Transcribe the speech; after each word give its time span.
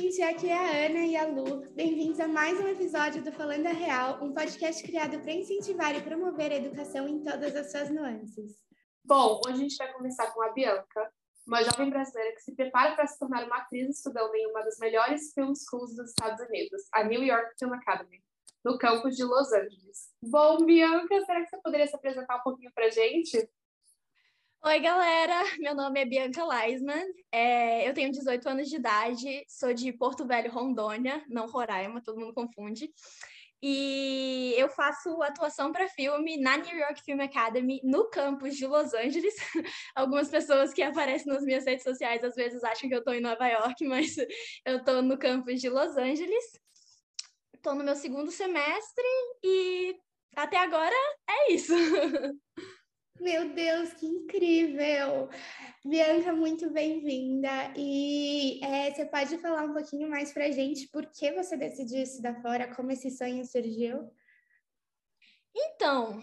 gente! 0.00 0.22
Aqui 0.22 0.48
é 0.48 0.54
a 0.54 0.86
Ana 0.86 1.06
e 1.06 1.16
a 1.16 1.24
Lu. 1.24 1.60
Bem-vindos 1.70 2.18
a 2.18 2.26
mais 2.26 2.58
um 2.58 2.66
episódio 2.66 3.22
do 3.22 3.30
Falando 3.30 3.68
a 3.68 3.72
Real, 3.72 4.18
um 4.24 4.34
podcast 4.34 4.82
criado 4.82 5.20
para 5.20 5.32
incentivar 5.32 5.94
e 5.94 6.02
promover 6.02 6.50
a 6.50 6.56
educação 6.56 7.06
em 7.06 7.22
todas 7.22 7.54
as 7.54 7.70
suas 7.70 7.90
nuances. 7.90 8.58
Bom, 9.04 9.40
hoje 9.46 9.54
a 9.54 9.60
gente 9.60 9.76
vai 9.76 9.92
conversar 9.92 10.32
com 10.32 10.42
a 10.42 10.52
Bianca, 10.52 11.12
uma 11.46 11.62
jovem 11.62 11.90
brasileira 11.90 12.34
que 12.34 12.42
se 12.42 12.56
prepara 12.56 12.96
para 12.96 13.06
se 13.06 13.16
tornar 13.20 13.44
uma 13.44 13.58
atriz 13.58 13.96
estudando 13.96 14.34
em 14.34 14.48
uma 14.48 14.64
das 14.64 14.78
melhores 14.78 15.32
film 15.32 15.54
schools 15.54 15.94
dos 15.94 16.10
Estados 16.10 16.44
Unidos, 16.44 16.82
a 16.92 17.04
New 17.04 17.22
York 17.22 17.52
Film 17.56 17.74
Academy, 17.74 18.20
no 18.64 18.76
campus 18.78 19.14
de 19.16 19.22
Los 19.22 19.52
Angeles. 19.52 20.10
Bom, 20.20 20.64
Bianca, 20.64 21.24
será 21.24 21.40
que 21.40 21.50
você 21.50 21.58
poderia 21.58 21.86
se 21.86 21.94
apresentar 21.94 22.38
um 22.38 22.42
pouquinho 22.42 22.72
para 22.74 22.90
gente? 22.90 23.48
Oi, 24.66 24.80
galera! 24.80 25.42
Meu 25.58 25.74
nome 25.74 26.00
é 26.00 26.06
Bianca 26.06 26.42
Leisman, 26.42 27.04
é, 27.30 27.86
eu 27.86 27.92
tenho 27.92 28.10
18 28.10 28.48
anos 28.48 28.66
de 28.70 28.76
idade, 28.76 29.44
sou 29.46 29.74
de 29.74 29.92
Porto 29.92 30.26
Velho, 30.26 30.50
Rondônia, 30.50 31.22
não 31.28 31.46
Roraima, 31.46 32.02
todo 32.02 32.18
mundo 32.18 32.32
confunde. 32.32 32.90
E 33.62 34.54
eu 34.56 34.70
faço 34.70 35.22
atuação 35.22 35.70
para 35.70 35.86
filme 35.88 36.38
na 36.38 36.56
New 36.56 36.78
York 36.78 37.02
Film 37.04 37.20
Academy, 37.20 37.78
no 37.84 38.08
campus 38.08 38.56
de 38.56 38.66
Los 38.66 38.94
Angeles. 38.94 39.34
Algumas 39.94 40.30
pessoas 40.30 40.72
que 40.72 40.80
aparecem 40.82 41.30
nas 41.30 41.42
minhas 41.42 41.66
redes 41.66 41.84
sociais 41.84 42.24
às 42.24 42.34
vezes 42.34 42.64
acham 42.64 42.88
que 42.88 42.94
eu 42.94 43.00
estou 43.00 43.12
em 43.12 43.20
Nova 43.20 43.46
York, 43.46 43.84
mas 43.86 44.16
eu 44.64 44.78
estou 44.78 45.02
no 45.02 45.18
campus 45.18 45.60
de 45.60 45.68
Los 45.68 45.94
Angeles. 45.98 46.44
Estou 47.54 47.74
no 47.74 47.84
meu 47.84 47.96
segundo 47.96 48.30
semestre 48.30 49.04
e 49.42 49.94
até 50.34 50.56
agora 50.56 50.96
é 51.28 51.52
isso. 51.52 51.74
Meu 53.20 53.54
Deus, 53.54 53.94
que 53.94 54.06
incrível! 54.06 55.28
Bianca, 55.84 56.32
muito 56.32 56.68
bem-vinda. 56.70 57.72
E 57.76 58.60
é, 58.62 58.92
você 58.92 59.06
pode 59.06 59.38
falar 59.38 59.64
um 59.64 59.72
pouquinho 59.72 60.10
mais 60.10 60.32
para 60.32 60.46
a 60.46 60.50
gente 60.50 60.88
por 60.88 61.06
que 61.06 61.30
você 61.32 61.56
decidiu 61.56 62.02
estudar 62.02 62.42
fora, 62.42 62.74
como 62.74 62.90
esse 62.90 63.10
sonho 63.10 63.44
surgiu? 63.44 64.10
Então, 65.54 66.20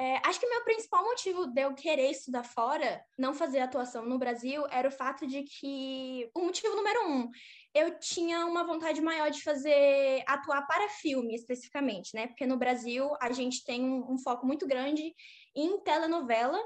é, 0.00 0.16
acho 0.26 0.40
que 0.40 0.48
meu 0.48 0.64
principal 0.64 1.04
motivo 1.04 1.46
de 1.46 1.60
eu 1.60 1.74
querer 1.74 2.10
estudar 2.10 2.42
fora, 2.42 3.04
não 3.18 3.34
fazer 3.34 3.60
atuação 3.60 4.06
no 4.06 4.18
Brasil, 4.18 4.66
era 4.70 4.88
o 4.88 4.92
fato 4.92 5.26
de 5.26 5.42
que. 5.42 6.30
O 6.34 6.40
motivo 6.40 6.74
número 6.74 7.06
um, 7.06 7.30
eu 7.74 7.98
tinha 7.98 8.46
uma 8.46 8.64
vontade 8.64 9.00
maior 9.02 9.30
de 9.30 9.42
fazer. 9.42 10.22
atuar 10.26 10.66
para 10.66 10.88
filme 10.88 11.34
especificamente, 11.34 12.14
né? 12.14 12.26
Porque 12.28 12.46
no 12.46 12.56
Brasil 12.56 13.10
a 13.20 13.30
gente 13.30 13.62
tem 13.62 13.82
um, 13.84 14.12
um 14.12 14.18
foco 14.18 14.46
muito 14.46 14.66
grande 14.66 15.14
em 15.54 15.78
telenovela. 15.80 16.58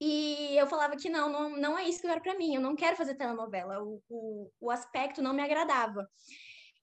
E 0.00 0.56
eu 0.56 0.66
falava 0.66 0.96
que 0.96 1.10
não, 1.10 1.28
não, 1.28 1.50
não 1.50 1.78
é 1.78 1.86
isso 1.86 2.00
que 2.00 2.06
quero 2.06 2.22
para 2.22 2.34
mim, 2.34 2.54
eu 2.54 2.60
não 2.60 2.74
quero 2.74 2.96
fazer 2.96 3.16
telenovela, 3.16 3.82
o, 3.82 4.02
o, 4.08 4.50
o 4.58 4.70
aspecto 4.70 5.20
não 5.20 5.34
me 5.34 5.42
agradava. 5.42 6.08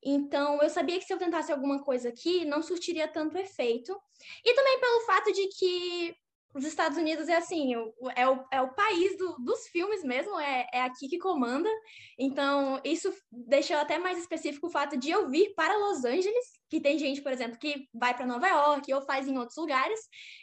Então, 0.03 0.61
eu 0.61 0.69
sabia 0.69 0.99
que 0.99 1.05
se 1.05 1.13
eu 1.13 1.17
tentasse 1.17 1.51
alguma 1.51 1.83
coisa 1.83 2.09
aqui, 2.09 2.45
não 2.45 2.61
surtiria 2.61 3.07
tanto 3.07 3.37
efeito. 3.37 3.99
E 4.45 4.53
também 4.53 4.79
pelo 4.79 5.01
fato 5.01 5.33
de 5.33 5.47
que 5.47 6.15
os 6.57 6.65
Estados 6.65 6.97
Unidos 6.97 7.29
é 7.29 7.35
assim, 7.35 7.75
é 8.15 8.27
o, 8.27 8.45
é 8.51 8.61
o 8.61 8.73
país 8.73 9.15
do, 9.15 9.35
dos 9.37 9.67
filmes 9.67 10.03
mesmo, 10.03 10.39
é, 10.39 10.67
é 10.73 10.81
aqui 10.81 11.07
que 11.07 11.19
comanda. 11.19 11.69
Então, 12.17 12.81
isso 12.83 13.13
deixou 13.31 13.77
até 13.77 13.99
mais 13.99 14.17
específico 14.17 14.65
o 14.65 14.71
fato 14.71 14.97
de 14.97 15.11
eu 15.11 15.29
vir 15.29 15.53
para 15.53 15.77
Los 15.77 16.03
Angeles, 16.03 16.45
que 16.67 16.81
tem 16.81 16.97
gente, 16.97 17.21
por 17.21 17.31
exemplo, 17.31 17.59
que 17.59 17.87
vai 17.93 18.15
para 18.15 18.25
Nova 18.25 18.47
York 18.47 18.91
ou 18.91 19.03
faz 19.03 19.27
em 19.27 19.37
outros 19.37 19.57
lugares. 19.57 19.99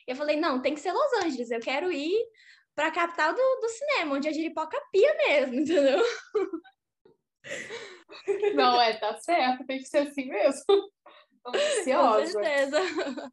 Eu 0.07 0.15
falei, 0.15 0.37
não, 0.37 0.63
tem 0.63 0.75
que 0.75 0.81
ser 0.81 0.93
Los 0.93 1.13
Angeles, 1.25 1.51
eu 1.51 1.61
quero 1.61 1.91
ir 1.91 2.17
para 2.77 2.89
a 2.89 2.93
capital 2.93 3.35
do, 3.35 3.61
do 3.61 3.69
cinema, 3.69 4.15
onde 4.15 4.29
a 4.29 4.33
giripoca 4.33 4.81
pia 4.93 5.15
mesmo, 5.17 5.55
entendeu? 5.61 6.03
Não, 8.55 8.81
é, 8.81 8.97
tá 8.99 9.19
certo, 9.19 9.67
tem 9.67 9.79
que 9.79 9.89
ser 9.89 9.99
assim 9.99 10.27
mesmo. 10.27 10.65
Ansiosa. 11.47 12.39
Com 12.39 12.45
certeza. 12.45 13.33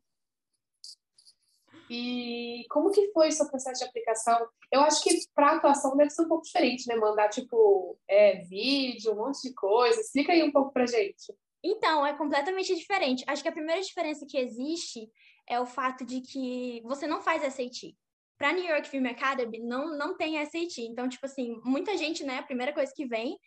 E 1.94 2.64
como 2.70 2.90
que 2.90 3.12
foi 3.12 3.28
o 3.28 3.32
seu 3.34 3.46
processo 3.50 3.84
de 3.84 3.90
aplicação? 3.90 4.48
Eu 4.72 4.80
acho 4.80 5.04
que 5.04 5.10
para 5.36 5.58
atuação 5.58 5.98
deve 5.98 6.10
ser 6.10 6.22
um 6.22 6.30
pouco 6.30 6.46
diferente, 6.46 6.88
né? 6.88 6.96
Mandar, 6.96 7.28
tipo, 7.28 8.00
é, 8.08 8.38
vídeo, 8.44 9.12
um 9.12 9.18
monte 9.18 9.42
de 9.42 9.54
coisa. 9.54 10.00
Explica 10.00 10.32
aí 10.32 10.42
um 10.42 10.54
pouco 10.54 10.72
pra 10.72 10.86
gente. 10.86 11.36
Então, 11.62 12.08
é 12.08 12.14
completamente 12.14 12.74
diferente. 12.74 13.26
Acho 13.28 13.44
que 13.44 13.50
a 13.50 13.52
primeira 13.52 13.82
diferença 13.82 14.26
que 14.26 14.38
existe 14.38 15.10
é 15.46 15.60
o 15.60 15.66
fato 15.66 16.06
de 16.06 16.22
que 16.22 16.82
você 16.86 17.06
não 17.06 17.20
faz 17.20 17.42
SAT. 17.54 17.94
Para 18.38 18.54
New 18.54 18.64
York 18.64 18.88
Film 18.88 19.08
Academy, 19.08 19.60
não, 19.60 19.98
não 19.98 20.16
tem 20.16 20.44
SAT. 20.46 20.78
Então, 20.80 21.10
tipo 21.10 21.26
assim, 21.26 21.60
muita 21.66 21.98
gente, 21.98 22.24
né? 22.24 22.38
A 22.38 22.44
primeira 22.44 22.72
coisa 22.72 22.94
que 22.96 23.06
vem 23.06 23.38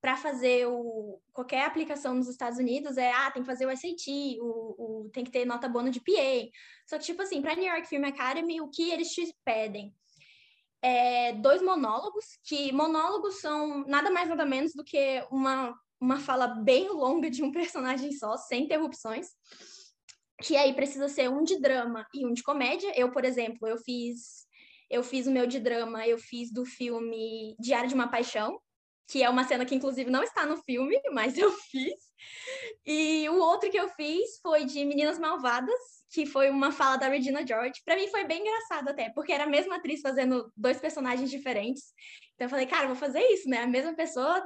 para 0.00 0.16
fazer 0.16 0.66
o, 0.66 1.20
qualquer 1.32 1.64
aplicação 1.64 2.14
nos 2.14 2.28
Estados 2.28 2.58
Unidos 2.58 2.96
é, 2.96 3.12
ah, 3.12 3.30
tem 3.30 3.42
que 3.42 3.48
fazer 3.48 3.66
o 3.66 3.76
SAT, 3.76 4.08
o, 4.40 4.44
o, 5.06 5.10
tem 5.12 5.24
que 5.24 5.30
ter 5.30 5.44
nota 5.44 5.68
bônus 5.68 5.92
de 5.92 6.00
PA. 6.00 6.48
Só 6.86 6.98
que, 6.98 7.04
tipo 7.04 7.20
assim, 7.20 7.42
para 7.42 7.54
New 7.54 7.70
York 7.70 7.86
Film 7.86 8.04
Academy, 8.04 8.60
o 8.60 8.70
que 8.70 8.90
eles 8.90 9.08
te 9.08 9.34
pedem? 9.44 9.94
É 10.82 11.34
dois 11.34 11.60
monólogos, 11.60 12.24
que 12.42 12.72
monólogos 12.72 13.40
são 13.40 13.86
nada 13.86 14.10
mais 14.10 14.30
nada 14.30 14.46
menos 14.46 14.72
do 14.72 14.82
que 14.82 15.22
uma, 15.30 15.78
uma 16.00 16.18
fala 16.18 16.46
bem 16.46 16.88
longa 16.88 17.30
de 17.30 17.42
um 17.42 17.52
personagem 17.52 18.12
só, 18.12 18.38
sem 18.38 18.64
interrupções, 18.64 19.28
que 20.42 20.56
aí 20.56 20.72
precisa 20.72 21.08
ser 21.08 21.28
um 21.28 21.42
de 21.42 21.60
drama 21.60 22.06
e 22.14 22.24
um 22.24 22.32
de 22.32 22.42
comédia. 22.42 22.90
Eu, 22.98 23.12
por 23.12 23.26
exemplo, 23.26 23.68
eu 23.68 23.76
fiz 23.76 24.48
eu 24.90 25.04
fiz 25.04 25.28
o 25.28 25.30
meu 25.30 25.46
de 25.46 25.60
drama, 25.60 26.04
eu 26.04 26.18
fiz 26.18 26.52
do 26.52 26.64
filme 26.64 27.54
Diário 27.60 27.88
de 27.88 27.94
uma 27.94 28.08
Paixão, 28.08 28.60
que 29.10 29.22
é 29.22 29.28
uma 29.28 29.44
cena 29.44 29.66
que 29.66 29.74
inclusive 29.74 30.08
não 30.08 30.22
está 30.22 30.46
no 30.46 30.56
filme, 30.58 30.96
mas 31.12 31.36
eu 31.36 31.50
fiz. 31.50 32.10
E 32.86 33.28
o 33.28 33.38
outro 33.38 33.70
que 33.70 33.78
eu 33.78 33.88
fiz 33.88 34.38
foi 34.40 34.64
de 34.64 34.84
Meninas 34.84 35.18
Malvadas, 35.18 35.74
que 36.12 36.24
foi 36.24 36.48
uma 36.48 36.70
fala 36.70 36.96
da 36.96 37.08
Regina 37.08 37.46
George. 37.46 37.82
Para 37.84 37.96
mim 37.96 38.08
foi 38.08 38.24
bem 38.24 38.40
engraçado 38.40 38.88
até, 38.88 39.10
porque 39.10 39.32
era 39.32 39.44
a 39.44 39.48
mesma 39.48 39.76
atriz 39.76 40.00
fazendo 40.00 40.52
dois 40.56 40.78
personagens 40.78 41.30
diferentes. 41.30 41.92
Então 42.34 42.46
eu 42.46 42.50
falei, 42.50 42.66
cara, 42.66 42.86
vou 42.86 42.96
fazer 42.96 43.20
isso, 43.32 43.48
né? 43.48 43.58
A 43.62 43.66
mesma 43.66 43.94
pessoa, 43.94 44.44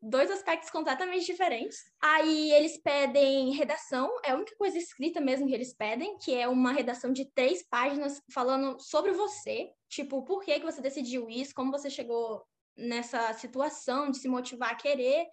dois 0.00 0.30
aspectos 0.30 0.70
completamente 0.70 1.24
diferentes. 1.24 1.78
Aí 2.02 2.52
eles 2.52 2.76
pedem 2.82 3.52
redação, 3.52 4.10
é 4.24 4.32
a 4.32 4.36
única 4.36 4.54
coisa 4.56 4.76
escrita 4.76 5.20
mesmo 5.20 5.46
que 5.46 5.54
eles 5.54 5.74
pedem, 5.74 6.18
que 6.18 6.34
é 6.34 6.46
uma 6.48 6.72
redação 6.72 7.12
de 7.12 7.24
três 7.32 7.66
páginas 7.68 8.20
falando 8.32 8.78
sobre 8.78 9.12
você, 9.12 9.70
tipo, 9.88 10.22
por 10.24 10.40
que, 10.44 10.60
que 10.60 10.66
você 10.66 10.82
decidiu 10.82 11.30
isso, 11.30 11.54
como 11.54 11.70
você 11.70 11.88
chegou 11.88 12.42
nessa 12.76 13.32
situação 13.34 14.10
de 14.10 14.18
se 14.18 14.28
motivar 14.28 14.70
a 14.70 14.76
querer 14.76 15.26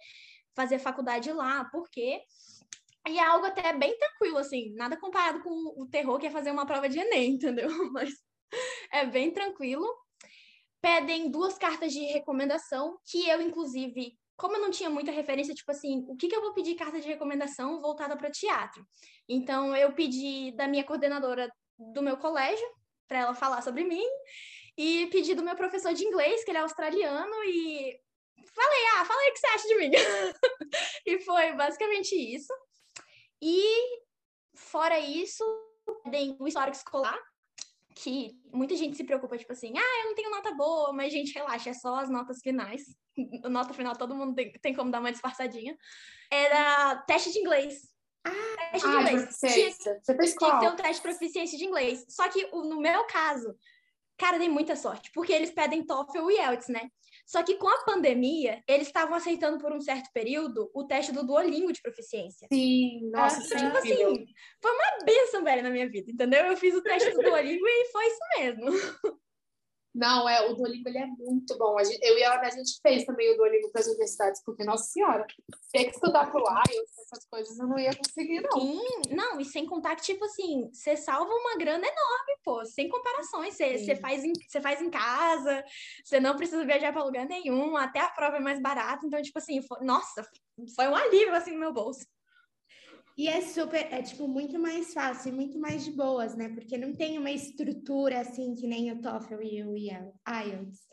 fazer 0.54 0.78
faculdade 0.78 1.32
lá, 1.32 1.64
porque 1.70 2.20
e 3.08 3.18
é 3.18 3.24
algo 3.24 3.46
até 3.46 3.72
bem 3.72 3.96
tranquilo, 3.98 4.38
assim, 4.38 4.74
nada 4.74 4.96
comparado 4.96 5.42
com 5.42 5.50
o 5.50 5.86
terror 5.90 6.18
que 6.18 6.26
é 6.26 6.30
fazer 6.30 6.50
uma 6.50 6.66
prova 6.66 6.88
de 6.88 6.98
Enem, 6.98 7.32
entendeu? 7.34 7.68
Mas 7.92 8.10
é 8.92 9.06
bem 9.06 9.32
tranquilo. 9.32 9.86
Pedem 10.82 11.30
duas 11.30 11.58
cartas 11.58 11.92
de 11.92 12.00
recomendação, 12.00 12.98
que 13.06 13.28
eu, 13.28 13.40
inclusive, 13.40 14.16
como 14.36 14.56
eu 14.56 14.60
não 14.60 14.70
tinha 14.70 14.88
muita 14.88 15.10
referência, 15.10 15.54
tipo 15.54 15.70
assim, 15.70 16.04
o 16.08 16.16
que, 16.16 16.28
que 16.28 16.34
eu 16.34 16.40
vou 16.40 16.54
pedir 16.54 16.74
carta 16.74 17.00
de 17.00 17.06
recomendação 17.06 17.80
voltada 17.80 18.16
para 18.16 18.30
teatro? 18.30 18.86
Então, 19.28 19.76
eu 19.76 19.92
pedi 19.92 20.52
da 20.56 20.66
minha 20.66 20.84
coordenadora 20.84 21.50
do 21.78 22.02
meu 22.02 22.16
colégio, 22.16 22.66
para 23.06 23.18
ela 23.18 23.34
falar 23.34 23.60
sobre 23.60 23.84
mim, 23.84 24.06
e 24.82 25.06
pedi 25.08 25.34
do 25.34 25.42
meu 25.42 25.54
professor 25.54 25.92
de 25.92 26.06
inglês, 26.06 26.42
que 26.42 26.50
ele 26.50 26.56
é 26.56 26.62
australiano, 26.62 27.34
e 27.44 28.00
falei, 28.46 28.86
ah, 28.94 29.04
fala 29.04 29.20
aí 29.20 29.28
o 29.28 29.32
que 29.34 29.38
você 29.38 29.46
acha 29.48 29.68
de 29.68 29.74
mim. 29.76 29.90
e 31.06 31.20
foi 31.20 31.52
basicamente 31.52 32.14
isso. 32.14 32.50
E 33.42 33.62
fora 34.54 34.98
isso, 34.98 35.44
tem 36.10 36.34
o 36.40 36.48
histórico 36.48 36.78
escolar, 36.78 37.18
que 37.94 38.30
muita 38.54 38.74
gente 38.74 38.96
se 38.96 39.04
preocupa, 39.04 39.36
tipo 39.36 39.52
assim, 39.52 39.76
ah, 39.76 40.00
eu 40.00 40.06
não 40.06 40.14
tenho 40.14 40.30
nota 40.30 40.54
boa, 40.54 40.94
mas 40.94 41.12
gente, 41.12 41.34
relaxa, 41.34 41.68
é 41.68 41.74
só 41.74 41.96
as 41.96 42.08
notas 42.08 42.40
finais. 42.40 42.80
nota 43.50 43.74
final 43.74 43.94
todo 43.94 44.14
mundo 44.14 44.34
tem, 44.34 44.50
tem 44.62 44.74
como 44.74 44.90
dar 44.90 45.00
uma 45.00 45.12
disfarçadinha. 45.12 45.76
Era 46.30 46.96
teste 47.06 47.30
de 47.32 47.38
inglês. 47.38 47.82
Ah, 48.24 48.70
teste 48.72 48.88
de 48.88 48.96
ah, 48.96 49.00
inglês. 49.02 49.38
Tinha, 49.40 49.72
Você 49.72 50.16
fez 50.16 50.34
qual? 50.34 50.58
Tinha 50.58 50.60
que 50.60 50.66
ter 50.66 50.72
um 50.72 50.76
teste 50.76 50.96
de 50.96 51.02
proficiência 51.02 51.58
de 51.58 51.66
inglês. 51.66 52.06
Só 52.08 52.26
que 52.30 52.46
no 52.50 52.80
meu 52.80 53.04
caso, 53.04 53.54
Cara, 54.20 54.36
dei 54.36 54.50
muita 54.50 54.76
sorte, 54.76 55.10
porque 55.14 55.32
eles 55.32 55.50
pedem 55.50 55.82
TOEFL 55.82 56.30
e 56.30 56.34
IELTS, 56.34 56.68
né? 56.68 56.90
Só 57.26 57.42
que 57.42 57.54
com 57.54 57.66
a 57.66 57.84
pandemia, 57.84 58.62
eles 58.68 58.88
estavam 58.88 59.14
aceitando 59.14 59.58
por 59.58 59.72
um 59.72 59.80
certo 59.80 60.10
período 60.12 60.70
o 60.74 60.84
teste 60.84 61.10
do 61.10 61.24
Duolingo 61.24 61.72
de 61.72 61.80
proficiência. 61.80 62.46
Sim, 62.52 63.08
nossa, 63.10 63.38
ah, 63.38 63.56
tipo 63.56 63.78
assim, 63.78 64.26
foi 64.60 64.72
uma 64.72 65.04
benção, 65.06 65.42
velho, 65.42 65.62
na 65.62 65.70
minha 65.70 65.88
vida, 65.88 66.12
entendeu? 66.12 66.44
Eu 66.44 66.56
fiz 66.58 66.74
o 66.74 66.82
teste 66.82 67.10
do 67.12 67.22
Duolingo 67.22 67.66
e 67.66 67.90
foi 67.90 68.06
isso 68.06 68.20
mesmo. 68.36 68.66
Não, 69.94 70.28
é, 70.28 70.48
o 70.48 70.54
Duolingo 70.54 70.88
ele 70.88 70.98
é 70.98 71.06
muito 71.06 71.58
bom. 71.58 71.76
A 71.76 71.82
gente, 71.82 71.98
eu 72.02 72.16
e 72.16 72.22
a 72.22 72.34
Ana, 72.34 72.46
a 72.46 72.50
gente 72.50 72.78
fez 72.80 73.04
também 73.04 73.32
o 73.32 73.36
Duolingo 73.36 73.70
para 73.72 73.80
as 73.80 73.88
universidades, 73.88 74.42
porque, 74.44 74.62
nossa 74.62 74.84
senhora, 74.84 75.26
ter 75.72 75.86
que 75.86 75.90
estudar 75.90 76.30
pro 76.30 76.44
IELTS, 76.44 76.98
essas 77.00 77.26
coisas, 77.28 77.58
eu 77.58 77.66
não 77.66 77.78
ia 77.78 77.94
conseguir, 77.94 78.40
não. 78.40 78.60
Sim, 78.60 78.82
não, 79.10 79.40
e 79.40 79.44
sem 79.44 79.66
contar 79.66 79.96
que, 79.96 80.02
tipo 80.02 80.24
assim, 80.24 80.70
você 80.72 80.96
salva 80.96 81.32
uma 81.32 81.56
grana 81.56 81.84
enorme, 81.84 82.38
pô, 82.44 82.64
sem 82.64 82.88
comparações. 82.88 83.54
Você, 83.56 83.96
faz, 83.96 84.24
em, 84.24 84.32
faz 84.62 84.80
em 84.80 84.90
casa, 84.90 85.64
você 86.04 86.20
não 86.20 86.36
precisa 86.36 86.64
viajar 86.64 86.92
para 86.92 87.04
lugar 87.04 87.26
nenhum, 87.26 87.76
até 87.76 88.00
a 88.00 88.10
prova 88.10 88.36
é 88.36 88.40
mais 88.40 88.60
barata. 88.60 89.04
Então, 89.04 89.20
tipo 89.20 89.38
assim, 89.38 89.60
foi, 89.60 89.84
nossa, 89.84 90.24
foi 90.76 90.86
um 90.86 90.94
alívio, 90.94 91.34
assim, 91.34 91.52
no 91.52 91.60
meu 91.60 91.72
bolso. 91.72 92.06
E 93.20 93.28
é 93.28 93.42
super, 93.42 93.86
é 93.92 94.00
tipo 94.00 94.26
muito 94.26 94.58
mais 94.58 94.94
fácil, 94.94 95.34
muito 95.34 95.58
mais 95.58 95.84
de 95.84 95.90
boas, 95.90 96.34
né? 96.34 96.48
Porque 96.48 96.78
não 96.78 96.94
tem 96.94 97.18
uma 97.18 97.30
estrutura 97.30 98.18
assim 98.18 98.54
que 98.54 98.66
nem 98.66 98.90
o 98.92 98.98
TOEFL 99.02 99.42
e 99.42 99.62
o 99.62 99.76
IELTS. 99.76 100.88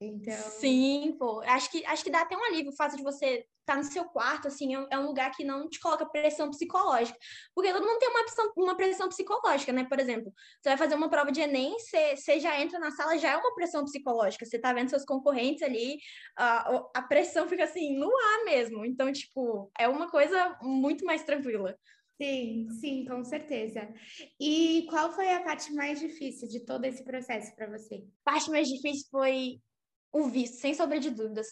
Então... 0.00 0.34
Sim, 0.34 1.14
pô. 1.18 1.40
Acho 1.42 1.70
que, 1.70 1.84
acho 1.84 2.02
que 2.02 2.10
dá 2.10 2.22
até 2.22 2.36
um 2.36 2.44
alívio 2.44 2.72
o 2.72 2.76
fato 2.76 2.96
de 2.96 3.02
você 3.02 3.46
estar 3.60 3.74
tá 3.74 3.76
no 3.76 3.84
seu 3.84 4.04
quarto, 4.04 4.48
assim, 4.48 4.74
é, 4.74 4.86
é 4.92 4.98
um 4.98 5.06
lugar 5.06 5.30
que 5.32 5.44
não 5.44 5.68
te 5.68 5.78
coloca 5.78 6.06
pressão 6.06 6.50
psicológica. 6.50 7.18
Porque 7.54 7.70
todo 7.70 7.86
mundo 7.86 7.98
tem 7.98 8.08
uma 8.08 8.24
pressão, 8.24 8.52
uma 8.56 8.76
pressão 8.76 9.08
psicológica, 9.08 9.72
né? 9.72 9.84
Por 9.84 10.00
exemplo, 10.00 10.32
você 10.60 10.70
vai 10.70 10.78
fazer 10.78 10.94
uma 10.94 11.10
prova 11.10 11.30
de 11.30 11.42
Enem, 11.42 11.78
você, 11.78 12.16
você 12.16 12.40
já 12.40 12.58
entra 12.58 12.78
na 12.78 12.90
sala, 12.90 13.18
já 13.18 13.32
é 13.32 13.36
uma 13.36 13.54
pressão 13.54 13.84
psicológica. 13.84 14.46
Você 14.46 14.58
tá 14.58 14.72
vendo 14.72 14.88
seus 14.88 15.04
concorrentes 15.04 15.62
ali, 15.62 15.98
a, 16.36 16.82
a 16.96 17.02
pressão 17.02 17.46
fica 17.46 17.64
assim, 17.64 17.98
no 17.98 18.08
ar 18.08 18.44
mesmo. 18.46 18.86
Então, 18.86 19.12
tipo, 19.12 19.70
é 19.78 19.86
uma 19.86 20.10
coisa 20.10 20.58
muito 20.62 21.04
mais 21.04 21.22
tranquila. 21.22 21.76
Sim, 22.20 22.68
sim, 22.80 23.04
com 23.06 23.24
certeza. 23.24 23.88
E 24.38 24.86
qual 24.90 25.10
foi 25.10 25.32
a 25.32 25.42
parte 25.42 25.72
mais 25.72 25.98
difícil 26.00 26.48
de 26.48 26.60
todo 26.60 26.84
esse 26.84 27.02
processo 27.02 27.54
para 27.56 27.66
você? 27.66 28.04
A 28.26 28.32
parte 28.32 28.50
mais 28.50 28.68
difícil 28.68 29.06
foi 29.10 29.58
o 30.12 30.24
visto, 30.24 30.56
sem 30.56 30.74
sombra 30.74 30.98
de 30.98 31.10
dúvidas. 31.10 31.48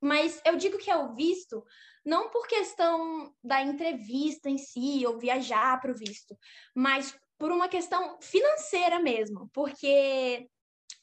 Mas 0.00 0.40
eu 0.44 0.56
digo 0.56 0.78
que 0.78 0.90
é 0.90 0.96
o 0.96 1.14
visto 1.14 1.62
não 2.04 2.30
por 2.30 2.46
questão 2.46 3.34
da 3.44 3.62
entrevista 3.62 4.48
em 4.48 4.56
si 4.56 5.04
ou 5.06 5.18
viajar 5.18 5.78
para 5.80 5.92
o 5.92 5.96
visto, 5.96 6.36
mas 6.74 7.14
por 7.38 7.52
uma 7.52 7.68
questão 7.68 8.18
financeira 8.20 8.98
mesmo, 8.98 9.50
porque 9.52 10.48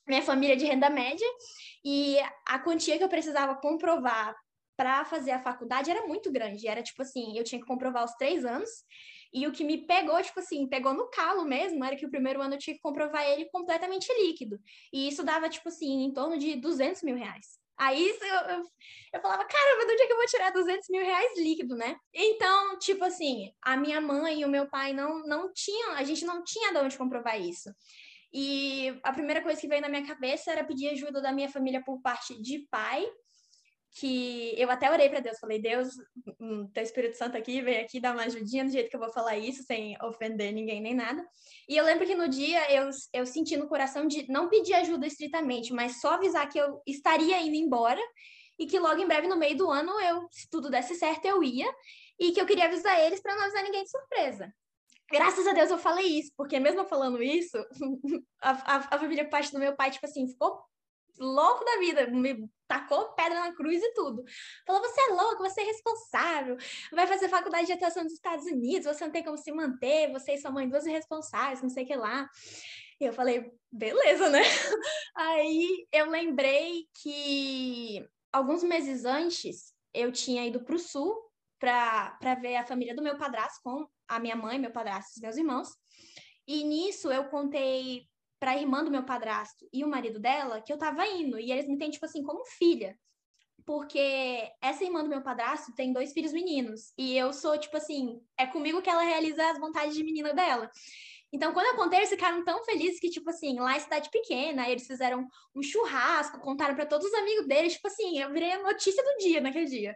minha 0.07 0.21
família 0.21 0.53
é 0.53 0.57
de 0.57 0.65
renda 0.65 0.89
média 0.89 1.27
e 1.83 2.17
a 2.47 2.59
quantia 2.59 2.97
que 2.97 3.03
eu 3.03 3.09
precisava 3.09 3.55
comprovar 3.55 4.35
para 4.77 5.03
fazer 5.05 5.31
a 5.31 5.41
faculdade 5.41 5.89
era 5.89 6.05
muito 6.05 6.31
grande. 6.31 6.67
Era 6.67 6.83
tipo 6.83 7.01
assim, 7.01 7.37
eu 7.37 7.43
tinha 7.43 7.59
que 7.59 7.67
comprovar 7.67 8.05
os 8.05 8.13
três 8.13 8.45
anos. 8.45 8.69
E 9.33 9.45
o 9.47 9.51
que 9.51 9.63
me 9.63 9.85
pegou, 9.85 10.21
tipo 10.21 10.39
assim, 10.39 10.67
pegou 10.67 10.93
no 10.93 11.09
calo 11.09 11.43
mesmo, 11.43 11.83
era 11.83 11.95
que 11.95 12.05
o 12.05 12.09
primeiro 12.09 12.41
ano 12.41 12.55
eu 12.55 12.59
tinha 12.59 12.75
que 12.75 12.81
comprovar 12.81 13.23
ele 13.27 13.45
completamente 13.45 14.11
líquido. 14.21 14.59
E 14.91 15.07
isso 15.07 15.23
dava, 15.23 15.49
tipo 15.49 15.69
assim, 15.69 16.03
em 16.03 16.13
torno 16.13 16.37
de 16.37 16.55
200 16.55 17.03
mil 17.03 17.15
reais. 17.15 17.59
Aí 17.77 18.09
eu, 18.09 18.55
eu, 18.55 18.63
eu 19.13 19.21
falava, 19.21 19.45
caramba, 19.45 19.85
de 19.85 19.91
onde 19.93 20.01
é 20.01 20.07
que 20.07 20.13
eu 20.13 20.17
vou 20.17 20.25
tirar 20.25 20.51
200 20.51 20.89
mil 20.89 21.03
reais 21.03 21.37
líquido, 21.37 21.75
né? 21.75 21.95
Então, 22.11 22.79
tipo 22.79 23.03
assim, 23.03 23.51
a 23.61 23.77
minha 23.77 24.01
mãe 24.01 24.41
e 24.41 24.45
o 24.45 24.49
meu 24.49 24.67
pai 24.67 24.93
não, 24.93 25.19
não 25.27 25.53
tinham, 25.53 25.91
a 25.91 26.03
gente 26.03 26.25
não 26.25 26.43
tinha 26.43 26.73
de 26.73 26.79
onde 26.79 26.97
comprovar 26.97 27.39
isso. 27.39 27.69
E 28.33 28.99
a 29.03 29.13
primeira 29.13 29.41
coisa 29.41 29.61
que 29.61 29.67
veio 29.67 29.81
na 29.81 29.89
minha 29.89 30.05
cabeça 30.05 30.51
era 30.51 30.63
pedir 30.63 30.89
ajuda 30.89 31.21
da 31.21 31.31
minha 31.31 31.49
família 31.49 31.81
por 31.83 32.01
parte 32.01 32.41
de 32.41 32.67
pai 32.69 33.07
que 33.99 34.53
eu 34.57 34.69
até 34.69 34.91
orei 34.91 35.09
para 35.09 35.19
Deus, 35.19 35.39
falei, 35.39 35.59
Deus, 35.59 35.89
hum, 36.39 36.69
teu 36.71 36.83
Espírito 36.83 37.17
Santo 37.17 37.35
aqui, 37.35 37.61
vem 37.61 37.79
aqui 37.79 37.99
dar 37.99 38.13
uma 38.13 38.23
ajudinha 38.23 38.63
do 38.63 38.71
jeito 38.71 38.89
que 38.89 38.95
eu 38.95 38.99
vou 38.99 39.11
falar 39.11 39.37
isso, 39.37 39.63
sem 39.63 39.97
ofender 40.03 40.53
ninguém 40.53 40.79
nem 40.79 40.93
nada. 40.93 41.25
E 41.67 41.75
eu 41.75 41.83
lembro 41.83 42.05
que 42.05 42.13
no 42.13 42.27
dia 42.27 42.71
eu, 42.71 42.89
eu 43.11 43.25
senti 43.25 43.57
no 43.57 43.67
coração 43.67 44.05
de 44.07 44.29
não 44.31 44.49
pedir 44.49 44.75
ajuda 44.75 45.07
estritamente, 45.07 45.73
mas 45.73 45.99
só 45.99 46.13
avisar 46.13 46.47
que 46.47 46.59
eu 46.59 46.79
estaria 46.85 47.41
indo 47.41 47.55
embora 47.55 48.01
e 48.59 48.67
que 48.67 48.77
logo 48.77 49.01
em 49.01 49.07
breve, 49.07 49.27
no 49.27 49.35
meio 49.37 49.57
do 49.57 49.71
ano, 49.71 49.99
eu, 50.01 50.27
se 50.31 50.47
tudo 50.49 50.69
desse 50.69 50.93
certo, 50.95 51.25
eu 51.25 51.43
ia, 51.43 51.67
e 52.19 52.31
que 52.31 52.39
eu 52.41 52.45
queria 52.45 52.65
avisar 52.65 52.99
eles 52.99 53.21
para 53.21 53.35
não 53.35 53.43
avisar 53.43 53.63
ninguém 53.63 53.83
de 53.83 53.89
surpresa. 53.89 54.53
Graças 55.09 55.47
a 55.47 55.53
Deus 55.53 55.71
eu 55.71 55.77
falei 55.77 56.05
isso, 56.05 56.31
porque 56.35 56.59
mesmo 56.59 56.85
falando 56.85 57.21
isso, 57.23 57.57
a, 58.41 58.51
a, 58.51 58.75
a 58.95 58.99
família 58.99 59.27
parte 59.27 59.51
do 59.51 59.59
meu 59.59 59.75
pai, 59.75 59.89
tipo 59.89 60.05
assim, 60.05 60.27
ficou 60.27 60.59
louco 61.19 61.63
da 61.63 61.77
vida, 61.77 62.07
me 62.07 62.49
tacou 62.67 63.13
pedra 63.13 63.39
na 63.39 63.53
cruz 63.53 63.81
e 63.81 63.93
tudo. 63.93 64.23
Falou: 64.65 64.81
você 64.81 65.01
é 65.01 65.13
louco, 65.13 65.43
você 65.43 65.61
é 65.61 65.65
responsável, 65.65 66.57
vai 66.91 67.07
fazer 67.07 67.29
faculdade 67.29 67.67
de 67.67 67.73
atuação 67.73 68.03
nos 68.03 68.13
Estados 68.13 68.45
Unidos, 68.45 68.85
você 68.85 69.05
não 69.05 69.11
tem 69.11 69.23
como 69.23 69.37
se 69.37 69.51
manter, 69.51 70.11
você 70.11 70.33
e 70.33 70.37
sua 70.37 70.51
mãe, 70.51 70.67
duas 70.67 70.85
irresponsáveis, 70.85 71.61
não 71.61 71.69
sei 71.69 71.83
o 71.83 71.87
que 71.87 71.95
lá. 71.95 72.29
E 72.99 73.05
eu 73.05 73.13
falei: 73.13 73.51
beleza, 73.71 74.29
né? 74.29 74.41
Aí 75.15 75.87
eu 75.91 76.09
lembrei 76.09 76.85
que 77.01 78.05
alguns 78.31 78.63
meses 78.63 79.05
antes 79.05 79.73
eu 79.93 80.11
tinha 80.11 80.45
ido 80.45 80.63
para 80.63 80.75
o 80.75 80.79
sul 80.79 81.15
para 81.59 82.35
ver 82.39 82.57
a 82.57 82.65
família 82.65 82.95
do 82.95 83.01
meu 83.01 83.17
padrasto 83.17 83.59
com 83.63 83.87
a 84.07 84.19
minha 84.19 84.35
mãe, 84.35 84.59
meu 84.59 84.71
padrasto 84.71 85.17
e 85.17 85.21
meus 85.21 85.37
irmãos. 85.37 85.69
E 86.47 86.63
nisso 86.63 87.11
eu 87.11 87.25
contei 87.25 88.07
para 88.39 88.51
a 88.51 88.57
irmã 88.57 88.83
do 88.83 88.91
meu 88.91 89.03
padrasto 89.03 89.67
e 89.73 89.83
o 89.83 89.87
marido 89.87 90.19
dela 90.19 90.61
que 90.61 90.71
eu 90.71 90.77
tava 90.77 91.05
indo. 91.07 91.39
E 91.39 91.51
eles 91.51 91.67
me 91.67 91.77
têm, 91.77 91.89
tipo 91.89 92.05
assim, 92.05 92.23
como 92.23 92.45
filha. 92.45 92.97
Porque 93.65 94.49
essa 94.61 94.83
irmã 94.83 95.03
do 95.03 95.09
meu 95.09 95.21
padrasto 95.21 95.73
tem 95.75 95.91
dois 95.91 96.13
filhos 96.13 96.31
meninos. 96.31 96.93
E 96.97 97.17
eu 97.17 97.33
sou, 97.33 97.57
tipo 97.57 97.75
assim, 97.75 98.21
é 98.37 98.45
comigo 98.47 98.81
que 98.81 98.89
ela 98.89 99.03
realiza 99.03 99.49
as 99.49 99.59
vontades 99.59 99.95
de 99.95 100.03
menina 100.03 100.33
dela. 100.33 100.71
Então, 101.33 101.51
quando 101.51 101.65
eu 101.65 101.75
contei, 101.75 101.99
eles 101.99 102.09
ficaram 102.09 102.43
tão 102.45 102.63
felizes 102.63 102.99
que, 102.99 103.09
tipo 103.09 103.29
assim, 103.29 103.59
lá 103.59 103.75
é 103.75 103.79
cidade 103.79 104.09
pequena, 104.09 104.69
eles 104.69 104.87
fizeram 104.87 105.27
um 105.53 105.61
churrasco, 105.61 106.39
contaram 106.39 106.73
para 106.73 106.85
todos 106.85 107.05
os 107.05 107.13
amigos 107.15 107.45
deles, 107.47 107.73
tipo 107.73 107.87
assim, 107.87 108.17
eu 108.19 108.31
virei 108.31 108.53
a 108.53 108.63
notícia 108.63 109.03
do 109.03 109.17
dia 109.17 109.41
naquele 109.41 109.65
dia. 109.65 109.95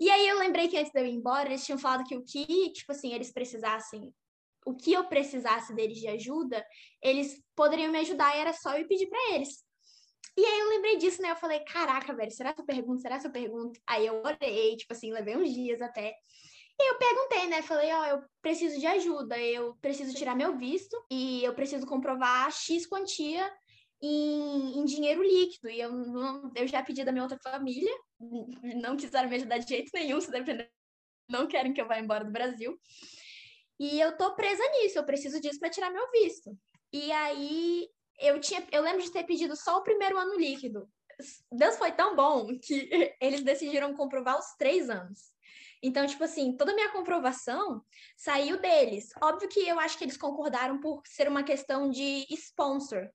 E 0.00 0.10
aí 0.10 0.26
eu 0.26 0.38
lembrei 0.38 0.66
que 0.66 0.76
antes 0.76 0.92
de 0.92 1.00
eu 1.00 1.06
ir 1.06 1.12
embora, 1.12 1.48
eles 1.48 1.64
tinham 1.64 1.78
falado 1.78 2.04
que 2.04 2.16
o 2.16 2.24
que, 2.24 2.72
tipo 2.72 2.90
assim, 2.90 3.14
eles 3.14 3.32
precisassem 3.32 4.12
o 4.66 4.74
que 4.74 4.92
eu 4.92 5.04
precisasse 5.04 5.72
deles 5.72 5.98
de 5.98 6.08
ajuda, 6.08 6.66
eles 7.00 7.40
poderiam 7.54 7.92
me 7.92 8.00
ajudar 8.00 8.36
e 8.36 8.40
era 8.40 8.52
só 8.52 8.76
eu 8.76 8.86
pedir 8.88 9.06
para 9.06 9.34
eles. 9.34 9.64
E 10.36 10.44
aí 10.44 10.58
eu 10.58 10.68
lembrei 10.68 10.96
disso, 10.98 11.22
né? 11.22 11.30
Eu 11.30 11.36
falei, 11.36 11.60
caraca, 11.60 12.14
velho, 12.14 12.30
será 12.32 12.52
que 12.52 12.60
eu 12.60 12.66
pergunto? 12.66 13.00
Será 13.00 13.18
que 13.18 13.26
eu 13.26 13.30
pergunto? 13.30 13.80
Aí 13.86 14.04
eu 14.04 14.20
orei, 14.22 14.76
tipo 14.76 14.92
assim, 14.92 15.12
levei 15.12 15.36
uns 15.36 15.54
dias 15.54 15.80
até. 15.80 16.14
E 16.78 16.90
eu 16.90 16.98
perguntei, 16.98 17.46
né? 17.46 17.62
Falei, 17.62 17.90
ó, 17.92 18.02
oh, 18.02 18.04
eu 18.04 18.24
preciso 18.42 18.78
de 18.78 18.86
ajuda, 18.86 19.38
eu 19.38 19.76
preciso 19.80 20.14
tirar 20.14 20.34
meu 20.34 20.58
visto 20.58 20.94
e 21.10 21.42
eu 21.42 21.54
preciso 21.54 21.86
comprovar 21.86 22.52
X 22.52 22.86
quantia 22.86 23.50
em, 24.02 24.80
em 24.80 24.84
dinheiro 24.84 25.22
líquido. 25.22 25.70
E 25.70 25.80
eu, 25.80 25.90
eu 26.54 26.66
já 26.66 26.82
pedi 26.82 27.04
da 27.04 27.12
minha 27.12 27.24
outra 27.24 27.38
família, 27.38 27.94
não 28.82 28.96
quiseram 28.96 29.30
me 29.30 29.36
ajudar 29.36 29.58
de 29.58 29.68
jeito 29.68 29.90
nenhum, 29.94 30.20
se 30.20 30.30
depender, 30.30 30.70
não 31.30 31.46
querem 31.46 31.72
que 31.72 31.80
eu 31.80 31.88
vá 31.88 31.98
embora 31.98 32.24
do 32.24 32.32
Brasil. 32.32 32.78
E 33.78 34.00
eu 34.00 34.16
tô 34.16 34.34
presa 34.34 34.62
nisso, 34.70 34.98
eu 34.98 35.04
preciso 35.04 35.40
disso 35.40 35.58
para 35.58 35.70
tirar 35.70 35.90
meu 35.90 36.10
visto. 36.10 36.56
E 36.92 37.12
aí 37.12 37.88
eu 38.18 38.40
tinha, 38.40 38.66
eu 38.72 38.82
lembro 38.82 39.02
de 39.02 39.10
ter 39.10 39.24
pedido 39.24 39.54
só 39.56 39.78
o 39.78 39.82
primeiro 39.82 40.18
ano 40.18 40.36
líquido. 40.36 40.88
Deus 41.50 41.76
foi 41.76 41.92
tão 41.92 42.14
bom 42.14 42.46
que 42.58 42.88
eles 43.20 43.42
decidiram 43.42 43.94
comprovar 43.94 44.38
os 44.38 44.54
três 44.58 44.88
anos. 44.88 45.34
Então, 45.82 46.06
tipo 46.06 46.24
assim, 46.24 46.56
toda 46.56 46.72
a 46.72 46.74
minha 46.74 46.90
comprovação 46.90 47.82
saiu 48.16 48.58
deles. 48.58 49.10
Óbvio 49.22 49.48
que 49.48 49.60
eu 49.60 49.78
acho 49.78 49.98
que 49.98 50.04
eles 50.04 50.16
concordaram 50.16 50.80
por 50.80 51.02
ser 51.06 51.28
uma 51.28 51.42
questão 51.42 51.90
de 51.90 52.26
sponsor, 52.30 53.08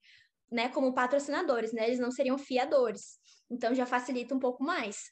né? 0.52 0.70
Como 0.70 0.94
patrocinadores, 0.94 1.74
né? 1.74 1.88
Eles 1.88 2.00
não 2.00 2.12
seriam 2.12 2.38
fiadores. 2.38 3.20
Então 3.50 3.74
já 3.74 3.86
facilita 3.86 4.36
um 4.36 4.40
pouco 4.40 4.64
mais. 4.64 5.10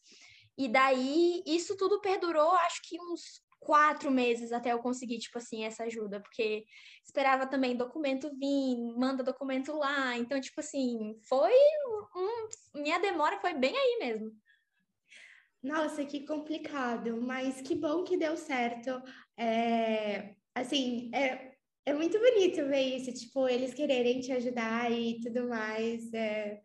E 0.57 0.67
daí, 0.67 1.41
isso 1.45 1.75
tudo 1.75 2.01
perdurou, 2.01 2.51
acho 2.51 2.81
que 2.83 3.01
uns 3.01 3.41
quatro 3.59 4.09
meses 4.09 4.51
até 4.51 4.71
eu 4.71 4.79
conseguir, 4.79 5.19
tipo 5.19 5.37
assim, 5.37 5.65
essa 5.65 5.83
ajuda, 5.83 6.19
porque 6.21 6.65
esperava 7.05 7.45
também 7.45 7.75
documento 7.75 8.29
vir, 8.37 8.77
manda 8.97 9.23
documento 9.23 9.73
lá. 9.73 10.17
Então, 10.17 10.39
tipo 10.39 10.59
assim, 10.59 11.19
foi 11.27 11.53
um, 12.15 12.81
minha 12.81 12.99
demora 12.99 13.39
foi 13.39 13.53
bem 13.53 13.75
aí 13.75 13.97
mesmo. 13.99 14.31
Nossa, 15.61 16.05
que 16.05 16.25
complicado, 16.25 17.21
mas 17.21 17.61
que 17.61 17.75
bom 17.75 18.03
que 18.03 18.15
deu 18.15 18.37
certo. 18.37 19.01
É, 19.37 20.35
assim, 20.55 21.11
é, 21.13 21.51
é 21.85 21.93
muito 21.93 22.17
bonito 22.17 22.65
ver 22.67 22.95
isso, 22.95 23.13
tipo, 23.13 23.47
eles 23.47 23.73
quererem 23.73 24.21
te 24.21 24.31
ajudar 24.31 24.89
e 24.89 25.19
tudo 25.19 25.49
mais. 25.49 26.13
É, 26.13 26.61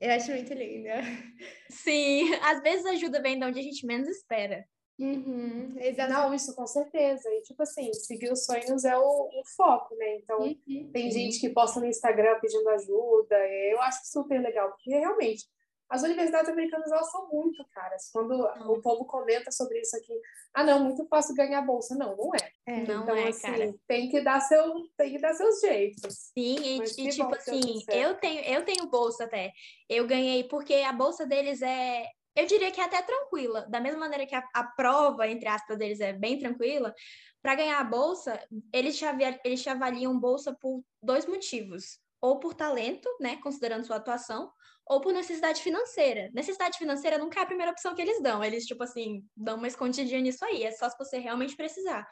eu 0.00 0.12
acho 0.12 0.30
muito 0.30 0.54
lindo. 0.54 0.88
Sim, 1.70 2.32
às 2.36 2.62
vezes 2.62 2.86
a 2.86 2.90
ajuda 2.90 3.20
vem 3.20 3.38
de 3.38 3.44
onde 3.44 3.58
a 3.58 3.62
gente 3.62 3.84
menos 3.84 4.08
espera. 4.08 4.64
Uhum, 4.98 5.74
Não, 6.08 6.32
isso 6.32 6.54
com 6.54 6.66
certeza. 6.66 7.28
E, 7.28 7.42
tipo 7.42 7.62
assim, 7.62 7.92
seguir 7.92 8.32
os 8.32 8.44
sonhos 8.44 8.84
é 8.84 8.96
o, 8.96 9.02
o 9.02 9.42
foco, 9.56 9.94
né? 9.96 10.16
Então, 10.16 10.40
uhum, 10.40 10.90
tem 10.92 11.10
gente 11.10 11.38
que 11.38 11.50
posta 11.50 11.80
no 11.80 11.86
Instagram 11.86 12.38
pedindo 12.40 12.68
ajuda. 12.70 13.36
Eu 13.70 13.80
acho 13.82 14.00
super 14.06 14.40
legal, 14.40 14.70
porque 14.70 14.90
realmente 14.90 15.44
as 15.88 16.02
universidades 16.02 16.50
americanas, 16.50 16.90
elas 16.90 17.10
são 17.10 17.28
muito 17.28 17.64
caras. 17.72 18.10
Quando 18.12 18.36
não. 18.36 18.72
o 18.72 18.82
povo 18.82 19.04
comenta 19.04 19.52
sobre 19.52 19.80
isso 19.80 19.96
aqui, 19.96 20.12
ah, 20.52 20.64
não, 20.64 20.82
muito 20.82 21.06
fácil 21.06 21.34
ganhar 21.34 21.62
bolsa. 21.62 21.94
Não, 21.94 22.16
não 22.16 22.32
é. 22.34 22.50
é 22.66 22.84
não 22.84 23.02
então, 23.02 23.16
é, 23.16 23.28
assim, 23.28 23.42
cara. 23.42 23.74
Tem 23.86 24.08
que 24.08 24.20
dar, 24.20 24.40
seu, 24.40 24.88
tem 24.96 25.12
que 25.12 25.20
dar 25.20 25.34
seus 25.34 25.60
jeitos. 25.60 26.32
Sim, 26.36 26.56
e, 26.56 26.78
e 26.78 27.08
tipo 27.10 27.32
assim, 27.34 27.84
eu 27.88 28.14
tenho, 28.16 28.40
eu 28.44 28.64
tenho 28.64 28.86
bolsa 28.86 29.24
até. 29.24 29.52
Eu 29.88 30.06
ganhei, 30.06 30.44
porque 30.44 30.74
a 30.74 30.92
bolsa 30.92 31.24
deles 31.24 31.62
é, 31.62 32.06
eu 32.36 32.46
diria 32.46 32.70
que 32.70 32.80
é 32.80 32.84
até 32.84 33.00
tranquila. 33.02 33.66
Da 33.68 33.80
mesma 33.80 34.00
maneira 34.00 34.26
que 34.26 34.34
a, 34.34 34.44
a 34.54 34.64
prova, 34.64 35.26
entre 35.26 35.48
aspas, 35.48 35.78
deles 35.78 36.00
é 36.00 36.12
bem 36.12 36.38
tranquila, 36.38 36.94
para 37.42 37.54
ganhar 37.54 37.80
a 37.80 37.84
bolsa, 37.84 38.40
eles 38.72 38.98
te, 38.98 39.04
avaliam, 39.04 39.38
eles 39.44 39.62
te 39.62 39.68
avaliam 39.68 40.18
bolsa 40.18 40.54
por 40.60 40.84
dois 41.02 41.26
motivos. 41.26 41.98
Ou 42.20 42.38
por 42.38 42.54
talento, 42.54 43.08
né, 43.20 43.36
considerando 43.36 43.84
sua 43.84 43.96
atuação, 43.96 44.50
ou 44.86 45.00
por 45.00 45.12
necessidade 45.12 45.62
financeira. 45.62 46.30
Necessidade 46.32 46.78
financeira 46.78 47.18
nunca 47.18 47.40
é 47.40 47.42
a 47.42 47.46
primeira 47.46 47.72
opção 47.72 47.94
que 47.94 48.02
eles 48.02 48.22
dão. 48.22 48.42
Eles, 48.42 48.64
tipo 48.64 48.82
assim, 48.82 49.24
dão 49.36 49.56
uma 49.56 49.66
escondidinha 49.66 50.20
nisso 50.20 50.44
aí. 50.44 50.62
É 50.62 50.70
só 50.72 50.88
se 50.88 50.98
você 50.98 51.18
realmente 51.18 51.56
precisar. 51.56 52.06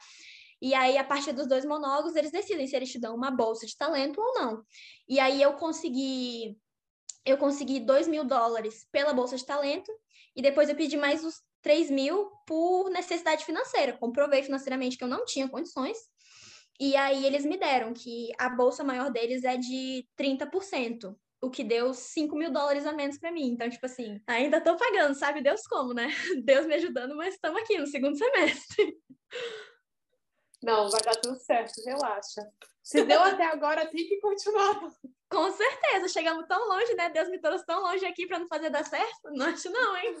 E 0.61 0.73
aí, 0.73 0.97
a 0.97 1.03
partir 1.03 1.33
dos 1.33 1.47
dois 1.47 1.65
monólogos, 1.65 2.15
eles 2.15 2.31
decidem 2.31 2.65
se 2.65 2.75
eles 2.75 2.91
te 2.91 2.99
dão 2.99 3.15
uma 3.15 3.29
bolsa 3.29 3.65
de 3.65 3.77
talento 3.77 4.19
ou 4.19 4.33
não. 4.33 4.63
E 5.07 5.19
aí, 5.19 5.41
eu 5.41 5.53
consegui... 5.53 6.57
Eu 7.25 7.37
consegui 7.37 7.79
2 7.79 8.07
mil 8.07 8.23
dólares 8.23 8.87
pela 8.91 9.13
bolsa 9.13 9.35
de 9.35 9.45
talento. 9.45 9.91
E 10.35 10.41
depois 10.41 10.69
eu 10.69 10.75
pedi 10.75 10.97
mais 10.97 11.23
os 11.23 11.41
3 11.61 11.89
mil 11.89 12.29
por 12.45 12.89
necessidade 12.89 13.45
financeira. 13.45 13.97
Comprovei 13.97 14.43
financeiramente 14.43 14.97
que 14.97 15.03
eu 15.03 15.07
não 15.07 15.25
tinha 15.25 15.47
condições. 15.47 15.97
E 16.79 16.95
aí, 16.95 17.25
eles 17.25 17.45
me 17.45 17.57
deram 17.57 17.93
que 17.93 18.31
a 18.37 18.49
bolsa 18.49 18.83
maior 18.83 19.09
deles 19.09 19.43
é 19.45 19.55
de 19.55 20.05
30% 20.19 21.15
o 21.41 21.49
que 21.49 21.63
deu 21.63 21.93
5 21.93 22.35
mil 22.35 22.51
dólares 22.51 22.85
a 22.85 22.93
menos 22.93 23.17
para 23.17 23.31
mim. 23.31 23.47
Então, 23.47 23.69
tipo 23.69 23.85
assim, 23.85 24.19
ainda 24.27 24.59
tô 24.61 24.75
pagando, 24.75 25.13
sabe 25.15 25.41
Deus 25.41 25.61
como, 25.67 25.93
né? 25.93 26.07
Deus 26.43 26.65
me 26.65 26.75
ajudando, 26.75 27.15
mas 27.15 27.35
estamos 27.35 27.61
aqui 27.61 27.77
no 27.77 27.87
segundo 27.87 28.17
semestre. 28.17 28.97
Não, 30.65 30.89
vai 30.89 30.99
dar 31.01 31.15
tudo 31.21 31.37
certo, 31.37 31.79
relaxa. 31.85 32.41
Se 32.81 33.03
deu 33.03 33.21
até 33.21 33.45
agora, 33.45 33.85
tem 33.85 34.07
que 34.07 34.19
continuar. 34.19 34.91
Com 35.29 35.51
certeza, 35.51 36.07
chegamos 36.07 36.47
tão 36.47 36.67
longe, 36.67 36.91
né? 36.95 37.07
Deus 37.09 37.29
me 37.29 37.39
trouxe 37.39 37.63
tão 37.67 37.83
longe 37.83 38.03
aqui 38.03 38.25
para 38.25 38.39
não 38.39 38.47
fazer 38.47 38.71
dar 38.71 38.83
certo? 38.83 39.29
Não 39.31 39.45
acho 39.45 39.69
não, 39.69 39.95
hein? 39.95 40.15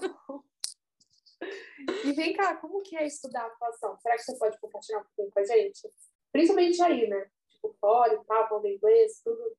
E 2.03 2.13
vem 2.13 2.33
cá, 2.33 2.55
como 2.57 2.83
que 2.83 2.95
é 2.95 3.07
estudar 3.07 3.41
a 3.41 3.47
atuação? 3.47 3.97
Será 3.97 4.15
que 4.15 4.21
você 4.21 4.37
pode 4.37 4.59
compartilhar 4.59 4.99
um 4.99 5.03
pouquinho 5.03 5.31
com 5.31 5.39
a 5.39 5.43
gente? 5.45 5.89
Principalmente 6.31 6.81
aí, 6.83 7.07
né? 7.07 7.27
Tipo, 7.49 7.75
fora 7.81 8.23
tal, 8.27 8.47
falando 8.47 8.67
inglês, 8.67 9.21
tudo. 9.23 9.57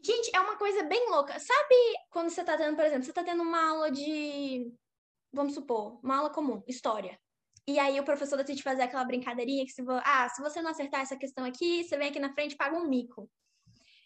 Gente, 0.00 0.34
é 0.34 0.40
uma 0.40 0.56
coisa 0.56 0.82
bem 0.82 1.10
louca. 1.10 1.38
Sabe 1.38 1.74
quando 2.10 2.30
você 2.30 2.42
tá 2.42 2.56
tendo, 2.56 2.74
por 2.74 2.86
exemplo, 2.86 3.04
você 3.04 3.12
tá 3.12 3.22
tendo 3.22 3.42
uma 3.42 3.70
aula 3.70 3.90
de. 3.90 4.72
Vamos 5.30 5.52
supor, 5.52 6.00
uma 6.02 6.16
aula 6.16 6.30
comum, 6.30 6.62
história. 6.66 7.20
E 7.66 7.78
aí 7.78 7.98
o 8.00 8.04
professor 8.04 8.36
decide 8.36 8.62
fazer 8.62 8.82
aquela 8.82 9.04
brincadeirinha 9.04 9.64
que 9.64 9.72
se, 9.72 9.82
vo... 9.82 9.92
ah, 10.04 10.28
se 10.28 10.42
você 10.42 10.60
não 10.60 10.70
acertar 10.70 11.00
essa 11.00 11.16
questão 11.16 11.44
aqui, 11.44 11.84
você 11.84 11.96
vem 11.96 12.08
aqui 12.08 12.18
na 12.18 12.32
frente 12.32 12.52
e 12.52 12.56
paga 12.56 12.76
um 12.76 12.88
mico. 12.88 13.30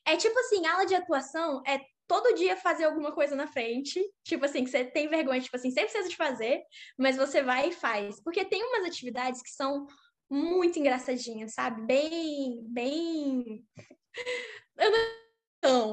É 0.05 0.17
tipo 0.17 0.39
assim, 0.39 0.67
aula 0.67 0.87
de 0.87 0.95
atuação 0.95 1.63
é 1.67 1.81
todo 2.07 2.35
dia 2.35 2.57
fazer 2.57 2.85
alguma 2.85 3.13
coisa 3.13 3.35
na 3.35 3.47
frente, 3.47 4.01
tipo 4.23 4.45
assim, 4.45 4.63
que 4.63 4.71
você 4.71 4.85
tem 4.85 5.09
vergonha, 5.09 5.41
tipo 5.41 5.57
assim, 5.57 5.71
sempre 5.71 5.91
precisa 5.91 6.09
de 6.09 6.17
fazer, 6.17 6.63
mas 6.97 7.17
você 7.17 7.43
vai 7.43 7.71
e 7.71 7.73
faz. 7.73 8.23
Porque 8.23 8.45
tem 8.45 8.63
umas 8.63 8.87
atividades 8.87 9.43
que 9.43 9.51
são 9.51 9.87
muito 10.31 10.79
engraçadinhas, 10.79 11.55
sabe? 11.55 11.83
Bem, 11.83 12.63
bem. 12.69 13.65
Eu 14.79 14.91
não 14.91 15.27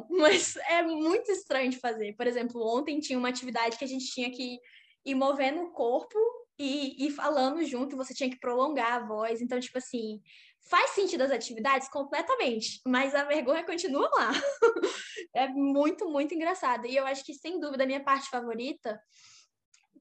mas 0.09 0.55
é 0.57 0.83
muito 0.83 1.31
estranho 1.31 1.71
de 1.71 1.79
fazer. 1.79 2.13
Por 2.13 2.27
exemplo, 2.27 2.61
ontem 2.61 2.99
tinha 2.99 3.17
uma 3.17 3.29
atividade 3.29 3.77
que 3.77 3.83
a 3.83 3.87
gente 3.87 4.05
tinha 4.05 4.29
que 4.29 4.59
ir 5.05 5.15
movendo 5.15 5.63
o 5.63 5.71
corpo 5.71 6.17
e, 6.57 7.07
e 7.07 7.11
falando 7.11 7.63
junto, 7.65 7.97
você 7.97 8.13
tinha 8.13 8.29
que 8.29 8.39
prolongar 8.39 8.93
a 8.93 9.05
voz. 9.05 9.41
Então, 9.41 9.59
tipo 9.59 9.77
assim, 9.77 10.21
faz 10.69 10.91
sentido 10.91 11.21
as 11.21 11.31
atividades 11.31 11.89
completamente, 11.89 12.81
mas 12.85 13.15
a 13.15 13.23
vergonha 13.23 13.63
continua 13.63 14.09
lá. 14.13 14.31
é 15.33 15.47
muito, 15.47 16.09
muito 16.09 16.33
engraçado. 16.33 16.85
E 16.85 16.95
eu 16.95 17.05
acho 17.05 17.25
que, 17.25 17.33
sem 17.33 17.59
dúvida, 17.59 17.83
a 17.83 17.87
minha 17.87 18.03
parte 18.03 18.29
favorita, 18.29 19.01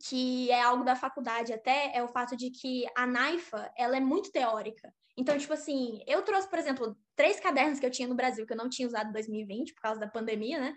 que 0.09 0.51
é 0.51 0.61
algo 0.61 0.85
da 0.85 0.97
faculdade 0.97 1.53
até, 1.53 1.93
é 1.95 2.03
o 2.03 2.09
fato 2.09 2.37
de 2.37 2.51
que 2.51 2.85
a 2.97 3.07
NAIFA, 3.07 3.73
ela 3.77 3.97
é 3.97 4.01
muito 4.01 4.31
teórica. 4.31 4.93
Então, 5.17 5.37
tipo 5.39 5.53
assim, 5.53 6.03
eu 6.07 6.23
trouxe, 6.23 6.49
por 6.49 6.59
exemplo, 6.59 6.97
três 7.15 7.39
cadernos 7.39 7.79
que 7.79 7.87
eu 7.87 7.91
tinha 7.91 8.09
no 8.09 8.15
Brasil, 8.15 8.47
que 8.47 8.53
eu 8.53 8.57
não 8.57 8.69
tinha 8.69 8.89
usado 8.89 9.11
em 9.11 9.13
2020, 9.13 9.75
por 9.75 9.83
causa 9.83 10.01
da 10.01 10.09
pandemia, 10.09 10.59
né? 10.59 10.77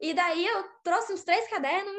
E 0.00 0.14
daí 0.14 0.46
eu 0.46 0.64
trouxe 0.82 1.12
uns 1.12 1.22
três 1.22 1.48
cadernos, 1.48 1.94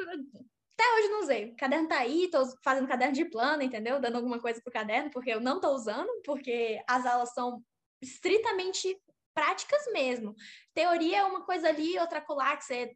até 0.81 0.95
hoje 0.95 1.09
não 1.09 1.19
usei. 1.21 1.45
O 1.51 1.55
caderno 1.55 1.87
tá 1.87 1.99
aí, 1.99 2.27
tô 2.29 2.43
fazendo 2.63 2.87
caderno 2.87 3.13
de 3.13 3.25
plano, 3.25 3.61
entendeu? 3.61 3.99
Dando 3.99 4.15
alguma 4.15 4.39
coisa 4.39 4.59
pro 4.61 4.73
caderno, 4.73 5.11
porque 5.11 5.29
eu 5.29 5.39
não 5.39 5.59
tô 5.61 5.69
usando, 5.69 6.09
porque 6.25 6.81
as 6.87 7.05
aulas 7.05 7.33
são 7.33 7.63
estritamente 8.01 8.99
práticas 9.33 9.81
mesmo. 9.93 10.33
Teoria 10.73 11.19
é 11.19 11.23
uma 11.23 11.45
coisa 11.45 11.69
ali, 11.69 11.97
outra 11.99 12.19
colar, 12.19 12.57
que 12.57 12.65
você 12.65 12.95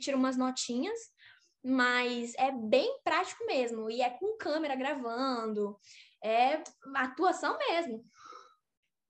tira 0.00 0.16
umas 0.16 0.36
notinhas, 0.36 0.98
mas 1.62 2.32
é 2.38 2.50
bem 2.50 2.98
prático 3.04 3.44
mesmo. 3.44 3.90
E 3.90 4.00
é 4.00 4.10
com 4.10 4.38
câmera 4.38 4.74
gravando, 4.74 5.78
é 6.24 6.62
atuação 6.96 7.58
mesmo. 7.58 8.02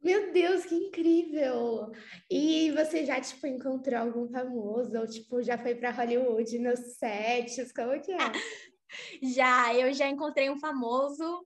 Meu 0.02 0.32
Deus, 0.32 0.64
que 0.64 0.74
incrível! 0.74 1.90
E 2.30 2.70
você 2.72 3.04
já, 3.04 3.20
tipo, 3.20 3.46
encontrou 3.46 4.00
algum 4.00 4.28
famoso? 4.28 4.96
Ou, 4.96 5.06
tipo, 5.06 5.42
já 5.42 5.58
foi 5.58 5.74
para 5.74 5.90
Hollywood 5.90 6.58
nos 6.58 6.96
sets? 6.96 7.72
Como 7.72 8.00
que 8.00 8.12
é? 8.12 8.16
já, 9.22 9.74
eu 9.74 9.92
já 9.92 10.08
encontrei 10.08 10.48
um 10.48 10.58
famoso 10.58 11.44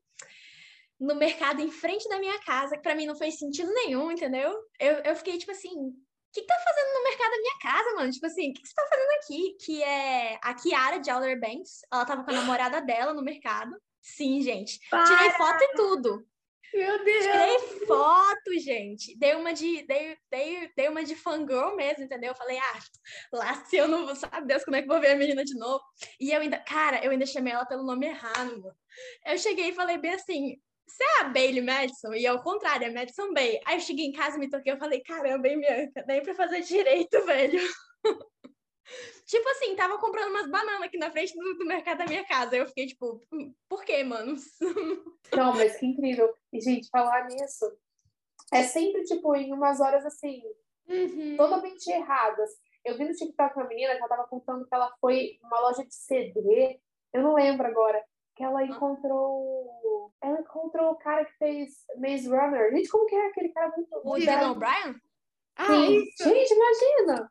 no 1.01 1.17
mercado 1.17 1.61
em 1.61 1.71
frente 1.71 2.09
da 2.09 2.19
minha 2.19 2.39
casa, 2.41 2.77
que 2.77 2.83
para 2.83 2.95
mim 2.95 3.07
não 3.07 3.17
fez 3.17 3.39
sentido 3.39 3.73
nenhum, 3.73 4.13
entendeu? 4.13 4.55
Eu, 4.79 4.95
eu 4.99 5.17
fiquei, 5.17 5.37
tipo 5.37 5.51
assim, 5.51 5.71
o 5.71 5.95
que, 6.33 6.41
que 6.41 6.47
tá 6.47 6.55
fazendo 6.65 6.95
no 6.95 7.05
mercado 7.05 7.31
da 7.31 7.39
minha 7.39 7.59
casa, 7.61 7.95
mano? 7.97 8.13
Tipo 8.13 8.27
assim, 8.27 8.51
o 8.51 8.55
que, 8.55 8.63
que 8.63 8.69
você 8.69 8.75
tá 8.75 8.87
fazendo 8.89 9.11
aqui? 9.11 9.57
Que 9.65 9.83
é 9.83 10.39
a 10.43 10.55
Kiara 10.55 10.99
de 10.99 11.11
Outer 11.11 11.41
Banks. 11.41 11.81
Ela 11.93 12.05
tava 12.05 12.25
com 12.25 12.31
a 12.31 12.35
namorada 12.35 12.81
dela 12.81 13.13
no 13.13 13.23
mercado. 13.23 13.77
Sim, 14.01 14.41
gente. 14.41 14.79
Para! 14.89 15.05
Tirei 15.05 15.31
foto 15.33 15.63
e 15.63 15.75
tudo. 15.75 16.27
Meu 16.75 17.05
Deus! 17.05 17.25
Tirei 17.25 17.59
foto, 17.87 18.59
gente. 18.59 19.17
Dei 19.19 19.35
uma 19.35 19.53
de, 19.53 19.83
dei, 19.87 20.17
dei, 20.31 20.71
dei 20.75 20.89
uma 20.89 21.05
de 21.05 21.15
fangirl 21.15 21.77
mesmo, 21.77 22.05
entendeu? 22.05 22.31
Eu 22.31 22.37
falei, 22.37 22.59
ah, 22.59 22.79
lá 23.33 23.55
se 23.65 23.77
eu 23.77 23.87
não 23.87 24.07
vou, 24.07 24.17
sabe 24.17 24.47
Deus, 24.47 24.65
como 24.65 24.77
é 24.77 24.83
que 24.83 24.89
vou 24.89 25.01
ver 25.01 25.13
a 25.13 25.17
menina 25.17 25.45
de 25.45 25.55
novo? 25.55 25.83
E 26.19 26.31
eu 26.33 26.41
ainda, 26.41 26.59
cara, 26.59 27.05
eu 27.05 27.11
ainda 27.11 27.27
chamei 27.27 27.53
ela 27.53 27.67
pelo 27.67 27.85
nome 27.85 28.07
errado. 28.07 28.75
Eu 29.27 29.37
cheguei 29.39 29.69
e 29.69 29.75
falei 29.75 29.99
bem 29.99 30.15
assim, 30.15 30.57
você 30.87 31.05
é 31.05 31.21
a 31.21 31.25
Bailey 31.25 31.63
Madison? 31.63 32.15
E 32.15 32.27
ao 32.27 32.43
contrário, 32.43 32.87
é 32.87 32.91
Madison 32.91 33.33
Bay. 33.33 33.61
Aí 33.67 33.77
eu 33.77 33.81
cheguei 33.81 34.07
em 34.07 34.13
casa, 34.13 34.39
me 34.39 34.49
toquei, 34.49 34.73
eu 34.73 34.79
falei, 34.79 35.01
caramba, 35.03 35.49
hein, 35.49 35.61
Bianca, 35.61 36.05
daí 36.07 36.23
pra 36.23 36.35
fazer 36.35 36.61
direito, 36.61 37.21
velho. 37.27 37.61
Tipo 39.27 39.49
assim, 39.51 39.77
tava 39.77 39.99
comprando 39.99 40.31
umas 40.31 40.51
bananas 40.51 40.83
aqui 40.83 40.99
na 40.99 41.11
frente 41.11 41.35
do, 41.35 41.55
do 41.55 41.65
mercado 41.65 41.99
da 41.99 42.07
minha 42.07 42.25
casa. 42.25 42.57
Eu 42.57 42.67
fiquei 42.67 42.87
tipo, 42.87 43.21
hum, 43.33 43.55
por 43.69 43.85
quê, 43.85 44.03
mano? 44.03 44.37
Não, 45.37 45.55
mas 45.55 45.77
que 45.79 45.87
incrível. 45.87 46.35
E, 46.53 46.61
gente, 46.61 46.89
falar 46.89 47.27
nisso 47.27 47.65
é 48.53 48.63
sempre, 48.63 49.05
tipo, 49.05 49.35
em 49.35 49.53
umas 49.53 49.81
horas 49.81 50.05
assim, 50.05 50.43
uhum. 50.89 51.37
totalmente 51.37 51.89
erradas. 51.91 52.51
Eu 52.85 52.99
vi 52.99 53.05
no 53.05 53.15
TikTok 53.15 53.57
uma 53.57 53.69
menina 53.69 53.95
que 53.95 53.99
ela 53.99 54.09
tava 54.09 54.29
contando 54.29 54.67
que 54.67 54.75
ela 54.75 54.93
foi 55.01 55.39
numa 55.43 55.61
loja 55.61 55.85
de 55.85 55.95
CD, 55.95 56.81
eu 57.13 57.23
não 57.23 57.35
lembro 57.35 57.67
agora, 57.67 58.03
que 58.35 58.43
ela 58.43 58.65
encontrou. 58.65 60.13
Ela 60.23 60.41
encontrou 60.41 60.93
o 60.93 60.97
cara 60.97 61.25
que 61.25 61.37
fez 61.37 61.85
Maze 61.97 62.29
Runner. 62.29 62.71
Gente, 62.73 62.89
como 62.89 63.07
que 63.07 63.15
é 63.15 63.27
aquele 63.29 63.51
cara 63.51 63.73
muito. 63.77 63.89
O 64.03 64.19
Dan 64.19 64.51
O'Brien? 64.51 65.01
Ah, 65.57 65.67
Gente, 65.67 66.55
imagina! 66.55 67.31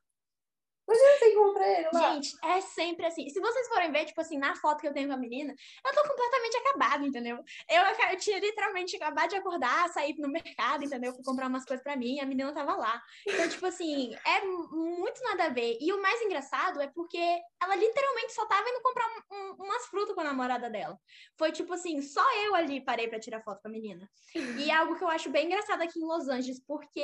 Imagina 0.88 1.18
você 1.18 1.32
encontra 1.32 1.68
ele 1.68 1.90
lá. 1.94 2.14
Gente, 2.14 2.38
é 2.44 2.62
sempre 2.62 3.06
assim. 3.06 3.30
Se 3.30 3.40
vocês 3.40 3.68
forem 3.68 3.92
ver, 3.92 4.06
tipo 4.06 4.20
assim, 4.22 4.38
na 4.38 4.56
foto 4.56 4.82
que 4.82 4.88
eu 4.88 4.94
tenho 4.94 5.08
com 5.08 5.14
a 5.14 5.18
menina, 5.18 5.54
eu 5.86 5.94
tô 5.94 6.08
completamente 6.08 6.58
acabada, 6.58 7.06
entendeu? 7.06 7.38
Eu, 7.70 8.10
eu 8.12 8.18
tinha 8.18 8.40
literalmente 8.40 8.96
acabado 8.96 9.30
de 9.30 9.36
acordar, 9.36 9.90
sair 9.90 10.16
no 10.18 10.30
mercado, 10.30 10.84
entendeu? 10.84 11.14
Fui 11.14 11.24
comprar 11.24 11.48
umas 11.48 11.66
coisas 11.66 11.84
pra 11.84 11.96
mim 11.96 12.20
a 12.20 12.26
menina 12.26 12.54
tava 12.54 12.76
lá. 12.76 13.02
Então, 13.28 13.48
tipo 13.48 13.66
assim, 13.66 14.14
é 14.26 14.42
muito 14.46 15.22
nada 15.24 15.46
a 15.46 15.50
ver. 15.50 15.78
E 15.80 15.92
o 15.94 16.02
mais 16.02 16.22
engraçado 16.22 16.82
é 16.82 16.88
porque 16.88 17.20
ela 17.62 17.76
literalmente 17.76 18.34
só 18.34 18.46
tava 18.46 18.68
indo 18.70 18.82
comprar 18.82 19.06
um, 19.32 19.64
umas 19.64 19.86
frutas 19.88 20.14
com 20.14 20.22
a 20.22 20.26
namorada 20.26 20.70
dela. 20.70 20.98
Foi 21.38 21.52
tipo 21.52 21.74
assim, 21.74 22.02
só 22.02 22.24
eu 22.44 22.56
ali 22.56 22.84
parei 22.84 23.08
pra 23.08 23.20
tirar 23.20 23.42
foto 23.42 23.62
com 23.62 23.68
a 23.68 23.72
menina. 23.72 24.10
E 24.36 24.70
é 24.70 24.74
algo 24.74 24.96
que 24.96 25.04
eu 25.04 25.10
acho 25.10 25.30
bem 25.30 25.46
engraçado 25.46 25.82
aqui 25.82 26.00
em 26.00 26.06
Los 26.06 26.28
Angeles, 26.28 26.64
porque 26.66 27.02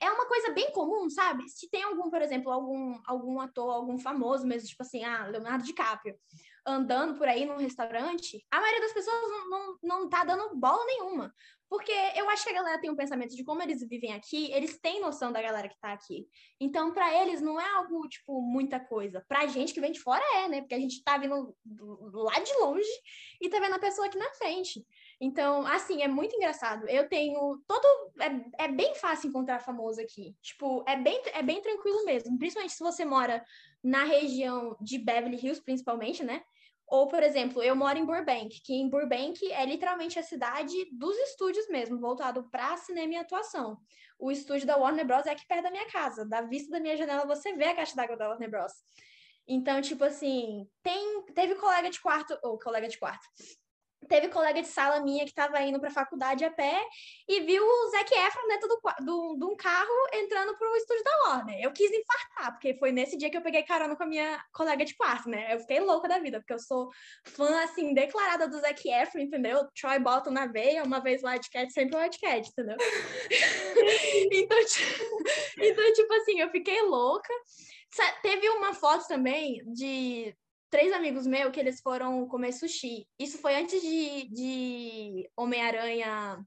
é 0.00 0.10
uma 0.10 0.26
coisa 0.26 0.50
bem 0.52 0.70
comum, 0.72 1.08
sabe? 1.10 1.48
Se 1.48 1.68
tem 1.70 1.82
algum, 1.82 2.10
por 2.10 2.22
exemplo, 2.22 2.50
algum, 2.50 2.98
algum 3.06 3.17
algum 3.18 3.40
ator, 3.40 3.70
algum 3.70 3.98
famoso 3.98 4.46
mesmo, 4.46 4.68
tipo 4.68 4.82
assim, 4.82 5.04
ah, 5.04 5.26
Leonardo 5.26 5.64
DiCaprio. 5.64 6.16
andando 6.66 7.16
por 7.16 7.26
aí 7.26 7.46
num 7.46 7.56
restaurante, 7.56 8.44
a 8.50 8.60
maioria 8.60 8.82
das 8.82 8.92
pessoas 8.92 9.16
não, 9.22 9.50
não, 9.50 9.78
não 9.82 10.08
tá 10.08 10.24
dando 10.24 10.54
bola 10.56 10.84
nenhuma. 10.86 11.34
Porque 11.68 11.92
eu 12.16 12.28
acho 12.30 12.44
que 12.44 12.50
a 12.50 12.54
galera 12.54 12.80
tem 12.80 12.90
um 12.90 12.96
pensamento 12.96 13.36
de 13.36 13.44
como 13.44 13.62
eles 13.62 13.86
vivem 13.86 14.14
aqui, 14.14 14.50
eles 14.52 14.78
têm 14.80 15.00
noção 15.00 15.30
da 15.30 15.42
galera 15.42 15.68
que 15.68 15.78
tá 15.78 15.92
aqui. 15.92 16.26
Então, 16.58 16.92
para 16.92 17.22
eles, 17.22 17.42
não 17.42 17.60
é 17.60 17.70
algo, 17.74 18.08
tipo, 18.08 18.40
muita 18.40 18.80
coisa. 18.80 19.22
Pra 19.28 19.46
gente 19.46 19.74
que 19.74 19.80
vem 19.80 19.92
de 19.92 20.00
fora 20.00 20.24
é, 20.36 20.48
né? 20.48 20.60
Porque 20.60 20.74
a 20.74 20.78
gente 20.80 21.02
tá 21.04 21.18
vindo 21.18 21.54
lá 22.12 22.38
de 22.40 22.54
longe 22.54 22.88
e 23.40 23.50
tá 23.50 23.60
vendo 23.60 23.74
a 23.74 23.78
pessoa 23.78 24.06
aqui 24.06 24.16
na 24.16 24.32
frente. 24.32 24.86
Então, 25.20 25.66
assim, 25.66 26.02
é 26.02 26.08
muito 26.08 26.36
engraçado. 26.36 26.88
Eu 26.88 27.08
tenho 27.08 27.60
todo. 27.66 28.12
É, 28.20 28.64
é 28.66 28.68
bem 28.68 28.94
fácil 28.94 29.28
encontrar 29.28 29.58
famoso 29.58 30.00
aqui. 30.00 30.36
Tipo, 30.40 30.84
é 30.86 30.96
bem, 30.96 31.20
é 31.34 31.42
bem 31.42 31.60
tranquilo 31.60 32.04
mesmo. 32.04 32.38
Principalmente 32.38 32.74
se 32.74 32.82
você 32.82 33.04
mora 33.04 33.44
na 33.82 34.04
região 34.04 34.76
de 34.80 34.98
Beverly 34.98 35.36
Hills, 35.36 35.62
principalmente, 35.62 36.22
né? 36.22 36.42
Ou, 36.86 37.06
por 37.06 37.22
exemplo, 37.22 37.62
eu 37.62 37.76
moro 37.76 37.98
em 37.98 38.04
Burbank, 38.04 38.62
que 38.62 38.72
em 38.72 38.88
Burbank 38.88 39.44
é 39.52 39.66
literalmente 39.66 40.18
a 40.18 40.22
cidade 40.22 40.72
dos 40.92 41.16
estúdios 41.18 41.68
mesmo, 41.68 42.00
voltado 42.00 42.48
para 42.50 42.76
cinema 42.78 43.12
e 43.12 43.16
atuação. 43.16 43.76
O 44.18 44.30
estúdio 44.30 44.66
da 44.66 44.76
Warner 44.76 45.06
Bros. 45.06 45.26
é 45.26 45.32
aqui 45.32 45.46
perto 45.46 45.64
da 45.64 45.70
minha 45.70 45.86
casa. 45.90 46.24
Da 46.24 46.40
vista 46.40 46.70
da 46.70 46.80
minha 46.80 46.96
janela, 46.96 47.26
você 47.26 47.52
vê 47.54 47.66
a 47.66 47.76
caixa 47.76 47.94
d'água 47.94 48.16
da 48.16 48.28
Warner 48.28 48.50
Bros. 48.50 48.72
Então, 49.46 49.82
tipo 49.82 50.04
assim, 50.04 50.66
tem, 50.82 51.24
teve 51.34 51.56
colega 51.56 51.90
de 51.90 52.00
quarto, 52.00 52.38
ou 52.42 52.58
colega 52.58 52.88
de 52.88 52.98
quarto, 52.98 53.26
teve 54.06 54.28
colega 54.28 54.62
de 54.62 54.68
sala 54.68 55.00
minha 55.00 55.24
que 55.24 55.30
estava 55.30 55.60
indo 55.62 55.80
para 55.80 55.88
a 55.88 55.92
faculdade 55.92 56.44
a 56.44 56.50
pé 56.50 56.80
e 57.26 57.40
viu 57.40 57.64
o 57.64 57.90
Zac 57.90 58.12
Efron 58.12 58.48
dentro 58.48 58.68
de 59.36 59.44
um 59.44 59.56
carro 59.56 60.08
entrando 60.12 60.56
para 60.56 60.70
o 60.70 60.76
estúdio 60.76 61.04
da 61.04 61.18
Warner. 61.24 61.60
Eu 61.60 61.72
quis 61.72 61.90
infartar, 61.90 62.52
porque 62.52 62.74
foi 62.74 62.92
nesse 62.92 63.16
dia 63.16 63.30
que 63.30 63.36
eu 63.36 63.42
peguei 63.42 63.62
carona 63.62 63.96
com 63.96 64.02
a 64.02 64.06
minha 64.06 64.42
colega 64.52 64.84
de 64.84 64.94
quarto, 64.94 65.28
né? 65.28 65.54
Eu 65.54 65.60
fiquei 65.60 65.80
louca 65.80 66.08
da 66.08 66.18
vida, 66.18 66.38
porque 66.38 66.52
eu 66.52 66.58
sou 66.58 66.88
fã, 67.24 67.62
assim, 67.62 67.92
declarada 67.92 68.48
do 68.48 68.60
Zac 68.60 68.88
Efron, 68.88 69.20
entendeu? 69.20 69.66
Troy 69.78 69.98
Bolton 69.98 70.30
na 70.30 70.46
veia, 70.46 70.84
uma 70.84 71.00
vez 71.00 71.22
Cat, 71.22 71.72
sempre 71.72 71.96
Cat, 71.96 72.48
entendeu? 72.48 72.76
então, 74.32 74.58
tipo, 74.64 75.18
então, 75.58 75.92
tipo 75.92 76.14
assim, 76.14 76.40
eu 76.40 76.50
fiquei 76.50 76.82
louca. 76.82 77.32
Teve 78.22 78.48
uma 78.50 78.74
foto 78.74 79.06
também 79.08 79.62
de 79.72 80.34
três 80.70 80.92
amigos 80.92 81.26
meus 81.26 81.52
que 81.52 81.60
eles 81.60 81.80
foram 81.80 82.26
comer 82.28 82.52
sushi. 82.52 83.06
Isso 83.18 83.38
foi 83.38 83.56
antes 83.56 83.80
de, 83.80 84.28
de 84.28 85.30
Homem-Aranha, 85.36 86.44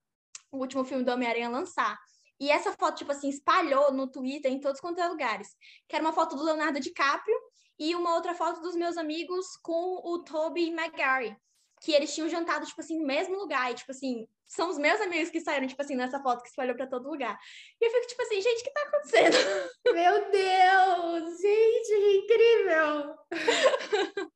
o 0.51 0.57
último 0.57 0.83
filme 0.83 1.03
do 1.03 1.11
Homem-Aranha 1.11 1.49
lançar. 1.49 1.97
E 2.39 2.49
essa 2.49 2.73
foto, 2.73 2.97
tipo 2.97 3.11
assim, 3.11 3.29
espalhou 3.29 3.91
no 3.91 4.07
Twitter, 4.09 4.51
em 4.51 4.59
todos 4.59 4.81
quanto 4.81 4.99
é 4.99 5.07
lugares. 5.07 5.49
Que 5.87 5.95
era 5.95 6.03
uma 6.03 6.13
foto 6.13 6.35
do 6.35 6.43
Leonardo 6.43 6.79
DiCaprio 6.79 7.37
e 7.77 7.95
uma 7.95 8.15
outra 8.15 8.33
foto 8.33 8.61
dos 8.61 8.75
meus 8.75 8.97
amigos 8.97 9.45
com 9.61 10.01
o 10.03 10.23
Toby 10.23 10.71
Maguire. 10.71 11.37
Que 11.81 11.91
eles 11.93 12.13
tinham 12.13 12.29
jantado, 12.29 12.65
tipo 12.65 12.79
assim, 12.79 12.99
no 12.99 13.05
mesmo 13.05 13.35
lugar. 13.35 13.71
E, 13.71 13.75
tipo 13.75 13.91
assim, 13.91 14.27
são 14.47 14.69
os 14.69 14.77
meus 14.77 15.01
amigos 15.01 15.29
que 15.29 15.41
saíram, 15.41 15.67
tipo 15.67 15.81
assim, 15.81 15.95
nessa 15.95 16.21
foto 16.21 16.43
que 16.43 16.49
espalhou 16.49 16.75
pra 16.75 16.87
todo 16.87 17.09
lugar. 17.09 17.37
E 17.81 17.85
eu 17.85 17.91
fico, 17.91 18.07
tipo 18.07 18.21
assim, 18.21 18.41
gente, 18.41 18.61
o 18.61 18.63
que 18.63 18.71
tá 18.71 18.81
acontecendo? 18.83 19.35
Meu 19.91 20.31
Deus! 20.31 21.41
Gente, 21.41 21.87
que 21.87 22.17
incrível! 22.17 23.15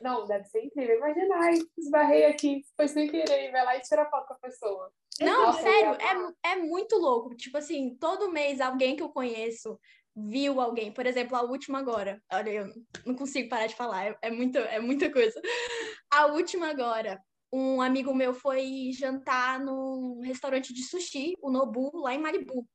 Não, 0.00 0.26
deve 0.26 0.44
ser 0.44 0.64
incrível. 0.64 0.96
Imagina, 0.96 1.36
ai, 1.36 1.58
esbarrei 1.78 2.24
aqui, 2.24 2.62
foi 2.76 2.88
sem 2.88 3.08
querer, 3.08 3.48
e 3.48 3.52
vai 3.52 3.64
lá 3.64 3.76
e 3.76 3.80
tira 3.80 4.08
foto 4.08 4.26
com 4.26 4.34
a 4.34 4.38
pessoa. 4.38 4.92
Não, 5.20 5.46
Nossa, 5.46 5.62
sério, 5.62 5.98
é, 6.42 6.52
é 6.52 6.56
muito 6.56 6.96
louco. 6.96 7.34
Tipo 7.36 7.58
assim, 7.58 7.94
todo 7.96 8.32
mês 8.32 8.60
alguém 8.60 8.96
que 8.96 9.02
eu 9.02 9.10
conheço 9.10 9.78
viu 10.14 10.60
alguém. 10.60 10.92
Por 10.92 11.06
exemplo, 11.06 11.36
a 11.36 11.42
última 11.42 11.78
agora. 11.78 12.22
Olha, 12.32 12.50
eu 12.50 12.66
não 13.06 13.14
consigo 13.14 13.48
parar 13.48 13.66
de 13.66 13.76
falar, 13.76 14.06
é, 14.06 14.18
é, 14.22 14.30
muito, 14.30 14.58
é 14.58 14.80
muita 14.80 15.10
coisa. 15.10 15.40
A 16.10 16.26
última 16.26 16.68
agora 16.68 17.20
um 17.52 17.80
amigo 17.82 18.14
meu 18.14 18.32
foi 18.32 18.90
jantar 18.92 19.58
num 19.58 20.20
restaurante 20.20 20.72
de 20.72 20.84
sushi, 20.84 21.34
o 21.42 21.50
Nobu, 21.50 21.90
lá 21.98 22.14
em 22.14 22.20
Malibu. 22.20 22.66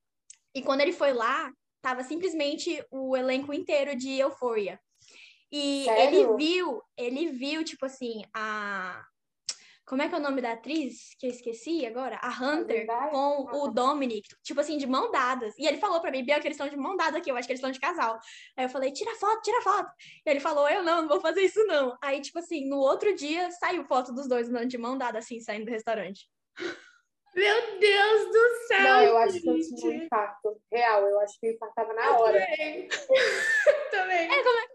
E 0.54 0.62
quando 0.62 0.82
ele 0.82 0.92
foi 0.92 1.14
lá, 1.14 1.52
tava 1.82 2.04
simplesmente 2.04 2.84
o 2.92 3.16
elenco 3.16 3.54
inteiro 3.54 3.96
de 3.96 4.20
Euphoria. 4.20 4.80
E 5.52 5.86
Sério? 5.86 6.20
ele 6.20 6.38
viu, 6.38 6.82
ele 6.98 7.28
viu, 7.32 7.64
tipo 7.64 7.86
assim, 7.86 8.24
a, 8.34 9.02
como 9.86 10.02
é 10.02 10.10
que 10.10 10.16
é 10.16 10.18
o 10.18 10.22
nome 10.22 10.42
da 10.42 10.54
atriz 10.54 11.16
que 11.20 11.28
eu 11.28 11.30
esqueci 11.30 11.86
agora? 11.86 12.20
A 12.22 12.30
Hunter 12.30 12.88
com 13.12 13.48
o 13.52 13.68
Dominic, 13.72 14.28
tipo 14.44 14.60
assim, 14.60 14.78
de 14.78 14.88
mão 14.88 15.12
dadas. 15.12 15.54
E 15.60 15.68
ele 15.68 15.78
falou 15.78 16.02
pra 16.02 16.10
mim, 16.12 16.26
Bianca, 16.26 16.48
eles 16.48 16.58
estão 16.58 16.68
de 16.68 16.76
mão 16.76 16.96
dada 16.96 17.20
aqui, 17.20 17.30
eu 17.30 17.38
acho 17.38 17.48
que 17.48 17.52
eles 17.52 17.60
estão 17.60 17.72
de 17.72 17.80
casal. 17.80 18.18
Aí 18.58 18.66
eu 18.66 18.70
falei, 18.70 18.92
tira 18.92 19.14
foto, 19.16 19.42
tira 19.44 19.62
foto. 19.62 19.92
E 20.26 20.30
ele 20.30 20.40
falou, 20.40 20.68
eu 20.68 20.84
não, 20.84 21.02
não 21.02 21.08
vou 21.08 21.22
fazer 21.22 21.42
isso 21.42 21.64
não. 21.66 21.96
Aí, 22.02 22.20
tipo 22.20 22.40
assim, 22.40 22.68
no 22.68 22.78
outro 22.78 23.14
dia 23.16 23.52
saiu 23.52 23.86
foto 23.86 24.12
dos 24.12 24.28
dois 24.28 24.50
andando 24.50 24.68
de 24.68 24.78
mão 24.78 24.98
dada, 24.98 25.20
assim, 25.20 25.40
saindo 25.40 25.66
do 25.66 25.72
restaurante. 25.72 26.28
Meu 27.36 27.80
Deus 27.80 28.32
do 28.32 28.68
céu! 28.68 28.82
Não, 28.82 29.02
eu 29.02 29.18
acho 29.18 29.42
que 29.42 29.50
eu 29.50 29.60
tive 29.60 29.88
um 29.88 30.04
impacto 30.06 30.58
real. 30.72 31.06
Eu 31.06 31.20
acho 31.20 31.38
que 31.38 31.48
eu 31.48 31.52
infartava 31.52 31.94
na 31.94 32.18
hora. 32.18 32.40
Também. 32.40 32.88
também. 33.92 34.32
É, 34.32 34.44
como 34.44 34.60
é 34.60 34.68
que 34.68 34.75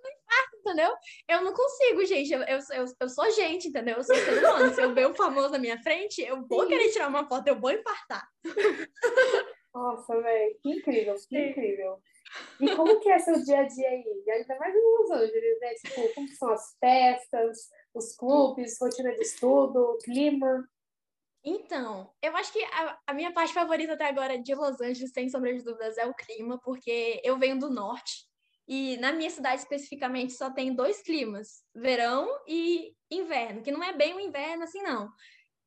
entendeu? 0.61 0.93
Eu 1.29 1.43
não 1.43 1.52
consigo, 1.52 2.05
gente. 2.05 2.33
Eu, 2.33 2.40
eu, 2.43 2.59
eu, 2.73 2.85
eu 3.00 3.09
sou 3.09 3.31
gente, 3.33 3.69
entendeu? 3.69 3.97
Eu 3.97 4.05
sou 4.05 4.14
ser 4.14 4.38
humano. 4.38 4.75
Se 4.75 4.83
eu 4.83 4.95
ver 4.95 5.09
um 5.09 5.14
famoso 5.14 5.50
na 5.50 5.59
minha 5.59 5.83
frente, 5.83 6.23
eu 6.23 6.47
vou 6.47 6.62
Sim. 6.62 6.69
querer 6.69 6.90
tirar 6.90 7.08
uma 7.08 7.26
foto, 7.26 7.49
eu 7.49 7.58
vou 7.58 7.71
infartar. 7.71 8.28
Nossa, 9.75 10.21
velho, 10.21 10.58
que 10.63 10.71
incrível, 10.71 11.15
que 11.15 11.21
Sim. 11.21 11.50
incrível. 11.50 12.00
E 12.61 12.76
como 12.76 13.00
que 13.00 13.11
é 13.11 13.19
seu 13.19 13.43
dia 13.43 13.61
a 13.61 13.65
dia 13.65 13.89
aí? 13.89 14.25
Ainda 14.28 14.56
mais 14.58 14.75
em 14.75 14.82
Los 14.82 15.11
Angeles, 15.11 15.61
né? 15.61 15.75
Tipo, 15.75 16.15
como 16.15 16.28
são 16.28 16.52
as 16.52 16.76
festas, 16.78 17.69
os 17.95 18.15
clubes, 18.17 18.78
rotina 18.80 19.13
de 19.15 19.23
estudo, 19.23 19.99
clima? 20.04 20.69
Então, 21.43 22.13
eu 22.23 22.37
acho 22.37 22.52
que 22.52 22.63
a, 22.65 22.99
a, 23.06 23.15
minha 23.15 23.32
parte 23.32 23.54
favorita 23.54 23.95
até 23.95 24.04
agora 24.04 24.39
de 24.39 24.54
Los 24.54 24.80
Angeles, 24.80 25.11
sem 25.13 25.28
sombra 25.28 25.54
de 25.54 25.65
dúvidas, 25.65 25.97
é 25.97 26.04
o 26.04 26.15
clima, 26.15 26.61
porque 26.63 27.21
eu 27.25 27.39
venho 27.39 27.58
do 27.58 27.71
norte 27.71 28.29
e 28.73 28.97
na 28.99 29.13
minha 29.13 29.28
cidade 29.28 29.63
especificamente 29.63 30.33
só 30.33 30.49
tem 30.49 30.73
dois 30.73 31.02
climas, 31.02 31.65
verão 31.75 32.28
e 32.47 32.95
inverno, 33.11 33.63
que 33.63 33.73
não 33.73 33.83
é 33.83 33.93
bem 33.93 34.15
o 34.15 34.21
inverno 34.21 34.63
assim, 34.63 34.80
não. 34.80 35.11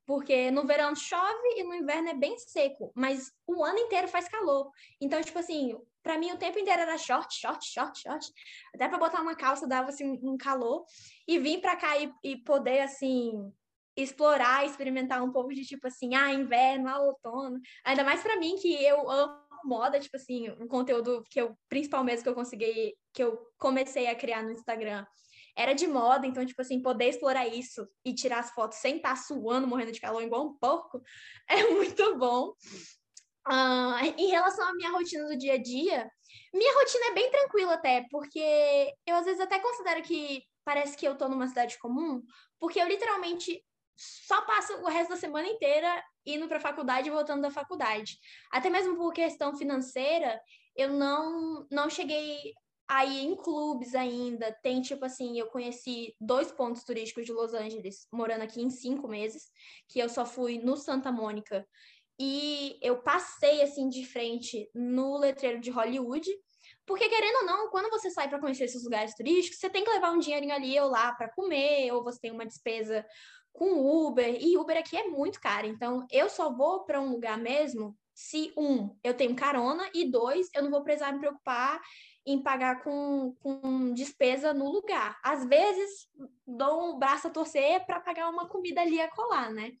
Porque 0.06 0.50
no 0.50 0.66
verão 0.66 0.96
chove 0.96 1.48
e 1.56 1.64
no 1.64 1.74
inverno 1.74 2.08
é 2.08 2.14
bem 2.14 2.34
seco, 2.38 2.90
mas 2.96 3.30
o 3.46 3.62
ano 3.62 3.78
inteiro 3.78 4.08
faz 4.08 4.26
calor. 4.26 4.70
Então, 4.98 5.20
tipo 5.20 5.38
assim, 5.38 5.76
para 6.02 6.16
mim 6.16 6.32
o 6.32 6.38
tempo 6.38 6.58
inteiro 6.58 6.80
era 6.80 6.96
short, 6.96 7.34
short, 7.34 7.66
short, 7.66 8.00
short. 8.00 8.26
Até 8.74 8.88
para 8.88 8.96
botar 8.96 9.20
uma 9.20 9.36
calça 9.36 9.68
dava 9.68 9.90
assim 9.90 10.18
um 10.22 10.38
calor 10.38 10.86
e 11.28 11.38
vim 11.38 11.60
para 11.60 11.76
cá 11.76 11.98
e, 11.98 12.10
e 12.22 12.38
poder 12.38 12.80
assim 12.80 13.52
explorar, 13.96 14.64
experimentar 14.64 15.22
um 15.22 15.30
pouco 15.30 15.52
de 15.52 15.64
tipo 15.64 15.86
assim, 15.86 16.14
ah, 16.14 16.32
inverno, 16.32 16.88
ah, 16.88 17.00
outono. 17.00 17.60
Ainda 17.84 18.02
mais 18.02 18.22
para 18.22 18.38
mim 18.38 18.56
que 18.56 18.82
eu 18.82 19.10
amo 19.10 19.43
moda, 19.64 20.00
tipo 20.00 20.16
assim, 20.16 20.50
um 20.60 20.68
conteúdo 20.68 21.24
que 21.30 21.40
eu 21.40 21.56
principal 21.68 22.04
mesmo 22.04 22.22
que 22.22 22.28
eu 22.28 22.34
consegui, 22.34 22.94
que 23.12 23.22
eu 23.22 23.38
comecei 23.58 24.06
a 24.06 24.14
criar 24.14 24.42
no 24.42 24.52
Instagram, 24.52 25.04
era 25.56 25.72
de 25.72 25.86
moda, 25.86 26.26
então 26.26 26.44
tipo 26.44 26.60
assim, 26.60 26.82
poder 26.82 27.10
explorar 27.10 27.46
isso 27.46 27.86
e 28.04 28.14
tirar 28.14 28.40
as 28.40 28.50
fotos 28.50 28.78
sem 28.78 28.96
estar 28.96 29.10
tá 29.10 29.16
suando, 29.16 29.66
morrendo 29.66 29.92
de 29.92 30.00
calor 30.00 30.22
igual 30.22 30.46
um 30.46 30.58
porco, 30.58 31.02
é 31.48 31.68
muito 31.68 32.16
bom. 32.18 32.54
Uh, 33.46 34.00
em 34.16 34.28
relação 34.28 34.66
à 34.66 34.74
minha 34.74 34.90
rotina 34.90 35.28
do 35.28 35.36
dia 35.36 35.54
a 35.54 35.62
dia, 35.62 36.10
minha 36.52 36.74
rotina 36.74 37.06
é 37.06 37.14
bem 37.14 37.30
tranquila 37.30 37.74
até, 37.74 38.06
porque 38.10 38.92
eu 39.06 39.16
às 39.16 39.24
vezes 39.24 39.40
até 39.40 39.58
considero 39.58 40.02
que 40.02 40.42
parece 40.64 40.96
que 40.96 41.06
eu 41.06 41.16
tô 41.16 41.28
numa 41.28 41.46
cidade 41.46 41.78
comum, 41.78 42.22
porque 42.58 42.80
eu 42.80 42.88
literalmente 42.88 43.62
só 43.96 44.42
passa 44.42 44.76
o 44.76 44.88
resto 44.88 45.10
da 45.10 45.16
semana 45.16 45.48
inteira 45.48 46.02
indo 46.26 46.48
para 46.48 46.56
a 46.56 46.60
faculdade 46.60 47.08
e 47.08 47.12
voltando 47.12 47.42
da 47.42 47.50
faculdade. 47.50 48.18
Até 48.50 48.70
mesmo 48.70 48.96
por 48.96 49.12
questão 49.12 49.56
financeira, 49.56 50.40
eu 50.76 50.92
não, 50.92 51.66
não 51.70 51.88
cheguei 51.88 52.54
a 52.88 53.04
ir 53.04 53.24
em 53.24 53.36
clubes 53.36 53.94
ainda. 53.94 54.52
Tem, 54.62 54.80
tipo 54.80 55.04
assim, 55.04 55.38
eu 55.38 55.46
conheci 55.46 56.14
dois 56.20 56.52
pontos 56.52 56.84
turísticos 56.84 57.24
de 57.24 57.32
Los 57.32 57.54
Angeles, 57.54 58.06
morando 58.12 58.42
aqui 58.42 58.60
em 58.60 58.70
cinco 58.70 59.08
meses, 59.08 59.44
que 59.88 59.98
eu 59.98 60.08
só 60.08 60.26
fui 60.26 60.58
no 60.58 60.76
Santa 60.76 61.10
Mônica. 61.10 61.66
E 62.18 62.78
eu 62.82 63.02
passei, 63.02 63.62
assim, 63.62 63.88
de 63.88 64.06
frente 64.06 64.68
no 64.74 65.16
letreiro 65.18 65.60
de 65.60 65.70
Hollywood, 65.70 66.28
porque, 66.86 67.08
querendo 67.08 67.36
ou 67.36 67.46
não, 67.46 67.70
quando 67.70 67.90
você 67.90 68.10
sai 68.10 68.28
para 68.28 68.38
conhecer 68.38 68.64
esses 68.64 68.84
lugares 68.84 69.14
turísticos, 69.14 69.58
você 69.58 69.70
tem 69.70 69.84
que 69.84 69.90
levar 69.90 70.10
um 70.12 70.18
dinheirinho 70.18 70.54
ali 70.54 70.78
ou 70.78 70.90
lá 70.90 71.12
para 71.14 71.32
comer, 71.32 71.90
ou 71.92 72.04
você 72.04 72.20
tem 72.20 72.30
uma 72.30 72.46
despesa 72.46 73.04
com 73.54 74.06
Uber, 74.06 74.36
e 74.40 74.58
Uber 74.58 74.76
aqui 74.76 74.96
é 74.96 75.08
muito 75.08 75.40
caro. 75.40 75.66
Então, 75.66 76.06
eu 76.10 76.28
só 76.28 76.52
vou 76.52 76.84
para 76.84 77.00
um 77.00 77.10
lugar 77.10 77.38
mesmo 77.38 77.96
se, 78.12 78.52
um, 78.56 78.96
eu 79.02 79.14
tenho 79.14 79.34
carona, 79.34 79.88
e 79.94 80.10
dois, 80.10 80.48
eu 80.54 80.62
não 80.62 80.70
vou 80.70 80.82
precisar 80.82 81.12
me 81.12 81.20
preocupar 81.20 81.80
em 82.26 82.42
pagar 82.42 82.82
com, 82.82 83.34
com 83.40 83.92
despesa 83.92 84.52
no 84.52 84.70
lugar. 84.70 85.18
Às 85.22 85.44
vezes, 85.46 86.08
dou 86.46 86.90
um 86.94 86.98
braço 86.98 87.28
a 87.28 87.30
torcer 87.30 87.84
para 87.86 88.00
pagar 88.00 88.28
uma 88.28 88.48
comida 88.48 88.80
ali 88.80 89.00
a 89.00 89.10
colar, 89.10 89.50
né? 89.52 89.72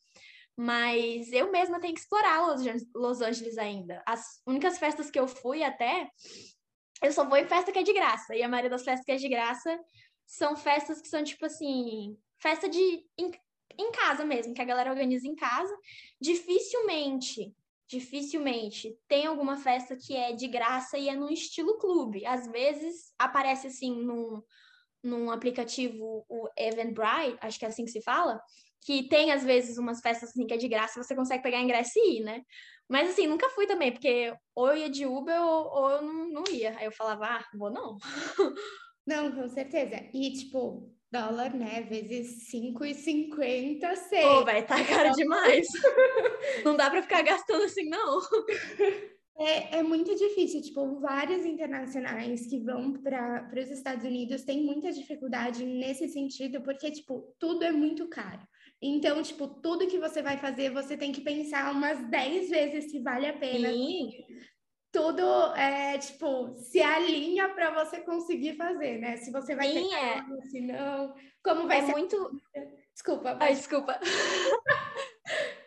Mas 0.56 1.32
eu 1.32 1.50
mesma 1.50 1.80
tenho 1.80 1.94
que 1.94 2.00
explorar 2.00 2.46
Los, 2.46 2.62
Los 2.94 3.20
Angeles 3.20 3.58
ainda. 3.58 4.02
As 4.06 4.40
únicas 4.46 4.78
festas 4.78 5.10
que 5.10 5.18
eu 5.18 5.26
fui 5.26 5.64
até, 5.64 6.08
eu 7.02 7.12
só 7.12 7.24
vou 7.28 7.38
em 7.38 7.46
festa 7.46 7.72
que 7.72 7.78
é 7.78 7.82
de 7.82 7.92
graça. 7.92 8.36
E 8.36 8.42
a 8.42 8.48
maioria 8.48 8.70
das 8.70 8.84
festas 8.84 9.04
que 9.04 9.12
é 9.12 9.16
de 9.16 9.28
graça 9.28 9.80
são 10.26 10.56
festas 10.56 11.00
que 11.00 11.08
são 11.08 11.24
tipo 11.24 11.44
assim, 11.46 12.16
festa 12.40 12.68
de 12.68 13.04
em, 13.78 13.92
casa 13.92 14.24
mesmo, 14.24 14.54
que 14.54 14.62
a 14.62 14.64
galera 14.64 14.90
organiza 14.90 15.26
em 15.26 15.34
casa. 15.34 15.74
Dificilmente, 16.20 17.54
dificilmente 17.88 18.96
tem 19.08 19.26
alguma 19.26 19.56
festa 19.56 19.96
que 19.96 20.16
é 20.16 20.32
de 20.32 20.48
graça 20.48 20.98
e 20.98 21.08
é 21.08 21.14
no 21.14 21.30
estilo 21.30 21.78
clube. 21.78 22.24
Às 22.26 22.46
vezes 22.50 23.12
aparece 23.18 23.66
assim 23.66 23.94
num, 24.02 24.42
num 25.02 25.30
aplicativo, 25.30 26.24
o 26.28 26.48
Eventbrite, 26.56 27.38
acho 27.40 27.58
que 27.58 27.64
é 27.64 27.68
assim 27.68 27.84
que 27.84 27.90
se 27.90 28.02
fala, 28.02 28.40
que 28.84 29.08
tem 29.08 29.32
às 29.32 29.44
vezes 29.44 29.78
umas 29.78 30.00
festas 30.00 30.30
assim 30.30 30.46
que 30.46 30.54
é 30.54 30.58
de 30.58 30.68
graça, 30.68 31.02
você 31.02 31.14
consegue 31.14 31.42
pegar 31.42 31.60
ingresso 31.60 31.92
e 31.96 32.18
ir, 32.18 32.24
né? 32.24 32.42
Mas 32.88 33.10
assim, 33.10 33.26
nunca 33.26 33.48
fui 33.50 33.66
também, 33.66 33.92
porque 33.92 34.34
ou 34.54 34.68
eu 34.68 34.76
ia 34.76 34.90
de 34.90 35.06
Uber 35.06 35.40
ou, 35.40 35.66
ou 35.72 35.90
eu 35.90 36.02
não, 36.02 36.28
não 36.30 36.44
ia. 36.50 36.76
Aí 36.76 36.84
eu 36.84 36.92
falava, 36.92 37.26
ah, 37.26 37.44
vou 37.54 37.70
não. 37.70 37.96
Não, 39.06 39.30
com 39.32 39.46
certeza. 39.48 39.96
E, 40.14 40.32
tipo, 40.32 40.90
dólar, 41.14 41.54
né? 41.54 41.82
Vezes 41.82 42.50
5,50, 42.52 43.94
6. 43.94 44.24
Pô, 44.24 44.44
vai 44.44 44.66
tá 44.66 44.84
caro 44.84 45.12
demais. 45.12 45.66
não 46.64 46.76
dá 46.76 46.90
para 46.90 47.02
ficar 47.02 47.22
gastando 47.22 47.62
assim, 47.62 47.88
não. 47.88 48.20
É, 49.36 49.78
é 49.78 49.82
muito 49.82 50.14
difícil, 50.14 50.62
tipo, 50.62 51.00
vários 51.00 51.44
internacionais 51.44 52.46
que 52.46 52.58
vão 52.58 52.92
para 52.92 53.48
os 53.56 53.70
Estados 53.70 54.04
Unidos 54.04 54.42
têm 54.42 54.62
muita 54.62 54.92
dificuldade 54.92 55.64
nesse 55.64 56.08
sentido, 56.08 56.60
porque, 56.62 56.90
tipo, 56.90 57.34
tudo 57.38 57.64
é 57.64 57.72
muito 57.72 58.08
caro. 58.08 58.42
Então, 58.80 59.22
tipo, 59.22 59.48
tudo 59.48 59.86
que 59.86 59.98
você 59.98 60.20
vai 60.20 60.36
fazer, 60.36 60.70
você 60.70 60.96
tem 60.96 61.10
que 61.10 61.20
pensar 61.20 61.72
umas 61.72 61.98
10 62.10 62.50
vezes 62.50 62.90
se 62.90 63.00
vale 63.00 63.26
a 63.26 63.32
pena. 63.32 63.72
Sim. 63.72 64.10
Tudo, 64.94 65.52
é, 65.56 65.98
tipo, 65.98 66.54
se 66.56 66.80
alinha 66.80 67.48
para 67.48 67.84
você 67.84 68.00
conseguir 68.02 68.56
fazer, 68.56 68.98
né? 69.00 69.16
Se 69.16 69.32
você 69.32 69.56
vai 69.56 69.66
Sim, 69.66 69.88
ter 69.88 69.96
é. 69.96 70.22
se 70.48 70.60
não... 70.60 71.12
Como 71.42 71.66
vai 71.66 71.78
É 71.78 71.82
ser... 71.82 71.90
muito... 71.90 72.40
Desculpa. 72.92 73.36
Ai, 73.40 73.54
desculpa. 73.56 73.98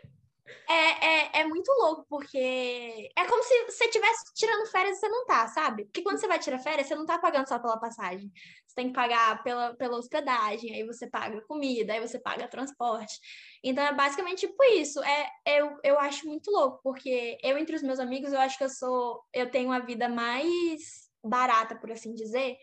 É, 0.69 1.05
é, 1.05 1.26
é 1.26 1.26
muito 1.47 1.71
louco, 1.71 2.05
porque 2.09 3.09
é 3.17 3.25
como 3.25 3.43
se 3.43 3.65
você 3.65 3.85
estivesse 3.85 4.33
tirando 4.35 4.69
férias 4.69 4.97
e 4.97 4.99
você 4.99 5.09
não 5.09 5.25
tá, 5.25 5.47
sabe? 5.47 5.85
Porque 5.85 6.01
quando 6.01 6.19
você 6.19 6.27
vai 6.27 6.39
tirar 6.39 6.59
férias, 6.59 6.87
você 6.87 6.95
não 6.95 7.05
tá 7.05 7.17
pagando 7.17 7.47
só 7.47 7.57
pela 7.59 7.79
passagem. 7.79 8.31
Você 8.65 8.75
tem 8.75 8.87
que 8.87 8.93
pagar 8.93 9.41
pela, 9.43 9.75
pela 9.75 9.97
hospedagem, 9.97 10.73
aí 10.75 10.83
você 10.85 11.09
paga 11.09 11.41
comida, 11.47 11.93
aí 11.93 11.99
você 11.99 12.19
paga 12.19 12.47
transporte. 12.47 13.19
Então 13.63 13.83
é 13.83 13.93
basicamente 13.93 14.47
tipo 14.47 14.63
isso. 14.63 15.01
É, 15.03 15.29
eu, 15.59 15.77
eu 15.83 15.99
acho 15.99 16.27
muito 16.27 16.51
louco, 16.51 16.79
porque 16.83 17.37
eu, 17.41 17.57
entre 17.57 17.75
os 17.75 17.81
meus 17.81 17.99
amigos, 17.99 18.31
eu 18.33 18.39
acho 18.39 18.57
que 18.57 18.63
eu 18.63 18.69
sou. 18.69 19.23
Eu 19.33 19.49
tenho 19.49 19.71
a 19.71 19.79
vida 19.79 20.07
mais 20.07 21.07
barata, 21.23 21.75
por 21.75 21.91
assim 21.91 22.13
dizer. 22.13 22.57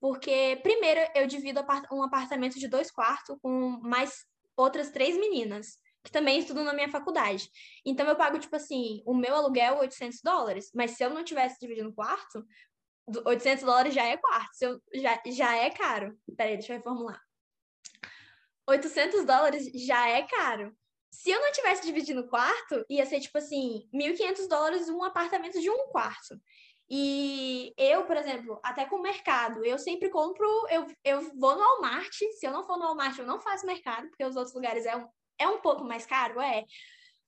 Porque, 0.00 0.60
primeiro, 0.62 1.00
eu 1.14 1.26
divido 1.26 1.60
um 1.92 2.02
apartamento 2.02 2.58
de 2.58 2.68
dois 2.68 2.90
quartos 2.90 3.36
com 3.42 3.80
mais 3.82 4.24
outras 4.56 4.90
três 4.90 5.16
meninas 5.16 5.78
que 6.08 6.12
também 6.12 6.38
estudam 6.38 6.64
na 6.64 6.72
minha 6.72 6.88
faculdade. 6.88 7.50
Então 7.84 8.06
eu 8.06 8.16
pago, 8.16 8.38
tipo 8.38 8.56
assim, 8.56 9.02
o 9.04 9.14
meu 9.14 9.34
aluguel 9.34 9.78
800 9.78 10.20
dólares, 10.22 10.70
mas 10.74 10.92
se 10.92 11.04
eu 11.04 11.10
não 11.10 11.22
tivesse 11.22 11.58
dividindo 11.60 11.92
quarto, 11.92 12.44
800 13.26 13.64
dólares 13.64 13.94
já 13.94 14.04
é 14.04 14.16
quarto, 14.16 14.62
eu, 14.62 14.80
já, 14.94 15.20
já 15.26 15.56
é 15.56 15.70
caro. 15.70 16.18
Peraí, 16.36 16.56
deixa 16.56 16.72
eu 16.72 16.78
reformular. 16.78 17.20
800 18.66 19.24
dólares 19.24 19.70
já 19.74 20.08
é 20.08 20.22
caro. 20.22 20.74
Se 21.10 21.30
eu 21.30 21.40
não 21.40 21.52
tivesse 21.52 21.84
dividindo 21.84 22.28
quarto, 22.28 22.84
ia 22.88 23.04
ser, 23.04 23.20
tipo 23.20 23.36
assim, 23.38 23.88
1.500 23.94 24.48
dólares 24.48 24.88
um 24.88 25.02
apartamento 25.02 25.60
de 25.60 25.70
um 25.70 25.88
quarto. 25.88 26.38
E 26.90 27.74
eu, 27.76 28.06
por 28.06 28.16
exemplo, 28.16 28.58
até 28.62 28.86
com 28.86 28.96
o 28.96 29.02
mercado, 29.02 29.62
eu 29.62 29.78
sempre 29.78 30.08
compro, 30.08 30.46
eu, 30.70 30.86
eu 31.04 31.20
vou 31.38 31.54
no 31.54 31.60
Walmart, 31.60 32.14
se 32.14 32.46
eu 32.46 32.50
não 32.50 32.66
for 32.66 32.78
no 32.78 32.84
Walmart, 32.84 33.18
eu 33.18 33.26
não 33.26 33.40
faço 33.40 33.66
mercado, 33.66 34.08
porque 34.08 34.24
os 34.24 34.36
outros 34.36 34.54
lugares 34.54 34.86
é 34.86 34.96
um, 34.96 35.06
é 35.38 35.48
um 35.48 35.60
pouco 35.60 35.84
mais 35.84 36.06
caro, 36.06 36.40
é. 36.40 36.64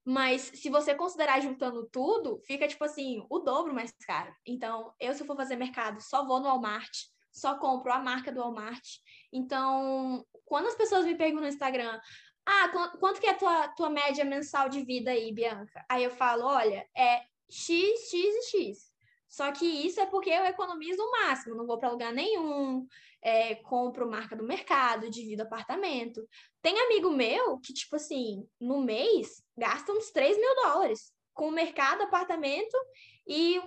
Mas 0.05 0.43
se 0.55 0.71
você 0.71 0.95
considerar 0.95 1.41
juntando 1.41 1.87
tudo, 1.87 2.41
fica 2.47 2.67
tipo 2.67 2.85
assim, 2.85 3.25
o 3.29 3.39
dobro 3.39 3.75
mais 3.75 3.93
caro. 4.07 4.35
Então, 4.47 4.93
eu 4.99 5.13
se 5.15 5.25
for 5.25 5.37
fazer 5.37 5.57
mercado, 5.57 6.01
só 6.01 6.27
vou 6.27 6.41
no 6.41 6.47
Walmart, 6.47 6.91
só 7.31 7.59
compro 7.59 7.93
a 7.93 7.99
marca 7.99 8.33
do 8.33 8.41
Walmart. 8.41 8.85
Então, 9.33 10.25
quando 10.45 10.67
as 10.67 10.75
pessoas 10.75 11.05
me 11.05 11.15
perguntam 11.15 11.43
no 11.43 11.49
Instagram, 11.49 12.01
ah, 12.47 12.69
quanto 12.99 13.21
que 13.21 13.27
é 13.27 13.31
a 13.31 13.39
tua, 13.39 13.69
tua 13.69 13.91
média 13.91 14.25
mensal 14.25 14.69
de 14.69 14.83
vida 14.83 15.11
aí, 15.11 15.33
Bianca? 15.33 15.85
Aí 15.89 16.03
eu 16.03 16.11
falo, 16.11 16.45
olha, 16.45 16.89
é 16.97 17.23
X, 17.49 18.11
X 18.11 18.13
e 18.13 18.43
X. 18.51 18.90
Só 19.31 19.53
que 19.53 19.65
isso 19.65 20.01
é 20.01 20.07
porque 20.07 20.29
eu 20.29 20.45
economizo 20.45 21.01
o 21.01 21.11
máximo, 21.13 21.55
não 21.55 21.65
vou 21.65 21.79
para 21.79 21.89
lugar 21.89 22.13
nenhum, 22.13 22.85
é, 23.23 23.55
compro 23.55 24.11
marca 24.11 24.35
do 24.35 24.43
mercado, 24.43 25.09
divido 25.09 25.43
apartamento. 25.43 26.21
Tem 26.61 26.77
amigo 26.81 27.11
meu 27.11 27.61
que, 27.61 27.73
tipo 27.73 27.95
assim, 27.95 28.45
no 28.61 28.83
mês 28.83 29.41
gasta 29.57 29.93
uns 29.93 30.11
3 30.11 30.37
mil 30.37 30.55
dólares 30.57 31.13
com 31.33 31.49
mercado, 31.53 32.03
apartamento 32.03 32.77
e 33.25 33.63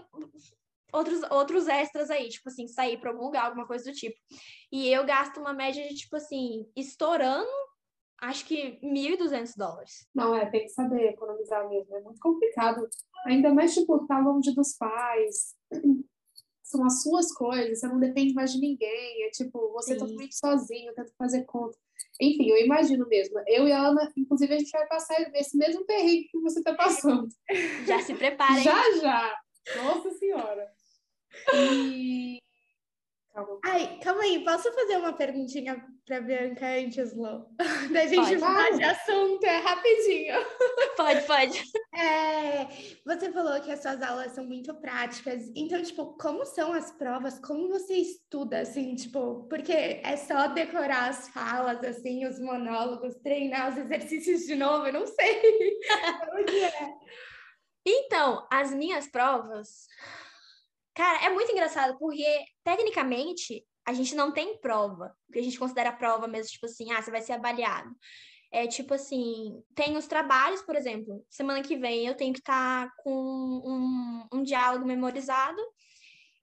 outros, 0.92 1.22
outros 1.32 1.68
extras 1.70 2.10
aí, 2.10 2.28
tipo 2.28 2.50
assim, 2.50 2.68
sair 2.68 3.00
para 3.00 3.12
algum 3.12 3.24
lugar, 3.24 3.46
alguma 3.46 3.66
coisa 3.66 3.90
do 3.90 3.96
tipo. 3.96 4.20
E 4.70 4.90
eu 4.90 5.06
gasto 5.06 5.40
uma 5.40 5.54
média 5.54 5.88
de, 5.88 5.96
tipo 5.96 6.18
assim, 6.18 6.70
estourando, 6.76 7.50
acho 8.24 8.46
que 8.46 8.80
1.200 8.82 9.54
dólares. 9.58 10.08
Não, 10.14 10.36
é, 10.36 10.50
tem 10.50 10.64
que 10.64 10.70
saber 10.70 11.10
economizar 11.10 11.68
mesmo, 11.70 11.96
é 11.96 12.02
muito 12.02 12.20
complicado. 12.20 12.88
Ainda 13.26 13.54
mais, 13.54 13.74
tipo, 13.74 14.06
tá 14.08 14.20
longe 14.20 14.54
dos 14.54 14.74
pais, 14.74 15.56
são 16.64 16.86
as 16.86 17.04
suas 17.04 17.32
coisas, 17.34 17.80
você 17.80 17.88
não 17.88 18.00
depende 18.00 18.34
mais 18.34 18.52
de 18.52 18.60
ninguém, 18.60 19.24
é 19.24 19.30
tipo, 19.30 19.72
você 19.74 19.94
Sim. 19.94 20.00
totalmente 20.00 20.36
sozinho, 20.36 20.94
tenta 20.94 21.12
fazer 21.18 21.44
conta. 21.46 21.78
Enfim, 22.22 22.50
eu 22.50 22.58
imagino 22.58 23.08
mesmo. 23.08 23.40
Eu 23.48 23.68
e 23.68 23.72
a 23.72 23.88
Ana, 23.88 24.12
inclusive, 24.16 24.54
a 24.54 24.60
gente 24.60 24.72
vai 24.72 24.88
passar 24.88 25.20
esse 25.36 25.58
mesmo 25.58 25.86
perrengue 25.86 26.30
que 26.30 26.40
você 26.40 26.60
está 26.60 26.74
passando. 26.74 27.28
Já 27.86 28.00
se 28.02 28.14
preparem. 28.14 28.64
Já, 28.64 28.92
já. 29.00 29.42
Nossa 29.84 30.12
Senhora. 30.12 30.72
E 31.56 32.43
Calma. 33.34 33.60
Ai, 33.66 34.00
calma 34.04 34.22
aí, 34.22 34.44
posso 34.44 34.72
fazer 34.72 34.98
uma 34.98 35.12
perguntinha 35.12 35.84
para 36.06 36.22
Bianca 36.22 36.68
antes, 36.68 37.16
Lô? 37.16 37.48
Da 37.92 38.06
gente 38.06 38.36
mudar 38.36 38.70
de 38.78 38.84
assunto, 38.84 39.44
é 39.44 39.58
rapidinho. 39.58 40.36
Pode, 40.96 41.26
pode. 41.26 41.64
É, 41.96 42.68
você 43.04 43.32
falou 43.32 43.60
que 43.60 43.72
as 43.72 43.82
suas 43.82 44.00
aulas 44.04 44.34
são 44.34 44.46
muito 44.46 44.74
práticas, 44.76 45.52
então, 45.56 45.82
tipo, 45.82 46.16
como 46.18 46.46
são 46.46 46.72
as 46.72 46.92
provas? 46.92 47.40
Como 47.40 47.68
você 47.68 47.96
estuda, 47.96 48.60
assim, 48.60 48.94
tipo, 48.94 49.48
porque 49.50 49.74
é 49.74 50.16
só 50.16 50.48
decorar 50.48 51.10
as 51.10 51.30
falas, 51.30 51.84
assim, 51.84 52.28
os 52.28 52.40
monólogos, 52.40 53.16
treinar 53.24 53.72
os 53.72 53.78
exercícios 53.78 54.42
de 54.42 54.54
novo, 54.54 54.86
eu 54.86 54.94
não 54.94 55.08
sei. 55.08 55.80
Como 56.30 56.46
que 56.46 56.64
é? 56.64 56.90
Então, 57.86 58.48
as 58.52 58.72
minhas 58.72 59.08
provas 59.08 59.88
Cara, 60.94 61.26
é 61.26 61.30
muito 61.30 61.52
engraçado, 61.52 61.98
porque 61.98 62.24
tecnicamente 62.64 63.66
a 63.86 63.94
gente 63.94 64.16
não 64.16 64.32
tem 64.32 64.58
prova, 64.60 65.16
porque 65.26 65.40
a 65.40 65.44
gente 65.44 65.60
considera 65.60 65.92
prova 65.92 66.28
mesmo, 66.28 66.52
tipo 66.52 66.66
assim, 66.66 66.92
ah, 66.92 67.02
você 67.02 67.12
vai 67.12 67.22
ser 67.22 67.34
avaliado. 67.34 67.90
É 68.52 68.68
tipo 68.68 68.94
assim, 68.94 69.64
tem 69.74 69.98
os 69.98 70.06
trabalhos, 70.08 70.62
por 70.62 70.76
exemplo, 70.76 71.26
semana 71.30 71.64
que 71.64 71.76
vem 71.76 72.06
eu 72.06 72.16
tenho 72.16 72.34
que 72.34 72.40
estar 72.40 72.88
tá 72.88 72.94
com 72.98 73.12
um, 73.12 74.28
um 74.32 74.44
diálogo 74.44 74.86
memorizado 74.86 75.60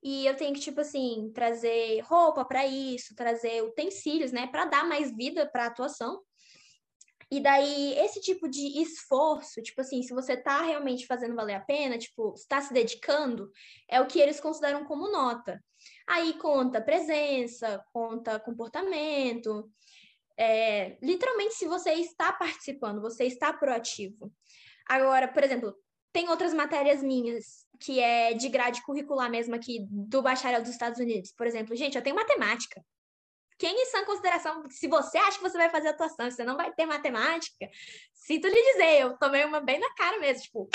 e 0.02 0.26
eu 0.26 0.34
tenho 0.34 0.54
que, 0.54 0.60
tipo 0.60 0.80
assim, 0.80 1.30
trazer 1.34 2.00
roupa 2.00 2.44
para 2.44 2.66
isso, 2.66 3.14
trazer 3.14 3.62
utensílios, 3.62 4.32
né, 4.32 4.46
para 4.46 4.64
dar 4.64 4.84
mais 4.88 5.14
vida 5.14 5.48
para 5.50 5.64
a 5.64 5.66
atuação. 5.68 6.20
E 7.31 7.38
daí, 7.38 7.95
esse 7.99 8.21
tipo 8.21 8.49
de 8.49 8.83
esforço, 8.83 9.62
tipo 9.62 9.81
assim, 9.81 10.03
se 10.03 10.12
você 10.12 10.37
tá 10.37 10.62
realmente 10.62 11.07
fazendo 11.07 11.37
valer 11.37 11.55
a 11.55 11.61
pena, 11.61 11.97
tipo, 11.97 12.35
está 12.35 12.61
se 12.61 12.75
dedicando, 12.75 13.53
é 13.88 14.01
o 14.01 14.07
que 14.07 14.19
eles 14.19 14.40
consideram 14.40 14.85
como 14.85 15.12
nota. 15.12 15.62
Aí 16.09 16.33
conta 16.35 16.81
presença, 16.81 17.85
conta 17.93 18.40
comportamento. 18.40 19.71
É, 20.37 20.99
literalmente, 21.01 21.55
se 21.55 21.66
você 21.66 21.93
está 21.93 22.33
participando, 22.33 23.01
você 23.01 23.25
está 23.25 23.53
proativo. 23.53 24.33
Agora, 24.88 25.29
por 25.29 25.45
exemplo, 25.45 25.73
tem 26.12 26.29
outras 26.29 26.53
matérias 26.53 27.01
minhas 27.01 27.64
que 27.79 28.01
é 28.01 28.35
de 28.35 28.49
grade 28.49 28.83
curricular 28.83 29.31
mesmo 29.31 29.55
aqui 29.55 29.87
do 29.88 30.21
bacharel 30.21 30.62
dos 30.62 30.71
Estados 30.71 30.99
Unidos. 30.99 31.33
Por 31.33 31.47
exemplo, 31.47 31.77
gente, 31.77 31.97
eu 31.97 32.03
tenho 32.03 32.16
matemática 32.16 32.85
quem 33.61 33.83
em 33.83 33.87
sã 33.87 34.03
consideração, 34.07 34.64
se 34.70 34.88
você 34.88 35.18
acha 35.18 35.37
que 35.37 35.42
você 35.42 35.59
vai 35.59 35.68
fazer 35.68 35.88
atuação 35.88 36.31
você 36.31 36.42
não 36.42 36.57
vai 36.57 36.73
ter 36.73 36.87
matemática, 36.87 37.68
sinto 38.14 38.49
lhe 38.49 38.73
dizer, 38.73 39.03
eu 39.03 39.18
tomei 39.18 39.44
uma 39.44 39.61
bem 39.61 39.79
na 39.79 39.94
cara 39.94 40.18
mesmo, 40.18 40.42
tipo, 40.42 40.70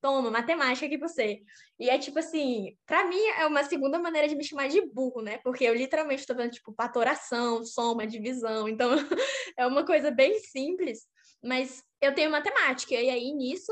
toma, 0.00 0.30
matemática 0.30 0.86
aqui 0.86 0.96
pra 0.96 1.06
você. 1.06 1.42
E 1.78 1.90
é 1.90 1.98
tipo 1.98 2.18
assim, 2.18 2.74
pra 2.86 3.04
mim 3.04 3.22
é 3.38 3.46
uma 3.46 3.62
segunda 3.64 3.98
maneira 3.98 4.26
de 4.26 4.34
me 4.34 4.42
chamar 4.42 4.68
de 4.68 4.80
burro, 4.80 5.20
né? 5.20 5.38
Porque 5.44 5.64
eu 5.64 5.74
literalmente 5.74 6.26
tô 6.26 6.34
vendo, 6.34 6.52
tipo, 6.52 6.72
patoração, 6.72 7.62
soma, 7.62 8.06
divisão. 8.06 8.66
Então, 8.66 8.90
é 9.58 9.66
uma 9.66 9.84
coisa 9.84 10.10
bem 10.10 10.38
simples, 10.38 11.06
mas 11.44 11.84
eu 12.00 12.14
tenho 12.14 12.30
matemática. 12.30 12.94
E 12.94 13.10
aí, 13.10 13.32
nisso, 13.32 13.70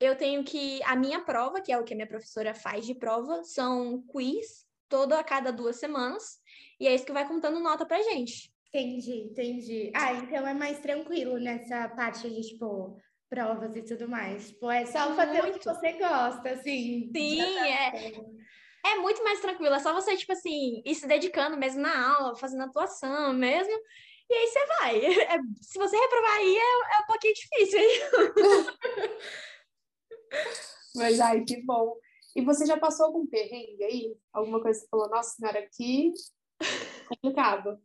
eu 0.00 0.16
tenho 0.16 0.42
que. 0.42 0.82
A 0.82 0.96
minha 0.96 1.20
prova, 1.20 1.60
que 1.60 1.70
é 1.70 1.78
o 1.78 1.84
que 1.84 1.94
a 1.94 1.96
minha 1.96 2.08
professora 2.08 2.52
faz 2.52 2.84
de 2.84 2.96
prova, 2.96 3.44
são 3.44 4.02
quiz, 4.08 4.66
todo 4.88 5.12
a 5.12 5.22
cada 5.22 5.52
duas 5.52 5.76
semanas. 5.76 6.40
E 6.80 6.86
é 6.86 6.94
isso 6.94 7.04
que 7.04 7.12
vai 7.12 7.26
contando 7.26 7.60
nota 7.60 7.84
pra 7.84 8.02
gente. 8.02 8.52
Entendi, 8.68 9.22
entendi. 9.22 9.90
Ah, 9.94 10.12
então 10.14 10.46
é 10.46 10.54
mais 10.54 10.78
tranquilo 10.78 11.38
nessa 11.38 11.88
parte 11.88 12.28
de, 12.28 12.42
tipo, 12.42 12.96
provas 13.28 13.74
e 13.74 13.82
tudo 13.82 14.08
mais. 14.08 14.48
Tipo, 14.48 14.70
é 14.70 14.84
só 14.86 15.14
fazer 15.14 15.42
muito. 15.42 15.56
o 15.56 15.58
que 15.58 15.64
você 15.64 15.92
gosta, 15.92 16.50
assim. 16.50 17.10
Sim, 17.14 17.40
é. 17.40 18.12
É 18.86 18.96
muito 18.96 19.22
mais 19.24 19.40
tranquilo, 19.40 19.74
é 19.74 19.80
só 19.80 19.92
você, 19.92 20.16
tipo 20.16 20.32
assim, 20.32 20.82
ir 20.84 20.94
se 20.94 21.06
dedicando 21.06 21.56
mesmo 21.56 21.80
na 21.80 22.16
aula, 22.16 22.36
fazendo 22.36 22.62
atuação 22.62 23.32
mesmo, 23.34 23.72
e 24.30 24.34
aí 24.34 24.46
você 24.46 24.66
vai. 24.66 25.00
É, 25.34 25.38
se 25.60 25.78
você 25.78 25.96
reprovar 25.96 26.36
aí, 26.36 26.56
é, 26.56 26.60
é 26.60 27.02
um 27.02 27.06
pouquinho 27.06 27.34
difícil. 27.34 27.80
Mas, 30.94 31.20
ai, 31.20 31.44
que 31.44 31.62
bom. 31.62 31.96
E 32.36 32.42
você 32.42 32.64
já 32.66 32.78
passou 32.78 33.06
algum 33.06 33.26
perrengue 33.26 33.82
aí? 33.82 34.16
Alguma 34.32 34.60
coisa 34.60 34.78
que 34.78 34.84
você 34.84 34.90
falou, 34.90 35.08
nossa 35.08 35.34
senhora, 35.34 35.58
aqui 35.58 36.12
complicado. 37.08 37.80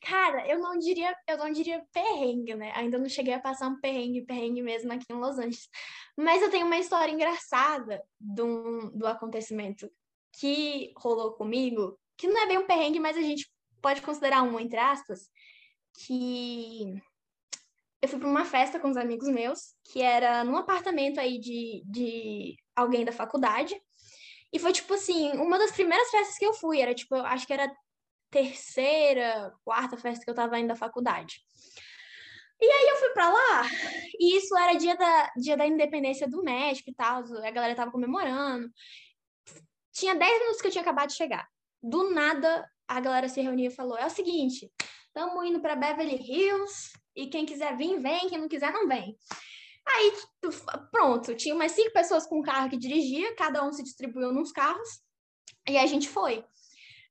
Cara, 0.00 0.46
eu 0.46 0.58
não 0.58 0.78
diria, 0.78 1.16
eu 1.26 1.36
não 1.36 1.50
diria 1.50 1.84
perrengue, 1.92 2.54
né? 2.54 2.72
Ainda 2.76 2.98
não 2.98 3.08
cheguei 3.08 3.34
a 3.34 3.40
passar 3.40 3.68
um 3.68 3.80
perrengue, 3.80 4.24
perrengue 4.24 4.62
mesmo 4.62 4.92
aqui 4.92 5.06
em 5.10 5.16
Los 5.16 5.38
Angeles. 5.38 5.68
Mas 6.16 6.42
eu 6.42 6.50
tenho 6.50 6.66
uma 6.66 6.78
história 6.78 7.12
engraçada 7.12 8.02
do, 8.18 8.90
do 8.90 9.06
acontecimento 9.06 9.90
que 10.32 10.92
rolou 10.96 11.32
comigo, 11.32 11.98
que 12.16 12.28
não 12.28 12.40
é 12.40 12.46
bem 12.46 12.58
um 12.58 12.66
perrengue, 12.66 13.00
mas 13.00 13.16
a 13.16 13.22
gente 13.22 13.50
pode 13.82 14.02
considerar 14.02 14.42
um, 14.42 14.60
entre 14.60 14.78
aspas, 14.78 15.28
que 16.04 17.02
eu 18.00 18.08
fui 18.08 18.18
para 18.18 18.28
uma 18.28 18.44
festa 18.44 18.78
com 18.78 18.90
os 18.90 18.96
amigos 18.96 19.28
meus, 19.28 19.74
que 19.84 20.02
era 20.02 20.44
num 20.44 20.56
apartamento 20.56 21.18
aí 21.18 21.38
de, 21.38 21.82
de 21.86 22.56
alguém 22.74 23.04
da 23.04 23.12
faculdade. 23.12 23.74
E 24.52 24.58
foi, 24.58 24.72
tipo 24.72 24.94
assim, 24.94 25.32
uma 25.32 25.58
das 25.58 25.72
primeiras 25.72 26.08
festas 26.10 26.38
que 26.38 26.46
eu 26.46 26.54
fui. 26.54 26.80
Era, 26.80 26.94
tipo, 26.94 27.14
eu 27.16 27.26
acho 27.26 27.46
que 27.46 27.52
era 27.52 27.74
terceira, 28.30 29.52
quarta 29.64 29.96
festa 29.96 30.24
que 30.24 30.30
eu 30.30 30.34
tava 30.34 30.58
indo 30.58 30.68
da 30.68 30.76
faculdade. 30.76 31.40
E 32.60 32.64
aí 32.64 32.88
eu 32.88 32.96
fui 32.96 33.10
para 33.10 33.28
lá, 33.28 33.62
e 34.18 34.38
isso 34.38 34.56
era 34.56 34.74
dia 34.74 34.96
da, 34.96 35.32
dia 35.36 35.56
da 35.56 35.66
independência 35.66 36.26
do 36.26 36.42
México 36.42 36.88
e 36.88 36.94
tal, 36.94 37.22
a 37.22 37.50
galera 37.50 37.74
tava 37.74 37.90
comemorando. 37.90 38.70
Tinha 39.92 40.14
10 40.14 40.38
minutos 40.40 40.60
que 40.60 40.68
eu 40.68 40.70
tinha 40.70 40.82
acabado 40.82 41.08
de 41.08 41.16
chegar. 41.16 41.46
Do 41.82 42.10
nada, 42.10 42.66
a 42.88 42.98
galera 42.98 43.28
se 43.28 43.42
reuniu 43.42 43.70
e 43.70 43.74
falou: 43.74 43.98
é 43.98 44.06
o 44.06 44.10
seguinte, 44.10 44.70
estamos 45.06 45.44
indo 45.46 45.60
para 45.60 45.76
Beverly 45.76 46.16
Hills, 46.16 46.92
e 47.14 47.26
quem 47.26 47.44
quiser 47.44 47.76
vir, 47.76 48.00
vem, 48.00 48.28
quem 48.28 48.38
não 48.38 48.48
quiser, 48.48 48.72
não 48.72 48.88
vem. 48.88 49.16
Aí, 49.86 50.12
pronto, 50.90 51.34
tinha 51.34 51.54
umas 51.54 51.72
cinco 51.72 51.92
pessoas 51.92 52.26
com 52.26 52.42
carro 52.42 52.70
que 52.70 52.76
dirigia, 52.76 53.36
cada 53.36 53.62
um 53.64 53.72
se 53.72 53.82
distribuiu 53.82 54.32
nos 54.32 54.50
carros, 54.50 55.00
e 55.68 55.76
a 55.76 55.86
gente 55.86 56.08
foi 56.08 56.44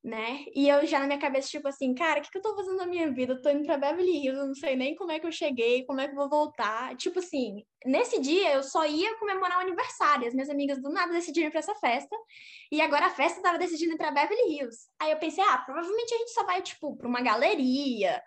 né? 0.06 0.46
E 0.54 0.70
eu 0.70 0.86
já 0.86 1.00
na 1.00 1.08
minha 1.08 1.20
cabeça, 1.20 1.50
tipo 1.50 1.68
assim, 1.68 1.96
cara, 1.96 2.20
o 2.20 2.22
que, 2.22 2.30
que 2.30 2.38
eu 2.38 2.42
tô 2.42 2.56
fazendo 2.56 2.78
na 2.78 2.86
minha 2.86 3.12
vida? 3.12 3.34
Eu 3.34 3.42
tô 3.42 3.50
indo 3.50 3.66
pra 3.66 3.76
Beverly 3.76 4.24
Hills, 4.24 4.40
eu 4.40 4.46
não 4.46 4.54
sei 4.54 4.76
nem 4.76 4.96
como 4.96 5.12
é 5.12 5.20
que 5.20 5.26
eu 5.26 5.32
cheguei, 5.32 5.84
como 5.84 6.00
é 6.00 6.06
que 6.08 6.12
eu 6.12 6.16
vou 6.18 6.30
voltar. 6.30 6.96
Tipo 6.96 7.18
assim, 7.18 7.66
nesse 7.84 8.22
dia 8.22 8.54
eu 8.54 8.62
só 8.62 8.86
ia 8.86 9.18
comemorar 9.18 9.58
o 9.58 9.62
aniversário. 9.62 10.28
As 10.28 10.34
minhas 10.36 10.50
amigas 10.50 10.80
do 10.80 10.92
nada 10.92 11.12
decidiram 11.12 11.48
ir 11.48 11.52
pra 11.52 11.60
essa 11.60 11.74
festa. 11.74 12.16
E 12.72 12.82
agora 12.82 13.08
a 13.08 13.10
festa 13.10 13.42
tava 13.42 13.58
decidindo 13.58 13.96
ir 13.96 13.98
pra 13.98 14.12
Beverly 14.12 14.56
Hills. 14.56 14.88
Aí 15.00 15.10
eu 15.10 15.18
pensei, 15.18 15.44
ah, 15.44 15.58
provavelmente 15.58 16.14
a 16.14 16.18
gente 16.20 16.34
só 16.34 16.46
vai, 16.46 16.62
tipo, 16.62 16.96
pra 16.96 17.08
uma 17.08 17.22
galeria, 17.22 18.22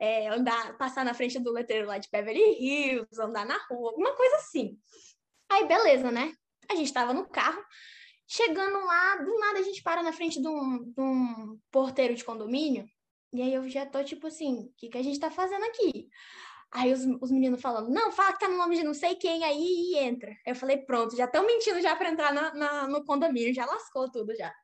é, 0.00 0.28
andar, 0.30 0.76
passar 0.78 1.04
na 1.04 1.14
frente 1.14 1.38
do 1.38 1.52
letreiro 1.52 1.86
lá 1.86 1.98
de 1.98 2.08
Beverly 2.10 2.56
Hills, 2.58 3.20
andar 3.20 3.46
na 3.46 3.56
rua, 3.68 3.90
alguma 3.90 4.16
coisa 4.16 4.34
assim. 4.34 4.76
Aí, 5.48 5.64
beleza, 5.68 6.10
né? 6.10 6.32
A 6.68 6.74
gente 6.74 6.92
tava 6.92 7.14
no 7.14 7.28
carro. 7.28 7.62
Chegando 8.32 8.78
lá, 8.86 9.16
do 9.16 9.38
nada 9.40 9.58
a 9.58 9.62
gente 9.62 9.82
para 9.82 10.04
na 10.04 10.12
frente 10.12 10.40
de 10.40 10.46
um, 10.46 10.84
de 10.84 11.00
um 11.00 11.58
porteiro 11.68 12.14
de 12.14 12.24
condomínio. 12.24 12.88
E 13.32 13.42
aí 13.42 13.52
eu 13.52 13.68
já 13.68 13.84
tô 13.84 14.04
tipo 14.04 14.28
assim, 14.28 14.66
o 14.66 14.72
que, 14.76 14.88
que 14.88 14.96
a 14.96 15.02
gente 15.02 15.18
tá 15.18 15.32
fazendo 15.32 15.64
aqui? 15.64 16.08
Aí 16.70 16.92
os, 16.92 17.00
os 17.20 17.32
meninos 17.32 17.60
falando, 17.60 17.90
não, 17.90 18.12
fala 18.12 18.32
que 18.32 18.38
tá 18.38 18.48
no 18.48 18.56
nome 18.56 18.76
de 18.76 18.84
não 18.84 18.94
sei 18.94 19.16
quem 19.16 19.42
aí 19.42 19.58
e 19.58 19.98
entra. 19.98 20.32
Eu 20.46 20.54
falei, 20.54 20.76
pronto, 20.76 21.16
já 21.16 21.24
estão 21.24 21.44
mentindo 21.44 21.80
já 21.80 21.96
para 21.96 22.08
entrar 22.08 22.32
na, 22.32 22.54
na, 22.54 22.86
no 22.86 23.04
condomínio, 23.04 23.52
já 23.52 23.66
lascou 23.66 24.08
tudo 24.08 24.32
já. 24.36 24.54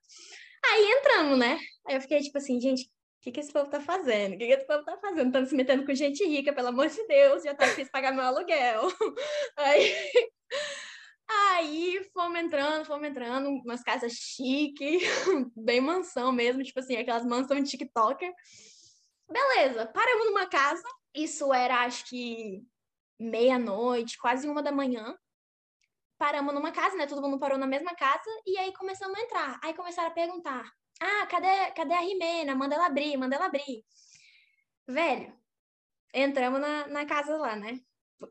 Aí 0.64 0.84
entramos, 0.98 1.36
né? 1.36 1.58
Aí 1.88 1.96
eu 1.96 2.00
fiquei 2.00 2.20
tipo 2.20 2.38
assim, 2.38 2.60
gente, 2.60 2.84
o 2.84 2.88
que, 3.22 3.32
que 3.32 3.40
esse 3.40 3.52
povo 3.52 3.68
tá 3.68 3.80
fazendo? 3.80 4.34
O 4.34 4.38
que, 4.38 4.46
que 4.46 4.52
esse 4.52 4.66
povo 4.66 4.84
tá 4.84 4.96
fazendo? 4.98 5.26
Estão 5.26 5.44
se 5.44 5.56
metendo 5.56 5.84
com 5.84 5.92
gente 5.92 6.24
rica, 6.24 6.52
pelo 6.52 6.68
amor 6.68 6.88
de 6.88 7.04
Deus, 7.08 7.42
já 7.42 7.52
tá 7.52 7.66
difícil 7.66 7.90
pagar 7.90 8.12
meu 8.12 8.22
aluguel. 8.22 8.82
Aí 9.58 9.92
Aí 11.28 12.08
fomos 12.12 12.38
entrando, 12.38 12.84
fomos 12.84 13.08
entrando, 13.08 13.48
umas 13.48 13.82
casas 13.82 14.12
chique, 14.12 14.98
bem 15.56 15.80
mansão 15.80 16.30
mesmo, 16.30 16.62
tipo 16.62 16.78
assim, 16.78 16.96
aquelas 16.96 17.24
mansões 17.24 17.64
de 17.64 17.70
TikToker. 17.70 18.32
Beleza, 19.28 19.86
paramos 19.86 20.26
numa 20.26 20.46
casa, 20.46 20.84
isso 21.14 21.52
era 21.52 21.84
acho 21.84 22.04
que 22.06 22.62
meia-noite, 23.18 24.18
quase 24.18 24.48
uma 24.48 24.62
da 24.62 24.70
manhã. 24.70 25.16
Paramos 26.18 26.54
numa 26.54 26.72
casa, 26.72 26.96
né? 26.96 27.06
Todo 27.06 27.20
mundo 27.22 27.38
parou 27.38 27.58
na 27.58 27.66
mesma 27.66 27.94
casa 27.94 28.30
e 28.46 28.56
aí 28.58 28.72
começamos 28.72 29.18
a 29.18 29.22
entrar. 29.22 29.60
Aí 29.62 29.74
começaram 29.74 30.08
a 30.08 30.14
perguntar: 30.14 30.70
Ah, 31.00 31.26
cadê, 31.26 31.72
cadê 31.72 31.94
a 31.94 32.00
Rimena? 32.00 32.54
Manda 32.54 32.74
ela 32.74 32.86
abrir, 32.86 33.16
manda 33.16 33.36
ela 33.36 33.46
abrir. 33.46 33.84
Velho, 34.88 35.36
entramos 36.14 36.60
na, 36.60 36.86
na 36.86 37.04
casa 37.04 37.36
lá, 37.36 37.56
né? 37.56 37.80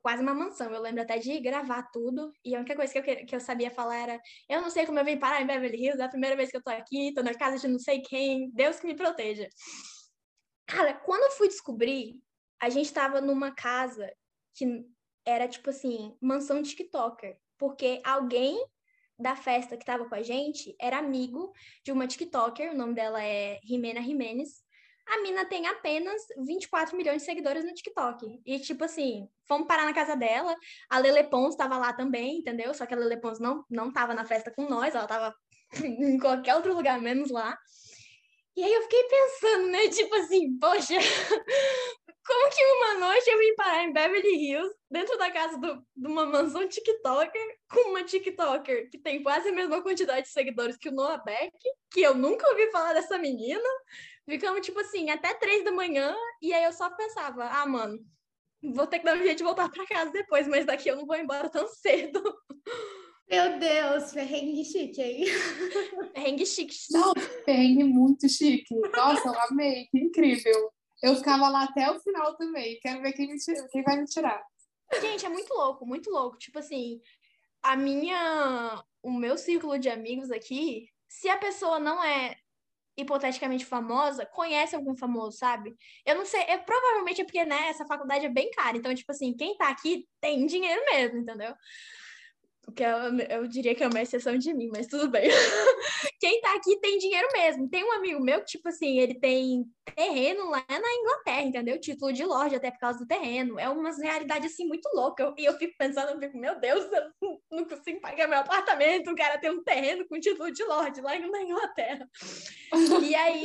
Quase 0.02 0.22
uma 0.22 0.34
mansão. 0.34 0.72
Eu 0.72 0.82
lembro 0.82 1.02
até 1.02 1.18
de 1.18 1.40
gravar 1.40 1.84
tudo. 1.92 2.32
E 2.44 2.56
a 2.56 2.60
única 2.60 2.76
coisa 2.76 2.94
que 2.94 3.00
eu, 3.00 3.26
que 3.26 3.36
eu 3.36 3.40
sabia 3.40 3.72
falar 3.72 3.98
era: 3.98 4.22
eu 4.50 4.62
não 4.62 4.70
sei 4.70 4.86
como 4.86 5.00
eu 5.00 5.06
vim 5.06 5.18
parar 5.18 5.42
em 5.42 5.48
Beverly 5.48 5.78
Hills, 5.78 6.02
é 6.02 6.06
a 6.06 6.10
primeira 6.10 6.36
vez 6.36 6.52
que 6.52 6.58
eu 6.58 6.64
tô 6.64 6.70
aqui, 6.70 7.14
tô 7.14 7.22
na 7.24 7.34
casa 7.34 7.60
de 7.60 7.68
não 7.68 7.80
sei 7.80 8.02
quem, 8.02 8.50
Deus 8.52 8.80
que 8.80 8.88
me 8.88 8.96
proteja. 8.96 9.48
Cara, 10.68 10.94
quando 10.94 11.24
eu 11.24 11.32
fui 11.32 11.48
descobrir, 11.48 12.20
a 12.60 12.70
gente 12.70 12.92
tava 12.92 13.22
numa 13.22 13.52
casa 13.52 14.12
que 14.56 14.86
era 15.26 15.48
tipo 15.48 15.70
assim, 15.70 16.16
mansão 16.22 16.62
TikToker. 16.62 17.38
Porque 17.58 18.02
alguém 18.04 18.64
da 19.18 19.36
festa 19.36 19.78
que 19.78 19.86
tava 19.86 20.08
com 20.10 20.16
a 20.16 20.22
gente 20.22 20.76
era 20.80 20.98
amigo 20.98 21.54
de 21.84 21.92
uma 21.92 22.08
TikToker, 22.08 22.72
o 22.72 22.78
nome 22.78 22.94
dela 22.94 23.24
é 23.24 23.60
Jimena 23.64 24.02
Jimenez 24.02 24.65
a 25.08 25.22
mina 25.22 25.46
tem 25.46 25.68
apenas 25.68 26.22
24 26.46 26.98
milhões 26.98 27.22
de 27.22 27.26
seguidores 27.26 27.64
no 27.64 27.74
TikTok. 27.74 28.42
E, 28.46 28.60
tipo 28.60 28.84
assim, 28.84 29.28
fomos 29.48 29.68
parar 29.68 29.86
na 29.86 29.94
casa 29.94 30.16
dela, 30.16 30.56
a 30.90 30.98
Lele 30.98 31.24
Pons 31.26 31.50
estava 31.52 31.78
lá 31.78 31.94
também, 31.94 32.40
entendeu? 32.40 32.74
Só 32.74 32.86
que 32.86 32.94
a 32.94 32.98
Lele 32.98 33.18
Pons 33.18 33.40
não, 33.40 33.64
não 33.70 33.92
tava 33.92 34.14
na 34.14 34.26
festa 34.26 34.52
com 34.52 34.68
nós, 34.68 34.96
ela 34.96 35.08
tava 35.08 35.36
em 35.84 36.18
qualquer 36.18 36.56
outro 36.56 36.74
lugar 36.74 37.00
menos 37.00 37.30
lá. 37.30 37.58
E 38.56 38.64
aí 38.64 38.74
eu 38.74 38.84
fiquei 38.84 39.04
pensando, 39.04 39.68
né? 39.68 39.88
Tipo 39.90 40.16
assim, 40.16 40.58
poxa, 40.58 40.96
como 42.26 42.50
que 42.50 42.66
uma 42.66 43.08
noite 43.08 43.30
eu 43.30 43.38
vim 43.38 43.56
parar 43.56 43.84
em 43.84 43.94
Beverly 43.94 44.36
Hills, 44.36 44.74
dentro 44.90 45.18
da 45.18 45.30
casa 45.30 45.58
do, 45.58 45.86
de 45.96 46.08
uma 46.08 46.26
mansão 46.26 46.68
TikToker, 46.68 47.58
com 47.70 47.90
uma 47.92 48.04
TikToker 48.04 48.90
que 48.90 48.98
tem 48.98 49.22
quase 49.22 49.50
a 49.50 49.52
mesma 49.52 49.84
quantidade 49.84 50.24
de 50.24 50.32
seguidores 50.32 50.78
que 50.78 50.90
o 50.90 50.92
Noah 50.92 51.22
Beck, 51.24 51.52
que 51.92 52.02
eu 52.02 52.16
nunca 52.16 52.50
ouvi 52.50 52.72
falar 52.72 52.94
dessa 52.94 53.18
menina, 53.18 53.70
Ficamos, 54.28 54.66
tipo 54.66 54.80
assim, 54.80 55.10
até 55.10 55.34
três 55.36 55.64
da 55.64 55.72
manhã, 55.72 56.16
e 56.42 56.54
aí 56.54 56.64
eu 56.64 56.74
só 56.74 56.90
pensava, 56.90 57.46
ah, 57.46 57.66
mano, 57.66 58.00
vou 58.74 58.88
ter 58.88 59.00
que 59.00 59.06
dar 59.06 59.16
um 59.16 59.22
jeito 59.22 59.38
de 59.38 59.44
voltar 59.44 59.70
para 59.70 59.86
casa 59.86 60.12
depois, 60.12 60.48
mas 60.48 60.66
daqui 60.66 60.90
eu 60.90 60.96
não 60.96 61.06
vou 61.06 61.16
embora 61.16 61.50
tão 61.50 61.68
cedo. 61.76 62.22
Meu 63.30 63.60
Deus, 63.60 64.12
perrengue 64.12 64.64
chique, 64.64 65.02
hein? 65.02 65.26
Perrengue 66.14 66.46
chique. 66.46 66.76
Não, 66.92 67.14
perrengue 67.44 67.84
muito 67.84 68.30
chique. 68.30 68.76
Nossa, 68.96 69.28
eu 69.28 69.40
amei, 69.50 69.88
que 69.88 69.98
incrível. 69.98 70.72
Eu 71.02 71.16
ficava 71.16 71.50
lá 71.50 71.64
até 71.64 71.90
o 71.92 72.00
final 72.00 72.36
também. 72.36 72.80
Quero 72.80 73.02
ver 73.02 73.14
quem, 73.14 73.28
me 73.28 73.38
tira, 73.38 73.68
quem 73.72 73.84
vai 73.84 73.98
me 73.98 74.06
tirar. 74.06 74.44
Gente, 75.02 75.26
é 75.26 75.30
muito 75.30 75.54
louco, 75.54 75.86
muito 75.86 76.10
louco. 76.12 76.38
Tipo 76.38 76.60
assim, 76.60 77.02
a 77.62 77.76
minha. 77.76 78.84
O 79.02 79.12
meu 79.12 79.38
círculo 79.38 79.78
de 79.78 79.90
amigos 79.90 80.32
aqui, 80.32 80.88
se 81.08 81.30
a 81.30 81.38
pessoa 81.38 81.80
não 81.80 82.04
é 82.04 82.36
hipoteticamente 82.98 83.66
famosa 83.66 84.26
conhece 84.26 84.76
algum 84.76 84.96
famoso, 84.96 85.38
sabe? 85.38 85.76
Eu 86.06 86.16
não 86.16 86.26
sei, 86.26 86.42
é, 86.42 86.58
provavelmente 86.58 87.22
é 87.22 87.24
porque, 87.24 87.44
né, 87.46 87.68
essa 87.70 87.86
faculdade 87.86 88.26
é 88.26 88.30
bem 88.30 88.50
cara. 88.52 88.78
Então, 88.78 88.94
tipo 88.96 89.12
assim, 89.12 89.36
quem 89.36 89.58
tá 89.58 89.70
aqui 89.70 90.08
tem 90.22 90.46
dinheiro 90.46 90.82
mesmo, 90.86 91.20
entendeu? 91.20 91.54
O 92.68 92.72
que 92.72 92.84
eu, 92.84 93.20
eu 93.30 93.48
diria 93.48 93.76
que 93.76 93.84
é 93.84 93.88
uma 93.88 94.02
exceção 94.02 94.38
de 94.38 94.54
mim, 94.54 94.70
mas 94.74 94.88
tudo 94.88 95.08
bem. 95.08 95.30
Quem 96.20 96.42
tá 96.42 96.56
aqui 96.56 96.80
tem 96.80 96.98
dinheiro 96.98 97.28
mesmo. 97.34 97.70
Tem 97.70 97.84
um 97.84 97.92
amigo 97.94 98.20
meu 98.20 98.40
que, 98.40 98.46
tipo 98.46 98.68
assim, 98.70 99.00
ele 99.00 99.14
tem 99.14 99.66
terreno 99.94 100.50
lá 100.50 100.66
na 100.68 100.94
Inglaterra, 100.94 101.44
entendeu? 101.44 101.80
Título 101.80 102.12
de 102.12 102.26
loja 102.26 102.58
até 102.58 102.72
por 102.72 102.80
causa 102.80 103.00
do 103.00 103.08
terreno. 103.08 103.60
É 103.60 103.70
umas 103.70 104.00
realidades, 104.00 104.54
assim, 104.54 104.66
muito 104.66 104.90
loucas. 104.94 105.34
E 105.38 105.46
eu, 105.46 105.54
eu, 105.54 105.58
fico 105.60 105.76
pensando, 105.78 106.10
eu 106.10 106.20
fico, 106.20 106.38
meu 106.38 106.60
Deus, 106.60 106.86
eu 106.92 107.12
não, 107.22 107.40
não 107.52 107.66
consigo 107.66 108.02
pagar 108.02 108.28
meu 108.28 108.40
apartamento. 108.40 109.12
O 109.12 109.16
cara 109.16 109.38
tem 109.38 109.52
um 109.52 109.64
terreno 109.64 110.08
com 110.08 110.20
título 110.20 110.52
de 110.52 110.64
loja 110.64 111.02
lá 111.02 111.20
na 111.20 111.42
Inglaterra. 111.44 112.10
e 113.04 113.16
aí, 113.16 113.44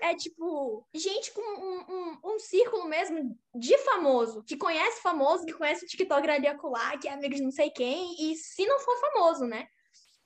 é 0.00 0.14
tipo, 0.14 0.86
gente 0.94 1.32
com 1.32 1.40
um, 1.40 1.84
um, 1.88 2.34
um 2.34 2.38
círculo 2.38 2.86
mesmo 2.86 3.36
de 3.54 3.76
famoso, 3.78 4.44
que 4.44 4.56
conhece 4.56 5.02
famoso, 5.02 5.44
que 5.44 5.52
conhece 5.52 5.84
o 5.84 5.88
TikTok 5.88 6.28
ali 6.28 6.46
acolá, 6.46 6.96
que 6.98 7.08
é 7.08 7.12
amigo 7.12 7.34
de 7.34 7.42
não 7.42 7.50
sei 7.50 7.70
quem, 7.70 8.14
e 8.20 8.36
se 8.36 8.59
não 8.66 8.80
for 8.80 8.96
famoso, 9.00 9.44
né? 9.44 9.66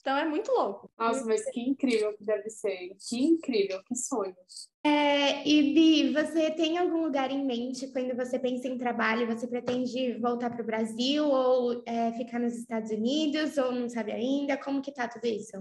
Então 0.04 0.18
é 0.18 0.24
muito 0.26 0.52
louco. 0.52 0.90
Nossa, 0.98 1.24
mas 1.24 1.50
que 1.50 1.60
incrível 1.60 2.14
que 2.14 2.22
deve 2.22 2.50
ser. 2.50 2.94
Que 3.08 3.24
incrível, 3.24 3.82
que 3.84 3.96
sonho. 3.96 4.36
É, 4.84 5.48
e 5.48 5.72
Bi, 5.72 6.12
você 6.12 6.50
tem 6.50 6.76
algum 6.76 7.04
lugar 7.04 7.30
em 7.30 7.42
mente 7.42 7.90
quando 7.90 8.14
você 8.14 8.38
pensa 8.38 8.68
em 8.68 8.76
trabalho? 8.76 9.26
Você 9.26 9.46
pretende 9.46 10.18
voltar 10.18 10.50
para 10.50 10.62
o 10.62 10.66
Brasil 10.66 11.26
ou 11.26 11.82
é, 11.86 12.12
ficar 12.12 12.38
nos 12.38 12.54
Estados 12.54 12.90
Unidos 12.90 13.56
ou 13.56 13.72
não 13.72 13.88
sabe 13.88 14.12
ainda? 14.12 14.58
Como 14.58 14.82
que 14.82 14.92
tá 14.92 15.08
tudo 15.08 15.26
isso? 15.26 15.56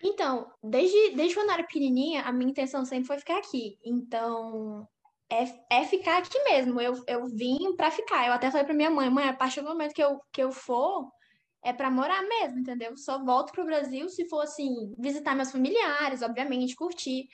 Então, 0.00 0.48
desde, 0.62 1.16
desde 1.16 1.34
quando 1.34 1.48
eu 1.48 1.54
era 1.54 1.64
pequenininha, 1.64 2.22
a 2.22 2.32
minha 2.32 2.50
intenção 2.52 2.84
sempre 2.84 3.08
foi 3.08 3.18
ficar 3.18 3.38
aqui. 3.38 3.80
Então, 3.84 4.86
é, 5.28 5.80
é 5.80 5.84
ficar 5.84 6.18
aqui 6.18 6.38
mesmo. 6.44 6.80
Eu, 6.80 7.02
eu 7.08 7.26
vim 7.26 7.74
para 7.76 7.90
ficar. 7.90 8.28
Eu 8.28 8.32
até 8.32 8.48
falei 8.48 8.64
para 8.64 8.74
minha 8.74 8.90
mãe, 8.90 9.10
mãe, 9.10 9.28
a 9.28 9.34
partir 9.34 9.60
do 9.60 9.68
momento 9.68 9.92
que 9.92 10.04
eu, 10.04 10.20
que 10.32 10.40
eu 10.40 10.52
for, 10.52 11.10
é 11.66 11.72
para 11.72 11.90
morar 11.90 12.22
mesmo, 12.22 12.60
entendeu? 12.60 12.96
Só 12.96 13.24
volto 13.24 13.50
pro 13.50 13.64
Brasil 13.64 14.08
se 14.08 14.28
for 14.28 14.42
assim, 14.42 14.94
visitar 14.96 15.34
meus 15.34 15.50
familiares, 15.50 16.22
obviamente, 16.22 16.76
curtir. 16.76 17.28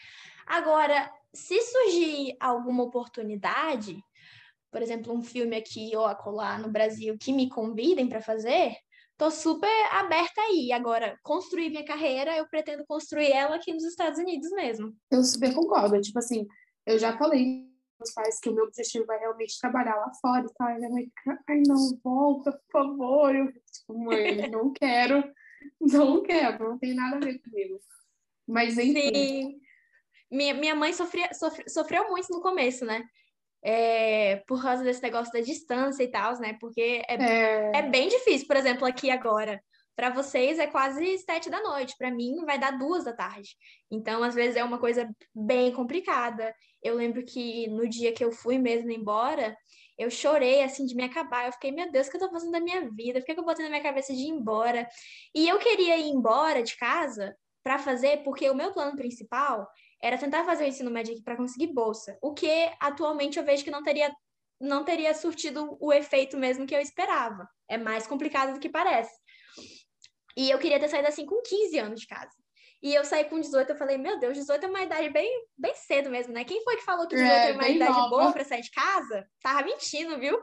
Agora, 0.46 1.12
se 1.34 1.60
surgir 1.60 2.34
alguma 2.40 2.82
oportunidade, 2.82 4.02
por 4.70 4.80
exemplo, 4.80 5.12
um 5.12 5.22
filme 5.22 5.54
aqui 5.54 5.94
ou 5.94 6.06
acolá 6.06 6.58
no 6.58 6.70
Brasil 6.70 7.14
que 7.20 7.30
me 7.30 7.50
convidem 7.50 8.08
para 8.08 8.22
fazer, 8.22 8.74
tô 9.18 9.30
super 9.30 9.68
aberta 9.92 10.40
aí. 10.40 10.72
Agora, 10.72 11.18
construir 11.22 11.68
minha 11.68 11.84
carreira, 11.84 12.34
eu 12.34 12.48
pretendo 12.48 12.86
construir 12.86 13.32
ela 13.32 13.56
aqui 13.56 13.70
nos 13.74 13.84
Estados 13.84 14.18
Unidos 14.18 14.50
mesmo. 14.52 14.96
Eu 15.10 15.22
super 15.22 15.54
concordo. 15.54 16.00
Tipo 16.00 16.18
assim, 16.18 16.46
eu 16.86 16.98
já 16.98 17.18
falei 17.18 17.70
meus 18.02 18.12
pais 18.12 18.40
que 18.40 18.48
o 18.48 18.54
meu 18.54 18.64
objetivo 18.64 19.06
vai 19.06 19.18
realmente 19.18 19.58
trabalhar 19.60 19.96
lá 19.96 20.12
fora 20.20 20.44
e 20.44 20.54
tal. 20.54 20.70
E 20.70 20.76
minha 20.76 20.90
mãe 20.90 21.04
fica, 21.04 21.38
ai, 21.48 21.62
não, 21.66 21.98
volta, 22.02 22.52
por 22.52 22.72
favor. 22.72 23.34
Eu 23.34 23.52
tipo, 23.52 23.98
mãe, 23.98 24.48
não 24.50 24.72
quero, 24.72 25.24
não 25.80 26.22
quero, 26.22 26.70
não 26.70 26.78
tem 26.78 26.94
nada 26.94 27.16
a 27.16 27.20
ver 27.20 27.38
comigo. 27.38 27.80
Mas 28.46 28.76
enfim. 28.76 29.14
Sim. 29.14 29.60
Minha, 30.30 30.54
minha 30.54 30.74
mãe 30.74 30.92
sofria, 30.92 31.32
sofre, 31.34 31.68
sofreu 31.68 32.08
muito 32.08 32.28
no 32.30 32.40
começo, 32.40 32.84
né? 32.84 33.04
É, 33.64 34.36
por 34.48 34.60
causa 34.60 34.82
desse 34.82 35.02
negócio 35.02 35.32
da 35.32 35.40
distância 35.40 36.02
e 36.02 36.08
tal, 36.08 36.36
né? 36.40 36.56
Porque 36.58 37.02
é, 37.06 37.14
é... 37.14 37.70
é 37.76 37.82
bem 37.82 38.08
difícil, 38.08 38.46
por 38.46 38.56
exemplo, 38.56 38.86
aqui 38.86 39.10
agora. 39.10 39.62
Para 39.94 40.10
vocês 40.10 40.58
é 40.58 40.66
quase 40.66 41.18
sete 41.18 41.50
da 41.50 41.62
noite, 41.62 41.94
para 41.98 42.10
mim 42.10 42.44
vai 42.44 42.58
dar 42.58 42.78
duas 42.78 43.04
da 43.04 43.12
tarde. 43.12 43.50
Então, 43.90 44.22
às 44.22 44.34
vezes 44.34 44.56
é 44.56 44.64
uma 44.64 44.78
coisa 44.78 45.08
bem 45.34 45.72
complicada. 45.72 46.54
Eu 46.82 46.94
lembro 46.94 47.24
que 47.24 47.68
no 47.68 47.88
dia 47.88 48.12
que 48.12 48.24
eu 48.24 48.32
fui 48.32 48.58
mesmo 48.58 48.90
embora, 48.90 49.56
eu 49.98 50.10
chorei 50.10 50.62
assim 50.62 50.86
de 50.86 50.94
me 50.94 51.04
acabar. 51.04 51.46
Eu 51.46 51.52
fiquei, 51.52 51.70
meu 51.70 51.90
Deus, 51.90 52.06
o 52.06 52.10
que 52.10 52.16
eu 52.16 52.20
tô 52.20 52.30
fazendo 52.30 52.52
da 52.52 52.60
minha 52.60 52.90
vida? 52.90 53.20
Por 53.20 53.26
que, 53.26 53.38
eu 53.38 53.44
botei 53.44 53.64
na 53.64 53.70
minha 53.70 53.82
cabeça 53.82 54.12
de 54.14 54.22
ir 54.22 54.28
embora? 54.28 54.88
E 55.34 55.48
eu 55.48 55.58
queria 55.58 55.98
ir 55.98 56.08
embora 56.08 56.62
de 56.62 56.76
casa 56.76 57.36
para 57.62 57.78
fazer, 57.78 58.22
porque 58.24 58.48
o 58.50 58.54
meu 58.54 58.72
plano 58.72 58.96
principal 58.96 59.68
era 60.02 60.18
tentar 60.18 60.44
fazer 60.44 60.64
o 60.64 60.66
ensino 60.66 60.90
médio 60.90 61.14
aqui 61.14 61.22
para 61.22 61.36
conseguir 61.36 61.68
bolsa, 61.68 62.18
o 62.20 62.34
que 62.34 62.68
atualmente 62.80 63.38
eu 63.38 63.44
vejo 63.44 63.62
que 63.62 63.70
não 63.70 63.84
teria 63.84 64.12
não 64.60 64.84
teria 64.84 65.12
surtido 65.12 65.76
o 65.80 65.92
efeito 65.92 66.36
mesmo 66.36 66.66
que 66.66 66.74
eu 66.74 66.80
esperava. 66.80 67.48
É 67.68 67.76
mais 67.76 68.06
complicado 68.06 68.54
do 68.54 68.60
que 68.60 68.68
parece. 68.68 69.12
E 70.36 70.50
eu 70.50 70.58
queria 70.58 70.80
ter 70.80 70.88
saído 70.88 71.08
assim 71.08 71.26
com 71.26 71.40
15 71.42 71.78
anos 71.78 72.00
de 72.00 72.06
casa. 72.06 72.32
E 72.82 72.92
eu 72.92 73.04
saí 73.04 73.24
com 73.26 73.38
18, 73.38 73.70
eu 73.70 73.76
falei, 73.76 73.96
meu 73.96 74.18
Deus, 74.18 74.36
18 74.36 74.66
é 74.66 74.68
uma 74.68 74.82
idade 74.82 75.08
bem, 75.10 75.46
bem 75.56 75.72
cedo 75.74 76.10
mesmo, 76.10 76.32
né? 76.32 76.42
Quem 76.44 76.64
foi 76.64 76.76
que 76.76 76.84
falou 76.84 77.06
que 77.06 77.14
18 77.14 77.32
é, 77.32 77.50
é 77.50 77.52
uma 77.52 77.68
idade 77.68 77.92
nova. 77.92 78.08
boa 78.08 78.32
para 78.32 78.44
sair 78.44 78.62
de 78.62 78.70
casa? 78.72 79.24
Tava 79.40 79.64
mentindo, 79.64 80.18
viu? 80.18 80.36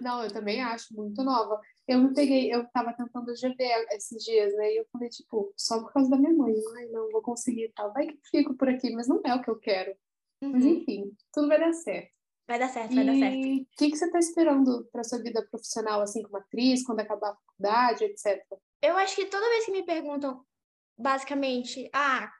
Não, 0.00 0.24
eu 0.24 0.32
também 0.32 0.62
acho 0.62 0.94
muito 0.94 1.22
nova. 1.22 1.60
Eu 1.86 1.98
me 1.98 2.14
peguei, 2.14 2.52
eu 2.52 2.66
tava 2.72 2.94
tentando 2.94 3.26
GV 3.26 3.56
esses 3.92 4.24
dias, 4.24 4.54
né? 4.56 4.72
E 4.72 4.78
eu 4.78 4.86
falei, 4.90 5.10
tipo, 5.10 5.52
só 5.54 5.80
por 5.80 5.92
causa 5.92 6.08
da 6.08 6.16
minha 6.16 6.32
mãe. 6.32 6.54
Ai, 6.76 6.86
não, 6.86 7.10
vou 7.10 7.20
conseguir 7.20 7.64
e 7.64 7.72
tal. 7.72 7.92
Vai 7.92 8.06
que 8.06 8.18
fico 8.30 8.54
por 8.54 8.68
aqui, 8.68 8.90
mas 8.92 9.06
não 9.06 9.20
é 9.24 9.34
o 9.34 9.42
que 9.42 9.50
eu 9.50 9.58
quero. 9.58 9.94
Uhum. 10.42 10.52
Mas 10.52 10.64
enfim, 10.64 11.12
tudo 11.32 11.48
vai 11.48 11.60
dar 11.60 11.72
certo. 11.74 12.10
Vai 12.48 12.58
dar 12.58 12.68
certo, 12.68 12.94
vai 12.94 13.04
dar 13.04 13.14
certo. 13.14 13.36
E 13.36 13.62
o 13.62 13.66
que, 13.76 13.90
que 13.90 13.96
você 13.96 14.10
tá 14.10 14.18
esperando 14.18 14.88
pra 14.90 15.04
sua 15.04 15.22
vida 15.22 15.46
profissional, 15.50 16.00
assim, 16.00 16.22
como 16.22 16.38
atriz, 16.38 16.84
quando 16.84 17.00
acabar 17.00 17.30
a 17.30 17.36
faculdade, 17.36 18.04
etc? 18.04 18.42
Eu 18.82 18.96
acho 18.96 19.14
que 19.14 19.26
toda 19.26 19.48
vez 19.50 19.66
que 19.66 19.72
me 19.72 19.82
perguntam, 19.82 20.44
basicamente, 20.96 21.88
ah, 21.92 22.30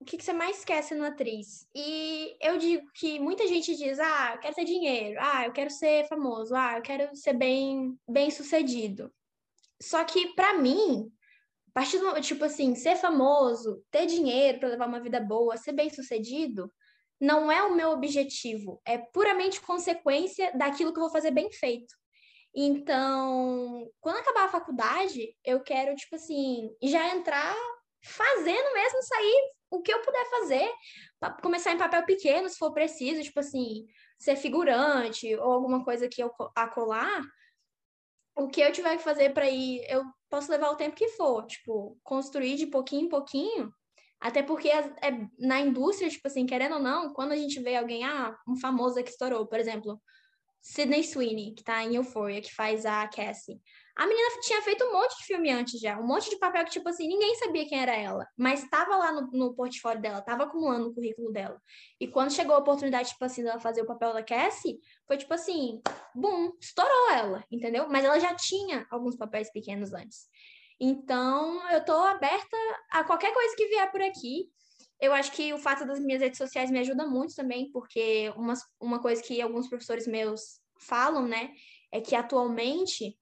o 0.00 0.04
que, 0.04 0.16
que 0.16 0.24
você 0.24 0.32
mais 0.32 0.64
quer 0.64 0.82
sendo 0.82 1.04
atriz? 1.04 1.66
E 1.74 2.36
eu 2.40 2.56
digo 2.56 2.86
que 2.94 3.18
muita 3.18 3.46
gente 3.46 3.76
diz, 3.76 3.98
ah, 3.98 4.32
eu 4.34 4.40
quero 4.40 4.54
ter 4.54 4.64
dinheiro, 4.64 5.18
ah, 5.20 5.46
eu 5.46 5.52
quero 5.52 5.70
ser 5.70 6.06
famoso, 6.08 6.54
ah, 6.54 6.76
eu 6.76 6.82
quero 6.82 7.14
ser 7.14 7.34
bem, 7.34 7.98
bem 8.08 8.30
sucedido. 8.30 9.12
Só 9.82 10.04
que, 10.04 10.34
para 10.34 10.54
mim, 10.54 11.10
a 11.68 11.72
partir 11.72 11.98
do, 11.98 12.20
tipo 12.20 12.44
assim, 12.44 12.74
ser 12.74 12.96
famoso, 12.96 13.84
ter 13.90 14.06
dinheiro 14.06 14.58
para 14.58 14.68
levar 14.70 14.86
uma 14.86 15.00
vida 15.00 15.20
boa, 15.20 15.56
ser 15.56 15.72
bem 15.72 15.90
sucedido, 15.90 16.72
não 17.20 17.52
é 17.52 17.62
o 17.62 17.74
meu 17.74 17.90
objetivo, 17.90 18.80
é 18.86 18.96
puramente 18.96 19.60
consequência 19.60 20.50
daquilo 20.56 20.92
que 20.92 20.98
eu 20.98 21.02
vou 21.02 21.12
fazer 21.12 21.30
bem 21.30 21.52
feito. 21.52 21.94
Então, 22.54 23.88
quando 24.00 24.18
acabar 24.18 24.44
a 24.44 24.48
faculdade, 24.48 25.36
eu 25.44 25.62
quero, 25.62 25.94
tipo 25.94 26.16
assim, 26.16 26.70
já 26.82 27.14
entrar 27.14 27.54
fazendo 28.02 28.74
mesmo 28.74 29.02
sair 29.02 29.52
o 29.70 29.82
que 29.82 29.92
eu 29.92 30.02
puder 30.02 30.24
fazer, 30.30 30.68
começar 31.42 31.72
em 31.72 31.78
papel 31.78 32.04
pequeno, 32.04 32.48
se 32.48 32.58
for 32.58 32.72
preciso, 32.72 33.22
tipo 33.22 33.38
assim, 33.38 33.86
ser 34.18 34.36
figurante 34.36 35.34
ou 35.36 35.52
alguma 35.52 35.84
coisa 35.84 36.08
que 36.08 36.20
eu 36.22 36.32
acolar, 36.56 37.22
o 38.36 38.48
que 38.48 38.60
eu 38.60 38.72
tiver 38.72 38.96
que 38.96 39.02
fazer 39.04 39.32
para 39.32 39.48
ir, 39.48 39.84
eu 39.88 40.02
posso 40.28 40.50
levar 40.50 40.70
o 40.70 40.76
tempo 40.76 40.96
que 40.96 41.08
for, 41.08 41.46
tipo, 41.46 41.98
construir 42.02 42.56
de 42.56 42.66
pouquinho 42.66 43.06
em 43.06 43.08
pouquinho, 43.08 43.72
até 44.20 44.42
porque 44.42 44.68
é, 44.68 44.90
na 45.38 45.60
indústria, 45.60 46.10
tipo 46.10 46.26
assim, 46.26 46.46
querendo 46.46 46.74
ou 46.74 46.82
não, 46.82 47.12
quando 47.12 47.32
a 47.32 47.36
gente 47.36 47.60
vê 47.60 47.76
alguém, 47.76 48.04
ah, 48.04 48.36
um 48.48 48.56
famoso 48.56 49.02
que 49.02 49.10
estourou, 49.10 49.46
por 49.46 49.58
exemplo, 49.58 50.00
Sydney 50.60 51.02
Sweeney, 51.02 51.54
que 51.54 51.64
tá 51.64 51.82
em 51.82 51.96
Euphoria, 51.96 52.40
que 52.40 52.54
faz 52.54 52.84
a 52.84 53.06
Cassie. 53.08 53.60
A 53.96 54.06
menina 54.06 54.40
tinha 54.40 54.62
feito 54.62 54.84
um 54.84 54.92
monte 54.92 55.18
de 55.18 55.24
filme 55.24 55.50
antes 55.50 55.80
já, 55.80 55.98
um 55.98 56.06
monte 56.06 56.30
de 56.30 56.38
papel 56.38 56.64
que, 56.64 56.70
tipo 56.70 56.88
assim, 56.88 57.06
ninguém 57.06 57.34
sabia 57.36 57.66
quem 57.68 57.80
era 57.80 57.94
ela, 57.94 58.26
mas 58.36 58.62
estava 58.62 58.96
lá 58.96 59.12
no, 59.12 59.30
no 59.30 59.54
portfólio 59.54 60.00
dela, 60.00 60.20
estava 60.20 60.44
acumulando 60.44 60.86
no 60.86 60.94
currículo 60.94 61.32
dela. 61.32 61.60
E 62.00 62.06
quando 62.08 62.32
chegou 62.32 62.54
a 62.54 62.58
oportunidade, 62.58 63.10
tipo 63.10 63.24
assim, 63.24 63.42
dela 63.42 63.60
fazer 63.60 63.82
o 63.82 63.86
papel 63.86 64.12
da 64.12 64.22
Cassie, 64.22 64.80
foi 65.06 65.16
tipo 65.18 65.34
assim, 65.34 65.80
bum, 66.14 66.52
estourou 66.60 67.10
ela, 67.10 67.44
entendeu? 67.50 67.88
Mas 67.88 68.04
ela 68.04 68.18
já 68.18 68.34
tinha 68.34 68.86
alguns 68.90 69.16
papéis 69.16 69.52
pequenos 69.52 69.92
antes. 69.92 70.28
Então, 70.80 71.70
eu 71.70 71.84
tô 71.84 71.92
aberta 71.92 72.56
a 72.90 73.04
qualquer 73.04 73.34
coisa 73.34 73.54
que 73.54 73.66
vier 73.66 73.90
por 73.92 74.00
aqui. 74.00 74.50
Eu 75.00 75.12
acho 75.14 75.32
que 75.32 75.52
o 75.54 75.58
fato 75.58 75.86
das 75.86 75.98
minhas 75.98 76.20
redes 76.20 76.38
sociais 76.38 76.70
me 76.70 76.78
ajuda 76.78 77.06
muito 77.06 77.34
também, 77.34 77.70
porque 77.72 78.30
uma, 78.36 78.54
uma 78.78 79.00
coisa 79.00 79.22
que 79.22 79.40
alguns 79.40 79.68
professores 79.68 80.06
meus 80.06 80.60
falam, 80.78 81.26
né, 81.26 81.52
é 81.90 82.00
que 82.00 82.14
atualmente 82.14 83.18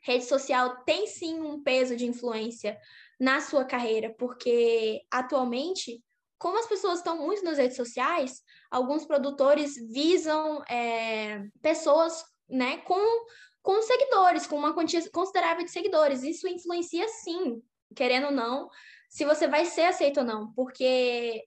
rede 0.00 0.24
social 0.24 0.82
tem 0.84 1.06
sim 1.06 1.40
um 1.40 1.62
peso 1.62 1.94
de 1.94 2.06
influência 2.06 2.78
na 3.18 3.40
sua 3.40 3.64
carreira, 3.66 4.14
porque 4.18 5.02
atualmente, 5.10 6.02
como 6.38 6.58
as 6.58 6.66
pessoas 6.66 6.98
estão 6.98 7.18
muito 7.18 7.44
nas 7.44 7.58
redes 7.58 7.76
sociais, 7.76 8.42
alguns 8.70 9.04
produtores 9.04 9.74
visam 9.92 10.62
é, 10.70 11.44
pessoas 11.60 12.24
né, 12.48 12.78
com, 12.78 13.26
com 13.62 13.82
seguidores, 13.82 14.46
com 14.46 14.56
uma 14.56 14.72
quantia 14.72 15.06
considerável 15.10 15.64
de 15.64 15.70
seguidores. 15.70 16.22
Isso 16.22 16.48
influencia 16.48 17.06
sim, 17.08 17.62
querendo 17.94 18.26
ou 18.26 18.32
não, 18.32 18.70
se 19.10 19.24
você 19.24 19.48
vai 19.48 19.66
ser 19.66 19.82
aceito 19.82 20.20
ou 20.20 20.24
não, 20.24 20.52
porque 20.54 21.44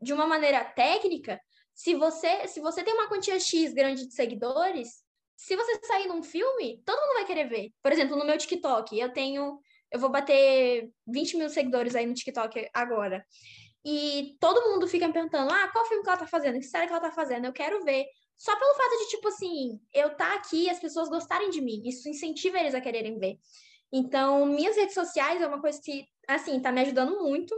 de 0.00 0.12
uma 0.12 0.26
maneira 0.26 0.64
técnica, 0.64 1.38
se 1.74 1.94
você 1.94 2.48
se 2.48 2.60
você 2.60 2.82
tem 2.82 2.94
uma 2.94 3.08
quantia 3.08 3.38
X 3.38 3.72
grande 3.72 4.06
de 4.06 4.14
seguidores, 4.14 4.88
se 5.36 5.54
você 5.54 5.78
sair 5.84 6.08
num 6.08 6.22
filme, 6.22 6.82
todo 6.84 7.00
mundo 7.00 7.14
vai 7.14 7.26
querer 7.26 7.48
ver. 7.48 7.70
Por 7.82 7.92
exemplo, 7.92 8.16
no 8.16 8.24
meu 8.24 8.38
TikTok, 8.38 8.98
eu 8.98 9.12
tenho 9.12 9.60
eu 9.92 10.00
vou 10.00 10.10
bater 10.10 10.90
20 11.06 11.36
mil 11.36 11.50
seguidores 11.50 11.94
aí 11.94 12.06
no 12.06 12.14
TikTok 12.14 12.68
agora. 12.72 13.24
E 13.84 14.36
todo 14.40 14.70
mundo 14.70 14.86
fica 14.88 15.06
me 15.06 15.12
perguntando: 15.12 15.52
ah, 15.52 15.68
qual 15.68 15.84
filme 15.84 16.02
que 16.02 16.08
ela 16.08 16.18
tá 16.18 16.26
fazendo? 16.26 16.58
Que 16.58 16.64
série 16.66 16.86
que 16.86 16.92
ela 16.92 17.02
tá 17.02 17.12
fazendo? 17.12 17.44
Eu 17.44 17.52
quero 17.52 17.84
ver. 17.84 18.06
Só 18.38 18.58
pelo 18.58 18.74
fato 18.74 18.98
de, 18.98 19.08
tipo 19.10 19.28
assim, 19.28 19.78
eu 19.92 20.16
tá 20.16 20.34
aqui 20.34 20.68
as 20.70 20.80
pessoas 20.80 21.08
gostarem 21.08 21.50
de 21.50 21.60
mim. 21.60 21.82
Isso 21.84 22.08
incentiva 22.08 22.58
eles 22.58 22.74
a 22.74 22.80
quererem 22.80 23.18
ver. 23.18 23.38
Então, 23.92 24.46
minhas 24.46 24.76
redes 24.76 24.94
sociais 24.94 25.40
é 25.40 25.46
uma 25.46 25.60
coisa 25.60 25.80
que 25.82 26.06
assim, 26.26 26.60
tá 26.60 26.72
me 26.72 26.80
ajudando 26.80 27.20
muito. 27.22 27.54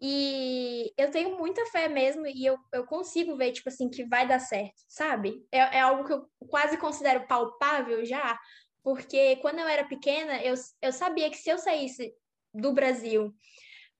E 0.00 0.92
eu 0.96 1.10
tenho 1.10 1.36
muita 1.36 1.66
fé 1.66 1.88
mesmo 1.88 2.24
e 2.24 2.46
eu, 2.46 2.56
eu 2.72 2.86
consigo 2.86 3.36
ver, 3.36 3.52
tipo 3.52 3.68
assim, 3.68 3.88
que 3.88 4.04
vai 4.04 4.28
dar 4.28 4.38
certo, 4.38 4.76
sabe? 4.86 5.44
É, 5.50 5.58
é 5.78 5.80
algo 5.80 6.04
que 6.04 6.12
eu 6.12 6.24
quase 6.48 6.76
considero 6.76 7.26
palpável 7.26 8.04
já, 8.04 8.38
porque 8.82 9.36
quando 9.36 9.58
eu 9.58 9.66
era 9.66 9.84
pequena, 9.84 10.40
eu, 10.40 10.54
eu 10.80 10.92
sabia 10.92 11.28
que 11.28 11.36
se 11.36 11.50
eu 11.50 11.58
saísse 11.58 12.14
do 12.54 12.72
Brasil 12.72 13.34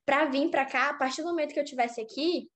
para 0.07 0.26
vir 0.26 0.48
para 0.50 0.64
cá, 0.64 0.90
a 0.90 0.94
partir 0.94 1.22
do 1.22 1.28
momento 1.28 1.52
que 1.52 1.61
eu 1.61 1.64
tivesse 1.64 2.00
aqui, 2.00 2.48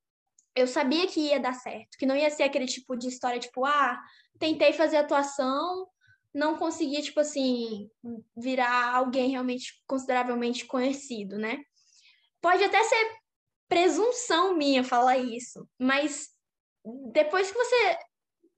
eu 0.54 0.68
sabia 0.68 1.08
que 1.08 1.20
ia 1.20 1.40
dar 1.40 1.54
certo, 1.54 1.98
que 1.98 2.06
não 2.06 2.16
ia 2.16 2.30
ser 2.30 2.44
aquele 2.44 2.66
tipo 2.66 2.96
de 2.96 3.08
história 3.08 3.40
tipo, 3.40 3.64
ah, 3.64 4.00
tentei 4.38 4.72
fazer 4.72 4.98
atuação, 4.98 5.88
não 6.34 6.56
conseguia, 6.56 7.02
tipo 7.02 7.20
assim, 7.20 7.90
virar 8.36 8.94
alguém 8.94 9.30
realmente 9.30 9.82
consideravelmente 9.86 10.64
conhecido, 10.66 11.38
né? 11.38 11.62
Pode 12.40 12.64
até 12.64 12.82
ser 12.82 13.16
presunção 13.68 14.54
minha 14.54 14.82
falar 14.82 15.18
isso, 15.18 15.68
mas 15.78 16.28
depois 17.12 17.50
que 17.50 17.56
você 17.56 17.98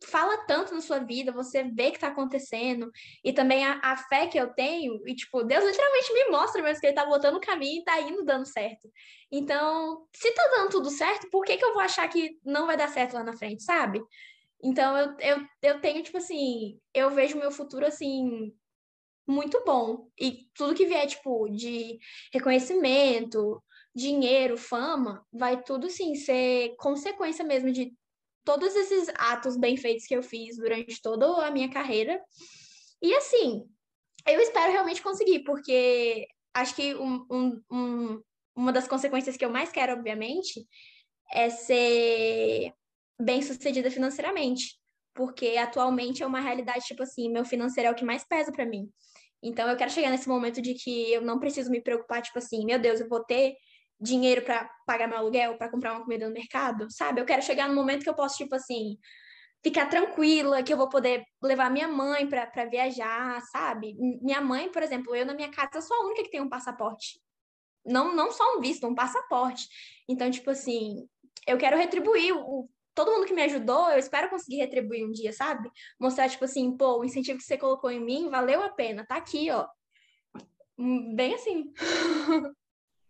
fala 0.07 0.39
tanto 0.47 0.75
na 0.75 0.81
sua 0.81 0.99
vida, 0.99 1.33
você 1.33 1.65
vê 1.65 1.91
que 1.91 1.99
tá 1.99 2.09
acontecendo, 2.09 2.91
e 3.25 3.33
também 3.33 3.65
a, 3.65 3.81
a, 3.83 3.97
fé 3.97 4.27
que 4.27 4.39
eu 4.39 4.53
tenho, 4.53 5.01
e 5.07 5.15
tipo, 5.15 5.43
Deus 5.45 5.65
literalmente 5.65 6.13
me 6.13 6.31
mostra 6.31 6.63
mesmo 6.63 6.81
que 6.81 6.87
ele 6.87 6.95
tá 6.95 7.07
botando 7.07 7.37
o 7.37 7.41
caminho 7.41 7.81
e 7.81 7.85
tá 7.85 8.01
indo 8.01 8.25
dando 8.25 8.47
certo. 8.47 8.91
Então, 9.31 10.07
se 10.15 10.33
tá 10.33 10.43
dando 10.57 10.71
tudo 10.71 10.91
certo, 10.91 11.29
por 11.31 11.45
que 11.45 11.57
que 11.57 11.65
eu 11.65 11.73
vou 11.73 11.83
achar 11.83 12.07
que 12.09 12.39
não 12.45 12.67
vai 12.67 12.77
dar 12.77 12.89
certo 12.89 13.15
lá 13.15 13.25
na 13.25 13.37
frente, 13.37 13.63
sabe? 13.63 14.03
Então, 14.65 14.97
eu, 14.97 15.17
eu, 15.21 15.47
eu 15.63 15.81
tenho, 15.81 16.03
tipo 16.03 16.17
assim, 16.17 16.81
eu 16.95 17.11
vejo 17.11 17.39
meu 17.39 17.51
futuro, 17.51 17.85
assim, 17.85 18.51
muito 19.27 19.63
bom. 19.63 20.09
E 20.19 20.49
tudo 20.55 20.75
que 20.75 20.87
vier, 20.87 21.07
tipo, 21.07 21.49
de 21.51 21.99
reconhecimento, 22.33 23.63
dinheiro, 23.95 24.57
fama, 24.57 25.23
vai 25.31 25.63
tudo, 25.63 25.91
sim, 25.91 26.15
ser 26.15 26.75
consequência 26.79 27.45
mesmo 27.45 27.71
de 27.71 27.93
todos 28.43 28.75
esses 28.75 29.11
atos 29.19 29.59
bem 29.59 29.77
feitos 29.77 30.07
que 30.07 30.17
eu 30.17 30.23
fiz 30.23 30.57
durante 30.57 31.01
toda 31.03 31.47
a 31.47 31.51
minha 31.51 31.71
carreira. 31.71 32.19
E 33.03 33.15
assim, 33.15 33.65
eu 34.27 34.41
espero 34.41 34.73
realmente 34.73 35.03
conseguir, 35.03 35.45
porque 35.45 36.27
acho 36.55 36.75
que 36.75 36.95
um, 36.95 37.27
um, 37.31 37.63
um, 37.71 38.23
uma 38.57 38.73
das 38.73 38.89
consequências 38.89 39.37
que 39.37 39.45
eu 39.45 39.51
mais 39.51 39.71
quero, 39.71 39.93
obviamente, 39.93 40.67
é 41.31 41.51
ser 41.51 42.73
bem 43.21 43.43
sucedida 43.43 43.91
financeiramente. 43.91 44.79
Porque 45.15 45.57
atualmente 45.57 46.23
é 46.23 46.27
uma 46.27 46.41
realidade, 46.41 46.85
tipo 46.87 47.03
assim, 47.03 47.31
meu 47.31 47.45
financeiro 47.45 47.89
é 47.89 47.93
o 47.93 47.95
que 47.95 48.05
mais 48.05 48.25
pesa 48.25 48.51
para 48.51 48.67
mim. 48.67 48.91
Então 49.43 49.69
eu 49.69 49.77
quero 49.77 49.91
chegar 49.91 50.11
nesse 50.11 50.29
momento 50.29 50.61
de 50.61 50.75
que 50.75 51.13
eu 51.13 51.21
não 51.21 51.39
preciso 51.39 51.71
me 51.71 51.81
preocupar, 51.81 52.23
tipo 52.23 52.39
assim, 52.39 52.65
meu 52.65 52.79
Deus, 52.79 53.01
eu 53.01 53.09
vou 53.09 53.23
ter 53.23 53.55
dinheiro 54.01 54.43
para 54.43 54.69
pagar 54.87 55.07
meu 55.07 55.19
aluguel, 55.19 55.57
para 55.57 55.71
comprar 55.71 55.93
uma 55.93 56.03
comida 56.03 56.27
no 56.27 56.33
mercado, 56.33 56.87
sabe? 56.91 57.21
Eu 57.21 57.25
quero 57.25 57.43
chegar 57.43 57.69
no 57.69 57.75
momento 57.75 58.03
que 58.03 58.09
eu 58.09 58.15
posso, 58.15 58.39
tipo 58.39 58.55
assim, 58.55 58.99
ficar 59.63 59.87
tranquila, 59.87 60.63
que 60.63 60.73
eu 60.73 60.77
vou 60.77 60.89
poder 60.89 61.25
levar 61.43 61.71
minha 61.71 61.89
mãe 61.89 62.29
para 62.29 62.67
viajar, 62.67 63.41
sabe? 63.53 63.95
Minha 64.21 64.41
mãe, 64.41 64.71
por 64.71 64.83
exemplo, 64.83 65.15
eu 65.15 65.25
na 65.25 65.35
minha 65.35 65.51
casa 65.51 65.81
sou 65.81 65.97
a 65.97 66.07
única 66.07 66.23
que 66.23 66.31
tem 66.31 66.41
um 66.41 66.49
passaporte. 66.49 67.21
Não, 67.85 68.15
não 68.15 68.33
só 68.33 68.57
um 68.57 68.61
visto, 68.61 68.87
um 68.87 68.95
passaporte. 68.95 69.67
Então, 70.09 70.31
tipo 70.31 70.51
assim, 70.51 71.07
eu 71.47 71.59
quero 71.59 71.77
retribuir 71.77 72.35
o, 72.35 72.69
todo 72.95 73.11
mundo 73.11 73.27
que 73.27 73.35
me 73.35 73.43
ajudou, 73.43 73.91
eu 73.91 73.99
espero 73.99 74.31
conseguir 74.31 74.57
retribuir 74.57 75.05
um 75.05 75.13
dia, 75.13 75.33
sabe? 75.33 75.69
Mostrar, 75.99 76.29
tipo 76.29 76.45
assim, 76.45 76.77
pô, 76.77 77.01
o 77.01 77.05
incentivo 77.05 77.39
que 77.39 77.45
você 77.45 77.59
colocou 77.59 77.91
em 77.91 78.05
mim 78.05 78.31
valeu 78.31 78.63
a 78.63 78.69
pena, 78.69 79.05
tá 79.07 79.17
aqui, 79.17 79.51
ó. 79.51 79.67
Hum, 80.79 81.15
bem 81.15 81.35
assim. 81.35 81.73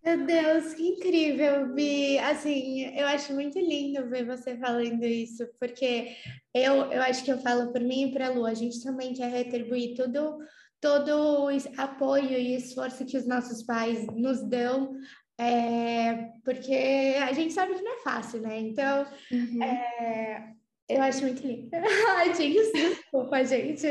Meu 0.05 0.26
Deus, 0.26 0.74
que 0.74 0.87
incrível, 0.87 1.72
Bi. 1.72 2.18
Assim, 2.18 2.95
eu 2.95 3.07
acho 3.07 3.32
muito 3.32 3.59
lindo 3.59 4.07
ver 4.11 4.26
você 4.26 4.55
falando 4.59 5.03
isso, 5.03 5.49
porque 5.59 6.14
eu, 6.53 6.93
eu 6.93 7.01
acho 7.03 7.24
que 7.24 7.32
eu 7.32 7.39
falo 7.39 7.72
por 7.72 7.80
mim 7.80 8.09
e 8.09 8.12
para 8.12 8.26
a 8.26 8.30
Lu, 8.30 8.45
a 8.45 8.53
gente 8.53 8.82
também 8.82 9.14
quer 9.14 9.30
retribuir 9.30 9.95
tudo, 9.97 10.37
todo 10.78 11.47
o 11.47 11.49
apoio 11.78 12.39
e 12.39 12.55
esforço 12.55 13.07
que 13.07 13.16
os 13.16 13.26
nossos 13.26 13.62
pais 13.62 14.07
nos 14.09 14.47
dão, 14.47 14.95
é, 15.39 16.32
porque 16.45 17.16
a 17.22 17.32
gente 17.32 17.53
sabe 17.53 17.74
que 17.74 17.82
não 17.82 17.95
é 17.95 18.03
fácil, 18.03 18.41
né? 18.41 18.59
Então, 18.59 19.07
uhum. 19.30 19.62
é, 19.62 20.55
eu 20.89 21.03
acho 21.03 21.22
muito 21.22 21.47
lindo. 21.47 21.70
Ai, 22.16 22.35
gente, 22.35 22.72
desculpa, 22.72 23.45
gente. 23.45 23.87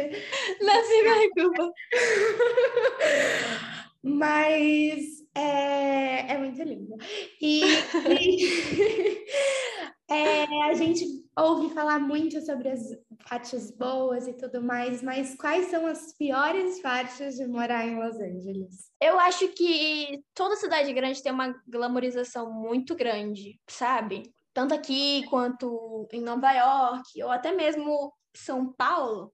Não 0.61 0.83
se 0.83 1.03
preocupa. 1.33 1.73
Mas 4.03 5.23
é, 5.35 6.33
é 6.33 6.37
muito 6.37 6.61
lindo. 6.61 6.95
E, 7.41 7.63
e 8.09 9.25
é, 10.13 10.63
a 10.63 10.73
gente 10.73 11.05
ouve 11.37 11.73
falar 11.73 11.99
muito 11.99 12.39
sobre 12.45 12.69
as 12.69 12.81
partes 13.27 13.71
boas 13.71 14.27
e 14.27 14.33
tudo 14.33 14.61
mais, 14.61 15.01
mas 15.01 15.35
quais 15.35 15.67
são 15.67 15.85
as 15.87 16.13
piores 16.13 16.79
partes 16.81 17.35
de 17.35 17.47
morar 17.47 17.87
em 17.87 17.95
Los 17.95 18.15
Angeles? 18.15 18.91
Eu 19.01 19.19
acho 19.19 19.47
que 19.49 20.23
toda 20.33 20.55
cidade 20.55 20.93
grande 20.93 21.23
tem 21.23 21.31
uma 21.31 21.59
glamorização 21.67 22.51
muito 22.53 22.95
grande, 22.95 23.59
sabe? 23.67 24.31
Tanto 24.53 24.73
aqui 24.73 25.25
quanto 25.29 26.07
em 26.11 26.21
Nova 26.21 26.51
York, 26.51 27.23
ou 27.23 27.31
até 27.31 27.51
mesmo 27.51 28.13
São 28.35 28.71
Paulo 28.71 29.33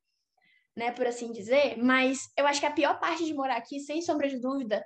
né, 0.79 0.93
por 0.93 1.05
assim 1.05 1.31
dizer, 1.33 1.77
mas 1.77 2.31
eu 2.37 2.47
acho 2.47 2.61
que 2.61 2.65
a 2.65 2.71
pior 2.71 2.97
parte 3.01 3.25
de 3.25 3.33
morar 3.33 3.57
aqui, 3.57 3.81
sem 3.81 4.01
sombra 4.01 4.29
de 4.29 4.39
dúvida, 4.39 4.81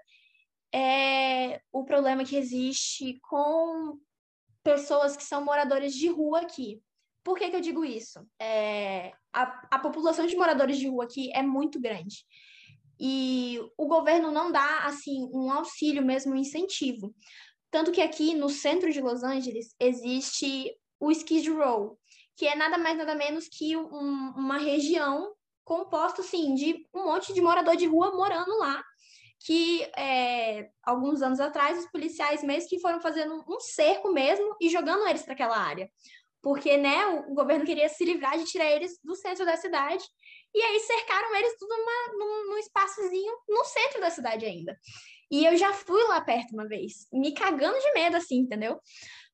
é 0.73 1.61
o 1.71 1.85
problema 1.85 2.25
que 2.25 2.35
existe 2.35 3.19
com 3.21 3.99
pessoas 4.63 5.17
que 5.17 5.23
são 5.23 5.43
moradores 5.43 5.93
de 5.93 6.07
rua 6.07 6.41
aqui. 6.41 6.81
Por 7.23 7.37
que, 7.37 7.49
que 7.49 7.55
eu 7.55 7.61
digo 7.61 7.85
isso? 7.85 8.19
É, 8.39 9.13
a, 9.31 9.67
a 9.71 9.79
população 9.79 10.25
de 10.25 10.35
moradores 10.35 10.77
de 10.77 10.87
rua 10.87 11.05
aqui 11.05 11.31
é 11.33 11.41
muito 11.41 11.79
grande. 11.79 12.25
E 12.99 13.59
o 13.77 13.87
governo 13.87 14.31
não 14.31 14.51
dá, 14.51 14.85
assim, 14.85 15.29
um 15.33 15.51
auxílio 15.51 16.03
mesmo, 16.03 16.33
um 16.33 16.37
incentivo. 16.37 17.13
Tanto 17.71 17.91
que 17.91 18.01
aqui 18.01 18.33
no 18.35 18.49
centro 18.49 18.91
de 18.91 19.01
Los 19.01 19.23
Angeles 19.23 19.73
existe 19.79 20.71
o 20.99 21.11
Skid 21.11 21.49
Row, 21.49 21.97
que 22.35 22.47
é 22.47 22.55
nada 22.55 22.77
mais 22.77 22.97
nada 22.97 23.15
menos 23.15 23.47
que 23.47 23.75
um, 23.75 24.33
uma 24.35 24.57
região 24.57 25.33
composto, 25.63 26.21
assim, 26.21 26.53
de 26.53 26.87
um 26.93 27.05
monte 27.05 27.33
de 27.33 27.41
morador 27.41 27.75
de 27.75 27.85
rua 27.85 28.15
morando 28.15 28.57
lá, 28.57 28.83
que 29.43 29.83
é, 29.97 30.69
alguns 30.81 31.21
anos 31.21 31.39
atrás 31.41 31.77
os 31.77 31.91
policiais 31.91 32.41
mesmo 32.41 32.69
que 32.69 32.79
foram 32.79 33.01
fazendo 33.01 33.43
um 33.47 33.59
cerco 33.59 34.11
mesmo 34.11 34.55
e 34.59 34.69
jogando 34.69 35.05
eles 35.05 35.23
para 35.23 35.33
aquela 35.33 35.57
área. 35.57 35.91
Porque, 36.41 36.77
né, 36.77 37.05
o, 37.07 37.31
o, 37.31 37.35
governo 37.35 37.65
queria 37.65 37.89
se 37.89 38.05
livrar 38.05 38.37
de 38.37 38.45
tirar 38.45 38.69
eles 38.71 38.99
do 39.03 39.15
centro 39.15 39.45
da 39.45 39.57
cidade, 39.57 40.03
e 40.53 40.61
aí 40.61 40.79
cercaram 40.79 41.35
eles 41.35 41.57
tudo 41.57 41.75
numa, 41.75 42.17
num, 42.17 42.51
num 42.51 42.57
espaçozinho 42.57 43.33
no 43.47 43.65
centro 43.65 43.99
da 43.99 44.09
cidade 44.09 44.45
ainda. 44.45 44.77
E 45.29 45.45
eu 45.45 45.57
já 45.57 45.73
fui 45.73 46.01
lá 46.03 46.21
perto 46.21 46.53
uma 46.53 46.67
vez, 46.67 47.07
me 47.11 47.33
cagando 47.33 47.77
de 47.79 47.93
medo, 47.93 48.15
assim, 48.15 48.39
entendeu? 48.39 48.79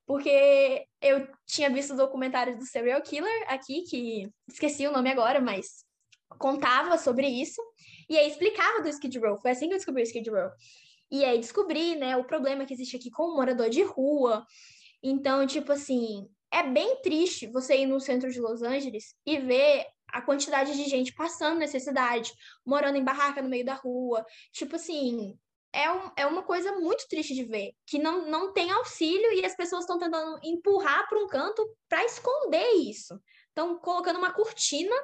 Porque 0.07 0.85
eu 1.01 1.27
tinha 1.45 1.69
visto 1.69 1.95
documentários 1.95 2.57
do 2.57 2.65
serial 2.65 3.01
killer 3.01 3.43
aqui, 3.47 3.83
que 3.83 4.27
esqueci 4.47 4.87
o 4.87 4.91
nome 4.91 5.11
agora, 5.11 5.39
mas 5.39 5.83
contava 6.39 6.97
sobre 6.97 7.27
isso 7.27 7.61
e 8.09 8.17
aí 8.17 8.27
explicava 8.27 8.81
do 8.81 8.89
Skid 8.89 9.17
Row. 9.19 9.37
Foi 9.37 9.51
assim 9.51 9.67
que 9.67 9.73
eu 9.73 9.77
descobri 9.77 10.01
o 10.01 10.03
Skid 10.03 10.29
Row. 10.29 10.49
E 11.11 11.23
aí 11.23 11.37
descobri, 11.39 11.95
né, 11.95 12.17
o 12.17 12.23
problema 12.23 12.65
que 12.65 12.73
existe 12.73 12.95
aqui 12.95 13.09
com 13.09 13.23
o 13.23 13.35
morador 13.35 13.69
de 13.69 13.83
rua. 13.83 14.45
Então, 15.01 15.45
tipo 15.45 15.71
assim, 15.71 16.27
é 16.51 16.63
bem 16.63 17.01
triste 17.01 17.47
você 17.47 17.77
ir 17.77 17.85
no 17.85 17.99
centro 17.99 18.31
de 18.31 18.39
Los 18.39 18.61
Angeles 18.61 19.15
e 19.25 19.37
ver 19.37 19.85
a 20.07 20.21
quantidade 20.21 20.75
de 20.75 20.89
gente 20.89 21.13
passando 21.13 21.59
necessidade, 21.59 22.33
morando 22.65 22.97
em 22.97 23.03
barraca 23.03 23.41
no 23.41 23.49
meio 23.49 23.65
da 23.65 23.75
rua. 23.75 24.25
Tipo 24.51 24.75
assim, 24.75 25.37
é, 25.71 25.91
um, 25.91 26.11
é 26.15 26.25
uma 26.25 26.41
coisa 26.41 26.71
muito 26.79 27.07
triste 27.07 27.35
de 27.35 27.43
ver, 27.43 27.73
que 27.85 27.99
não, 27.99 28.27
não 28.27 28.51
tem 28.51 28.71
auxílio 28.71 29.33
e 29.33 29.45
as 29.45 29.55
pessoas 29.55 29.83
estão 29.83 29.99
tentando 29.99 30.39
empurrar 30.43 31.07
para 31.07 31.19
um 31.19 31.27
canto 31.27 31.63
para 31.87 32.03
esconder 32.05 32.71
isso. 32.73 33.19
Estão 33.49 33.77
colocando 33.77 34.17
uma 34.17 34.33
cortina 34.33 34.95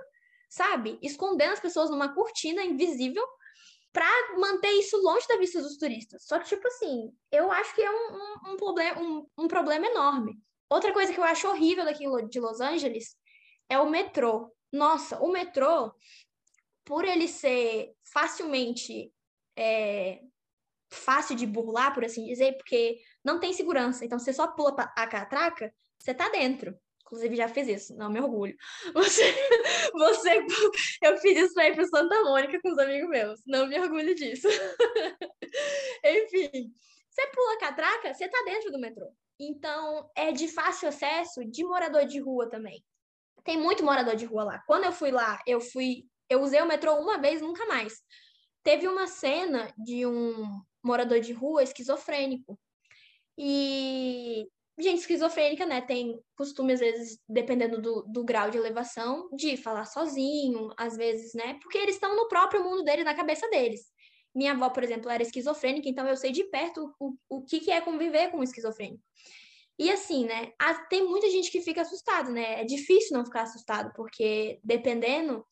sabe? 0.55 0.97
Escondendo 1.01 1.51
as 1.51 1.59
pessoas 1.59 1.89
numa 1.89 2.15
cortina 2.15 2.63
invisível 2.63 3.25
para 3.91 4.37
manter 4.37 4.71
isso 4.71 4.97
longe 5.01 5.27
da 5.27 5.37
vista 5.37 5.61
dos 5.61 5.77
turistas. 5.77 6.25
Só 6.25 6.39
que, 6.39 6.47
tipo 6.47 6.65
assim, 6.67 7.13
eu 7.29 7.51
acho 7.51 7.75
que 7.75 7.81
é 7.81 7.91
um, 7.91 8.15
um, 8.15 8.53
um 8.53 8.57
problema, 8.57 9.01
um, 9.01 9.27
um 9.37 9.47
problema 9.49 9.85
enorme. 9.85 10.39
Outra 10.69 10.93
coisa 10.93 11.13
que 11.13 11.19
eu 11.19 11.25
acho 11.25 11.47
horrível 11.49 11.83
daqui 11.83 12.05
de 12.29 12.39
Los 12.39 12.61
Angeles 12.61 13.17
é 13.69 13.77
o 13.77 13.89
metrô. 13.89 14.49
Nossa, 14.71 15.19
o 15.19 15.29
metrô, 15.29 15.93
por 16.85 17.03
ele 17.03 17.27
ser 17.27 17.93
facilmente 18.13 19.13
é, 19.57 20.21
fácil 20.89 21.35
de 21.35 21.45
burlar, 21.45 21.93
por 21.93 22.05
assim 22.05 22.25
dizer, 22.25 22.55
porque 22.57 22.97
não 23.23 23.41
tem 23.41 23.51
segurança. 23.51 24.05
Então, 24.05 24.17
você 24.17 24.31
só 24.31 24.47
pula 24.47 24.73
a 24.95 25.07
catraca, 25.07 25.73
você 25.99 26.13
tá 26.13 26.29
dentro. 26.29 26.77
Inclusive, 27.05 27.35
já 27.35 27.47
fiz 27.47 27.67
isso, 27.67 27.95
não 27.95 28.09
me 28.09 28.19
orgulho. 28.19 28.55
Você, 28.95 29.35
você, 29.93 30.43
eu 31.03 31.17
fiz 31.17 31.37
isso 31.37 31.59
aí 31.59 31.73
para 31.73 31.85
Santa 31.85 32.23
Mônica 32.23 32.59
com 32.61 32.71
os 32.71 32.79
amigos 32.79 33.09
meus, 33.09 33.41
não 33.45 33.67
me 33.67 33.79
orgulho 33.79 34.15
disso. 34.15 34.47
Enfim, 36.03 36.73
você 37.09 37.27
pula 37.27 37.59
catraca, 37.59 38.13
você 38.13 38.27
tá 38.27 38.43
dentro 38.45 38.71
do 38.71 38.79
metrô. 38.79 39.13
Então, 39.39 40.09
é 40.15 40.31
de 40.31 40.47
fácil 40.47 40.89
acesso 40.89 41.45
de 41.45 41.63
morador 41.63 42.05
de 42.05 42.19
rua 42.19 42.49
também. 42.49 42.83
Tem 43.43 43.57
muito 43.57 43.83
morador 43.83 44.15
de 44.15 44.25
rua 44.25 44.43
lá. 44.43 44.63
Quando 44.65 44.85
eu 44.85 44.91
fui 44.91 45.11
lá, 45.11 45.39
eu 45.45 45.61
fui, 45.61 46.05
eu 46.27 46.41
usei 46.41 46.61
o 46.61 46.67
metrô 46.67 46.95
uma 46.95 47.19
vez, 47.19 47.41
nunca 47.41 47.65
mais. 47.67 48.01
Teve 48.63 48.87
uma 48.87 49.05
cena 49.05 49.71
de 49.77 50.05
um 50.05 50.59
morador 50.83 51.19
de 51.19 51.33
rua 51.33 51.61
esquizofrênico. 51.61 52.59
E 53.37 54.47
gente 54.81 54.99
esquizofrênica, 54.99 55.65
né, 55.65 55.81
tem 55.81 56.19
costume, 56.35 56.73
às 56.73 56.79
vezes, 56.79 57.19
dependendo 57.29 57.81
do, 57.81 58.03
do 58.07 58.23
grau 58.23 58.49
de 58.49 58.57
elevação, 58.57 59.29
de 59.33 59.55
falar 59.55 59.85
sozinho, 59.85 60.69
às 60.77 60.97
vezes, 60.97 61.33
né, 61.33 61.57
porque 61.61 61.77
eles 61.77 61.95
estão 61.95 62.15
no 62.15 62.27
próprio 62.27 62.63
mundo 62.63 62.83
deles, 62.83 63.05
na 63.05 63.15
cabeça 63.15 63.49
deles. 63.49 63.81
Minha 64.33 64.51
avó, 64.51 64.69
por 64.69 64.83
exemplo, 64.83 65.09
era 65.09 65.23
esquizofrênica, 65.23 65.87
então 65.87 66.05
eu 66.05 66.17
sei 66.17 66.31
de 66.31 66.43
perto 66.45 66.93
o, 66.99 67.15
o 67.29 67.41
que, 67.45 67.61
que 67.61 67.71
é 67.71 67.79
conviver 67.79 68.31
com 68.31 68.39
um 68.39 68.43
esquizofrênico. 68.43 69.01
E 69.79 69.89
assim, 69.89 70.25
né, 70.25 70.51
tem 70.89 71.07
muita 71.07 71.29
gente 71.29 71.49
que 71.49 71.61
fica 71.61 71.81
assustado, 71.81 72.31
né, 72.31 72.61
é 72.61 72.65
difícil 72.65 73.17
não 73.17 73.25
ficar 73.25 73.43
assustado, 73.43 73.93
porque 73.95 74.59
dependendo, 74.61 75.45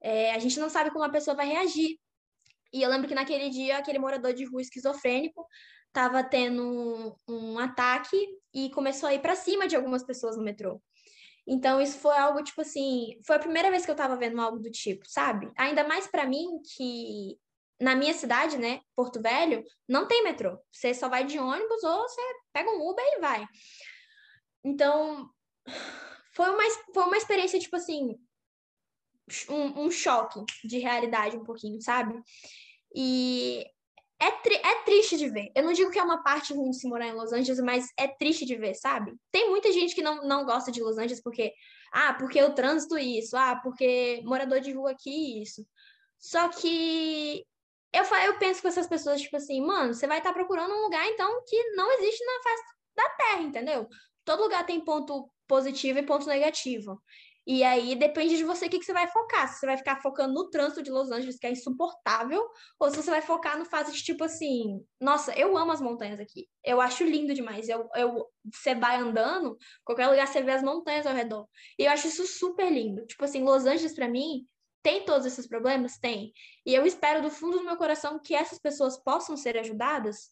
é, 0.00 0.32
a 0.32 0.38
gente 0.38 0.58
não 0.60 0.70
sabe 0.70 0.90
como 0.90 1.04
a 1.04 1.10
pessoa 1.10 1.36
vai 1.36 1.46
reagir. 1.46 1.98
E 2.72 2.82
eu 2.82 2.88
lembro 2.88 3.08
que 3.08 3.14
naquele 3.14 3.50
dia, 3.50 3.76
aquele 3.76 3.98
morador 3.98 4.32
de 4.32 4.44
rua 4.44 4.62
esquizofrênico 4.62 5.46
estava 5.92 6.24
tendo 6.24 7.14
um, 7.28 7.58
ataque 7.58 8.16
e 8.54 8.70
começou 8.70 9.10
a 9.10 9.14
ir 9.14 9.20
para 9.20 9.36
cima 9.36 9.68
de 9.68 9.76
algumas 9.76 10.02
pessoas 10.02 10.36
no 10.36 10.42
metrô. 10.42 10.82
Então, 11.46 11.80
isso 11.80 11.98
foi 11.98 12.16
algo, 12.16 12.42
tipo 12.42 12.62
assim, 12.62 13.20
foi 13.26 13.36
a 13.36 13.40
primeira 13.40 13.70
vez 13.70 13.84
que 13.84 13.90
eu 13.90 13.94
estava 13.94 14.16
vendo 14.16 14.40
algo 14.40 14.58
do 14.58 14.70
tipo, 14.70 15.04
sabe? 15.06 15.50
Ainda 15.56 15.86
mais 15.86 16.06
para 16.06 16.26
mim 16.26 16.60
que 16.74 17.38
na 17.80 17.94
minha 17.96 18.14
cidade, 18.14 18.56
né, 18.56 18.80
Porto 18.96 19.20
Velho, 19.20 19.62
não 19.88 20.06
tem 20.06 20.22
metrô. 20.22 20.56
Você 20.70 20.94
só 20.94 21.08
vai 21.08 21.24
de 21.24 21.38
ônibus 21.38 21.82
ou 21.82 22.08
você 22.08 22.20
pega 22.52 22.70
um 22.70 22.88
Uber 22.88 23.04
e 23.04 23.20
vai. 23.20 23.46
Então, 24.64 25.28
foi 26.32 26.48
uma, 26.48 26.62
foi 26.94 27.02
uma 27.02 27.16
experiência, 27.16 27.58
tipo 27.58 27.76
assim, 27.76 28.16
um, 29.48 29.84
um 29.86 29.90
choque 29.90 30.42
de 30.64 30.78
realidade 30.78 31.36
um 31.36 31.44
pouquinho, 31.44 31.82
sabe? 31.82 32.14
E 32.94 33.66
é, 34.22 34.30
tri 34.30 34.54
é 34.54 34.84
triste 34.84 35.16
de 35.16 35.28
ver. 35.28 35.50
Eu 35.52 35.64
não 35.64 35.72
digo 35.72 35.90
que 35.90 35.98
é 35.98 36.02
uma 36.02 36.22
parte 36.22 36.54
ruim 36.54 36.70
de 36.70 36.78
se 36.78 36.88
morar 36.88 37.08
em 37.08 37.12
Los 37.12 37.32
Angeles, 37.32 37.60
mas 37.60 37.88
é 37.98 38.06
triste 38.06 38.46
de 38.46 38.54
ver, 38.54 38.74
sabe? 38.74 39.12
Tem 39.32 39.50
muita 39.50 39.72
gente 39.72 39.96
que 39.96 40.02
não, 40.02 40.22
não 40.24 40.44
gosta 40.44 40.70
de 40.70 40.80
Los 40.80 40.96
Angeles 40.96 41.20
porque, 41.20 41.52
ah, 41.92 42.14
porque 42.14 42.40
o 42.40 42.54
trânsito 42.54 42.96
isso, 42.96 43.36
ah, 43.36 43.56
porque 43.56 44.22
morador 44.24 44.60
de 44.60 44.72
rua 44.72 44.92
aqui 44.92 45.42
isso. 45.42 45.66
Só 46.20 46.48
que 46.48 47.44
eu, 47.92 48.04
eu 48.04 48.38
penso 48.38 48.62
com 48.62 48.68
essas 48.68 48.86
pessoas, 48.86 49.20
tipo 49.20 49.36
assim, 49.36 49.60
mano, 49.60 49.92
você 49.92 50.06
vai 50.06 50.18
estar 50.18 50.30
tá 50.30 50.34
procurando 50.34 50.72
um 50.72 50.82
lugar, 50.84 51.04
então, 51.08 51.42
que 51.44 51.70
não 51.74 51.90
existe 51.98 52.24
na 52.24 52.42
face 52.44 52.62
da 52.94 53.08
Terra, 53.10 53.42
entendeu? 53.42 53.88
Todo 54.24 54.44
lugar 54.44 54.64
tem 54.64 54.80
ponto 54.84 55.28
positivo 55.48 55.98
e 55.98 56.06
ponto 56.06 56.28
negativo. 56.28 57.02
E 57.46 57.64
aí 57.64 57.96
depende 57.96 58.36
de 58.36 58.44
você 58.44 58.66
o 58.66 58.70
que, 58.70 58.78
que 58.78 58.84
você 58.84 58.92
vai 58.92 59.08
focar. 59.08 59.48
Se 59.48 59.58
você 59.58 59.66
vai 59.66 59.76
ficar 59.76 60.00
focando 60.00 60.32
no 60.32 60.48
trânsito 60.48 60.82
de 60.82 60.90
Los 60.90 61.10
Angeles, 61.10 61.38
que 61.38 61.46
é 61.46 61.50
insuportável, 61.50 62.48
ou 62.78 62.90
se 62.90 62.96
você 62.96 63.10
vai 63.10 63.20
focar 63.20 63.58
no 63.58 63.64
fato 63.64 63.90
de, 63.90 64.02
tipo 64.02 64.22
assim, 64.22 64.80
nossa, 65.00 65.32
eu 65.36 65.56
amo 65.56 65.72
as 65.72 65.80
montanhas 65.80 66.20
aqui. 66.20 66.48
Eu 66.64 66.80
acho 66.80 67.04
lindo 67.04 67.34
demais. 67.34 67.68
Eu, 67.68 67.88
eu, 67.96 68.28
você 68.52 68.74
vai 68.74 68.96
andando, 68.96 69.56
qualquer 69.84 70.06
lugar 70.06 70.26
você 70.26 70.40
vê 70.40 70.52
as 70.52 70.62
montanhas 70.62 71.04
ao 71.04 71.14
redor. 71.14 71.48
E 71.78 71.84
eu 71.84 71.90
acho 71.90 72.06
isso 72.06 72.26
super 72.26 72.70
lindo. 72.70 73.04
Tipo 73.06 73.24
assim, 73.24 73.42
Los 73.42 73.66
Angeles, 73.66 73.94
para 73.94 74.08
mim, 74.08 74.46
tem 74.82 75.04
todos 75.04 75.26
esses 75.26 75.46
problemas? 75.48 75.98
Tem. 75.98 76.32
E 76.64 76.74
eu 76.74 76.86
espero 76.86 77.22
do 77.22 77.30
fundo 77.30 77.58
do 77.58 77.64
meu 77.64 77.76
coração 77.76 78.20
que 78.22 78.34
essas 78.34 78.58
pessoas 78.58 78.96
possam 79.02 79.36
ser 79.36 79.56
ajudadas, 79.56 80.30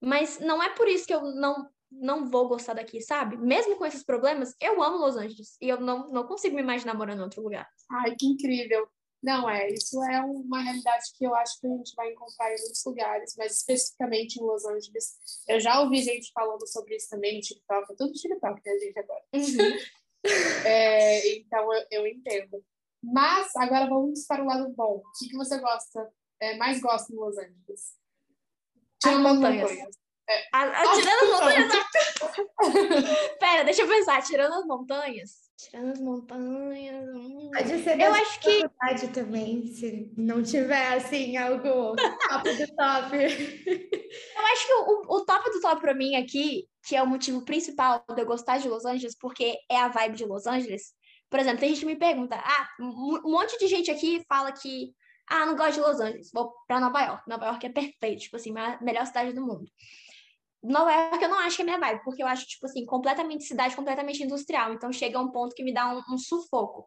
mas 0.00 0.40
não 0.40 0.60
é 0.60 0.70
por 0.70 0.88
isso 0.88 1.06
que 1.06 1.14
eu 1.14 1.22
não 1.22 1.68
não 2.00 2.28
vou 2.28 2.48
gostar 2.48 2.74
daqui, 2.74 3.00
sabe? 3.00 3.36
Mesmo 3.36 3.76
com 3.76 3.86
esses 3.86 4.02
problemas, 4.02 4.54
eu 4.60 4.82
amo 4.82 4.98
Los 4.98 5.16
Angeles 5.16 5.56
e 5.60 5.68
eu 5.68 5.80
não, 5.80 6.08
não 6.10 6.26
consigo 6.26 6.56
me 6.56 6.62
imaginar 6.62 6.94
morando 6.94 7.20
em 7.20 7.24
outro 7.24 7.42
lugar. 7.42 7.68
Ai, 7.90 8.14
que 8.16 8.26
incrível. 8.26 8.88
Não, 9.22 9.48
é, 9.48 9.68
isso 9.68 10.02
é 10.02 10.20
uma 10.20 10.60
realidade 10.60 11.04
que 11.16 11.24
eu 11.24 11.32
acho 11.36 11.60
que 11.60 11.66
a 11.66 11.70
gente 11.70 11.94
vai 11.94 12.10
encontrar 12.10 12.52
em 12.52 12.60
muitos 12.60 12.84
lugares, 12.84 13.34
mas 13.38 13.58
especificamente 13.58 14.36
em 14.36 14.42
Los 14.42 14.64
Angeles. 14.64 15.16
Eu 15.48 15.60
já 15.60 15.80
ouvi 15.80 16.02
gente 16.02 16.32
falando 16.32 16.66
sobre 16.66 16.96
isso 16.96 17.08
também 17.08 17.36
no 17.36 17.40
TikTok, 17.40 17.92
é 17.92 17.96
tudo 17.96 18.12
TikTok, 18.12 18.60
né, 18.66 18.78
gente, 18.80 18.98
agora. 18.98 19.22
Uhum. 19.32 19.78
é, 20.66 21.36
então, 21.36 21.72
eu, 21.72 21.86
eu 21.92 22.06
entendo. 22.08 22.64
Mas 23.00 23.54
agora 23.54 23.88
vamos 23.88 24.26
para 24.26 24.42
o 24.42 24.46
lado 24.46 24.68
bom. 24.70 24.96
O 24.96 25.18
que, 25.18 25.28
que 25.28 25.36
você 25.36 25.58
gosta, 25.58 26.12
é, 26.40 26.56
mais 26.56 26.80
gosta 26.80 27.12
em 27.12 27.16
Los 27.16 27.38
Angeles? 27.38 27.96
Tirando 29.00 29.26
as 29.26 29.34
montanhas. 29.34 29.70
montanhas. 29.70 30.01
É. 30.28 30.42
A, 30.52 30.62
a, 30.62 30.92
tirando 30.94 31.22
as 31.22 31.30
montanhas. 31.30 31.72
Pera, 33.40 33.64
deixa 33.64 33.82
eu 33.82 33.88
pensar. 33.88 34.22
Tirando 34.22 34.54
as 34.54 34.64
montanhas. 34.64 35.30
Tirando 35.56 35.92
as 35.92 36.00
montanhas. 36.00 37.08
Hum. 37.14 37.50
Pode 37.52 37.82
ser 37.82 38.00
eu 38.00 38.14
acho 38.14 38.40
que 38.40 39.08
também, 39.08 39.66
se 39.66 40.12
não 40.16 40.42
tiver 40.42 40.94
assim 40.94 41.36
algo 41.36 41.96
top 41.96 42.52
do 42.52 42.74
top. 42.74 43.16
eu 43.16 44.46
acho 44.52 44.66
que 44.66 44.72
o, 44.72 45.16
o 45.16 45.24
top 45.24 45.50
do 45.50 45.60
top 45.60 45.80
para 45.80 45.94
mim 45.94 46.14
aqui, 46.16 46.68
que 46.84 46.96
é 46.96 47.02
o 47.02 47.06
motivo 47.06 47.44
principal 47.44 48.04
de 48.14 48.22
eu 48.22 48.26
gostar 48.26 48.58
de 48.58 48.68
Los 48.68 48.84
Angeles, 48.84 49.16
porque 49.18 49.56
é 49.70 49.78
a 49.78 49.88
vibe 49.88 50.16
de 50.16 50.24
Los 50.24 50.46
Angeles, 50.46 50.94
por 51.32 51.40
exemplo, 51.40 51.60
tem 51.60 51.70
gente 51.70 51.80
que 51.80 51.86
me 51.86 51.96
pergunta: 51.96 52.36
ah, 52.36 52.68
um 52.78 53.30
monte 53.30 53.58
de 53.58 53.66
gente 53.66 53.90
aqui 53.90 54.22
fala 54.28 54.52
que, 54.52 54.94
ah, 55.26 55.46
não 55.46 55.56
gosto 55.56 55.76
de 55.76 55.80
Los 55.80 55.98
Angeles, 55.98 56.30
vou 56.30 56.52
para 56.68 56.78
Nova 56.78 57.00
York. 57.00 57.22
Nova 57.26 57.46
York 57.46 57.66
é 57.66 57.70
perfeito, 57.70 58.20
tipo 58.20 58.36
assim, 58.36 58.56
a 58.58 58.78
melhor 58.82 59.06
cidade 59.06 59.32
do 59.32 59.40
mundo. 59.40 59.64
Nova 60.62 60.92
York 60.92 61.22
eu 61.22 61.28
não 61.28 61.38
acho 61.40 61.56
que 61.56 61.62
é 61.62 61.64
minha 61.64 61.78
vibe, 61.78 62.04
porque 62.04 62.22
eu 62.22 62.26
acho, 62.26 62.46
tipo 62.46 62.66
assim, 62.66 62.86
completamente 62.86 63.44
cidade, 63.44 63.74
completamente 63.74 64.22
industrial. 64.22 64.72
Então 64.72 64.92
chega 64.92 65.18
um 65.18 65.30
ponto 65.30 65.54
que 65.54 65.64
me 65.64 65.74
dá 65.74 65.88
um, 65.92 66.14
um 66.14 66.18
sufoco. 66.18 66.86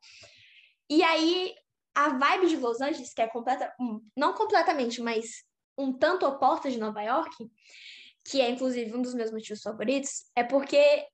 E 0.90 1.04
aí, 1.04 1.54
a 1.94 2.10
vibe 2.10 2.48
de 2.48 2.58
Los 2.58 2.80
Angeles, 2.82 3.14
que 3.14 3.22
é 3.22 3.28
completa, 3.28 3.74
não 4.16 4.34
completamente, 4.34 5.02
mas 5.02 5.44
um 5.78 5.92
tanto 5.92 6.26
oposta 6.26 6.70
de 6.70 6.78
Nova 6.78 7.02
York, 7.02 7.50
que 8.24 8.42
é 8.42 8.50
inclusive 8.50 8.94
um 8.96 9.02
dos 9.02 9.14
meus 9.14 9.32
motivos 9.32 9.62
favoritos, 9.62 10.26
é 10.36 10.44
porque 10.44 11.06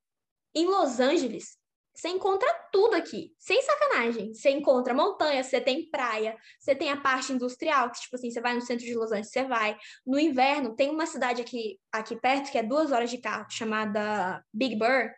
em 0.53 0.66
Los 0.66 0.99
Angeles 0.99 1.57
você 1.93 2.09
encontra 2.09 2.47
tudo 2.71 2.95
aqui, 2.95 3.33
sem 3.37 3.61
sacanagem. 3.61 4.33
Você 4.33 4.49
encontra 4.49 4.93
montanha, 4.93 5.43
você 5.43 5.59
tem 5.59 5.89
praia, 5.89 6.35
você 6.59 6.73
tem 6.73 6.89
a 6.89 6.97
parte 6.97 7.33
industrial, 7.33 7.91
que, 7.91 8.01
tipo 8.01 8.15
assim, 8.15 8.31
você 8.31 8.41
vai 8.41 8.55
no 8.55 8.61
centro 8.61 8.85
de 8.85 8.95
Los 8.95 9.11
Angeles, 9.11 9.29
você 9.29 9.43
vai. 9.43 9.77
No 10.05 10.19
inverno, 10.19 10.75
tem 10.75 10.89
uma 10.89 11.05
cidade 11.05 11.41
aqui, 11.41 11.79
aqui 11.91 12.15
perto, 12.15 12.51
que 12.51 12.57
é 12.57 12.63
duas 12.63 12.91
horas 12.91 13.09
de 13.09 13.17
carro, 13.17 13.45
chamada 13.49 14.43
Big 14.53 14.77
Bear, 14.77 15.13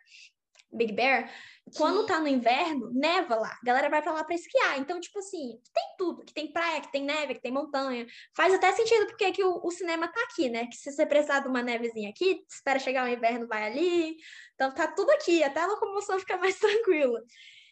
Big 0.76 0.92
Bear, 0.92 1.30
quando 1.76 2.04
tá 2.04 2.20
no 2.20 2.28
inverno, 2.28 2.90
neva 2.92 3.36
lá. 3.36 3.48
A 3.48 3.64
galera 3.64 3.88
vai 3.88 4.02
para 4.02 4.12
lá 4.12 4.22
para 4.22 4.34
esquiar. 4.34 4.78
Então, 4.78 5.00
tipo 5.00 5.18
assim, 5.18 5.58
tem 5.72 5.84
tudo. 5.96 6.24
Que 6.24 6.34
tem 6.34 6.52
praia, 6.52 6.80
que 6.80 6.92
tem 6.92 7.02
neve, 7.02 7.34
que 7.34 7.40
tem 7.40 7.52
montanha. 7.52 8.06
Faz 8.36 8.52
até 8.52 8.70
sentido 8.72 9.06
porque 9.06 9.32
que 9.32 9.42
o, 9.42 9.60
o 9.64 9.70
cinema 9.70 10.06
tá 10.08 10.20
aqui, 10.24 10.50
né? 10.50 10.66
Que 10.66 10.76
se 10.76 10.92
você 10.92 11.06
precisar 11.06 11.40
de 11.40 11.48
uma 11.48 11.62
nevezinha 11.62 12.10
aqui, 12.10 12.44
espera 12.48 12.78
chegar 12.78 13.06
o 13.06 13.08
inverno, 13.08 13.46
vai 13.46 13.64
ali. 13.64 14.16
Então, 14.54 14.74
tá 14.74 14.86
tudo 14.88 15.10
aqui. 15.12 15.42
Até 15.42 15.60
a 15.60 15.66
locomoção 15.66 16.18
fica 16.20 16.36
mais 16.36 16.58
tranquila. 16.58 17.22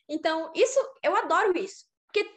Então, 0.08 0.50
isso, 0.54 0.80
eu 1.02 1.14
adoro 1.14 1.56
isso. 1.58 1.84
Porque 2.06 2.28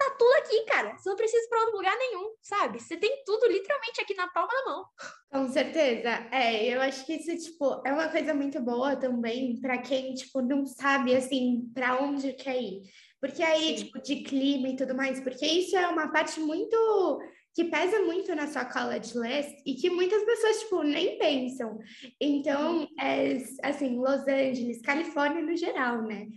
tá 0.00 0.16
tudo 0.18 0.32
aqui, 0.38 0.64
cara. 0.64 0.96
Você 0.96 1.08
não 1.10 1.16
precisa 1.16 1.44
ir 1.44 1.48
pra 1.48 1.60
outro 1.60 1.76
lugar 1.76 1.96
nenhum, 1.98 2.34
sabe? 2.40 2.80
Você 2.80 2.96
tem 2.96 3.22
tudo 3.24 3.46
literalmente 3.46 4.00
aqui 4.00 4.14
na 4.14 4.28
palma 4.28 4.48
da 4.48 4.70
mão. 4.70 4.86
Com 5.30 5.52
certeza. 5.52 6.08
É, 6.32 6.64
eu 6.74 6.80
acho 6.80 7.04
que 7.04 7.14
isso, 7.14 7.36
tipo, 7.36 7.82
é 7.86 7.92
uma 7.92 8.08
coisa 8.08 8.32
muito 8.32 8.60
boa 8.60 8.96
também 8.96 9.60
para 9.60 9.78
quem, 9.78 10.14
tipo, 10.14 10.40
não 10.40 10.64
sabe, 10.64 11.14
assim, 11.14 11.70
para 11.74 12.02
onde 12.02 12.32
quer 12.32 12.60
ir. 12.60 12.82
Porque 13.20 13.42
aí, 13.42 13.76
Sim. 13.76 13.84
tipo, 13.84 14.00
de 14.00 14.16
clima 14.22 14.68
e 14.68 14.76
tudo 14.76 14.94
mais, 14.94 15.20
porque 15.20 15.44
isso 15.44 15.76
é 15.76 15.86
uma 15.86 16.10
parte 16.10 16.40
muito 16.40 17.20
que 17.54 17.64
pesa 17.64 18.00
muito 18.02 18.34
na 18.34 18.46
sua 18.46 18.64
college 18.64 19.18
list 19.18 19.60
e 19.66 19.74
que 19.74 19.90
muitas 19.90 20.22
pessoas, 20.22 20.60
tipo, 20.60 20.82
nem 20.82 21.18
pensam. 21.18 21.78
Então, 22.20 22.86
é, 22.98 23.38
assim, 23.62 23.98
Los 23.98 24.26
Angeles, 24.28 24.80
Califórnia 24.82 25.42
no 25.42 25.56
geral, 25.56 26.02
né? 26.02 26.28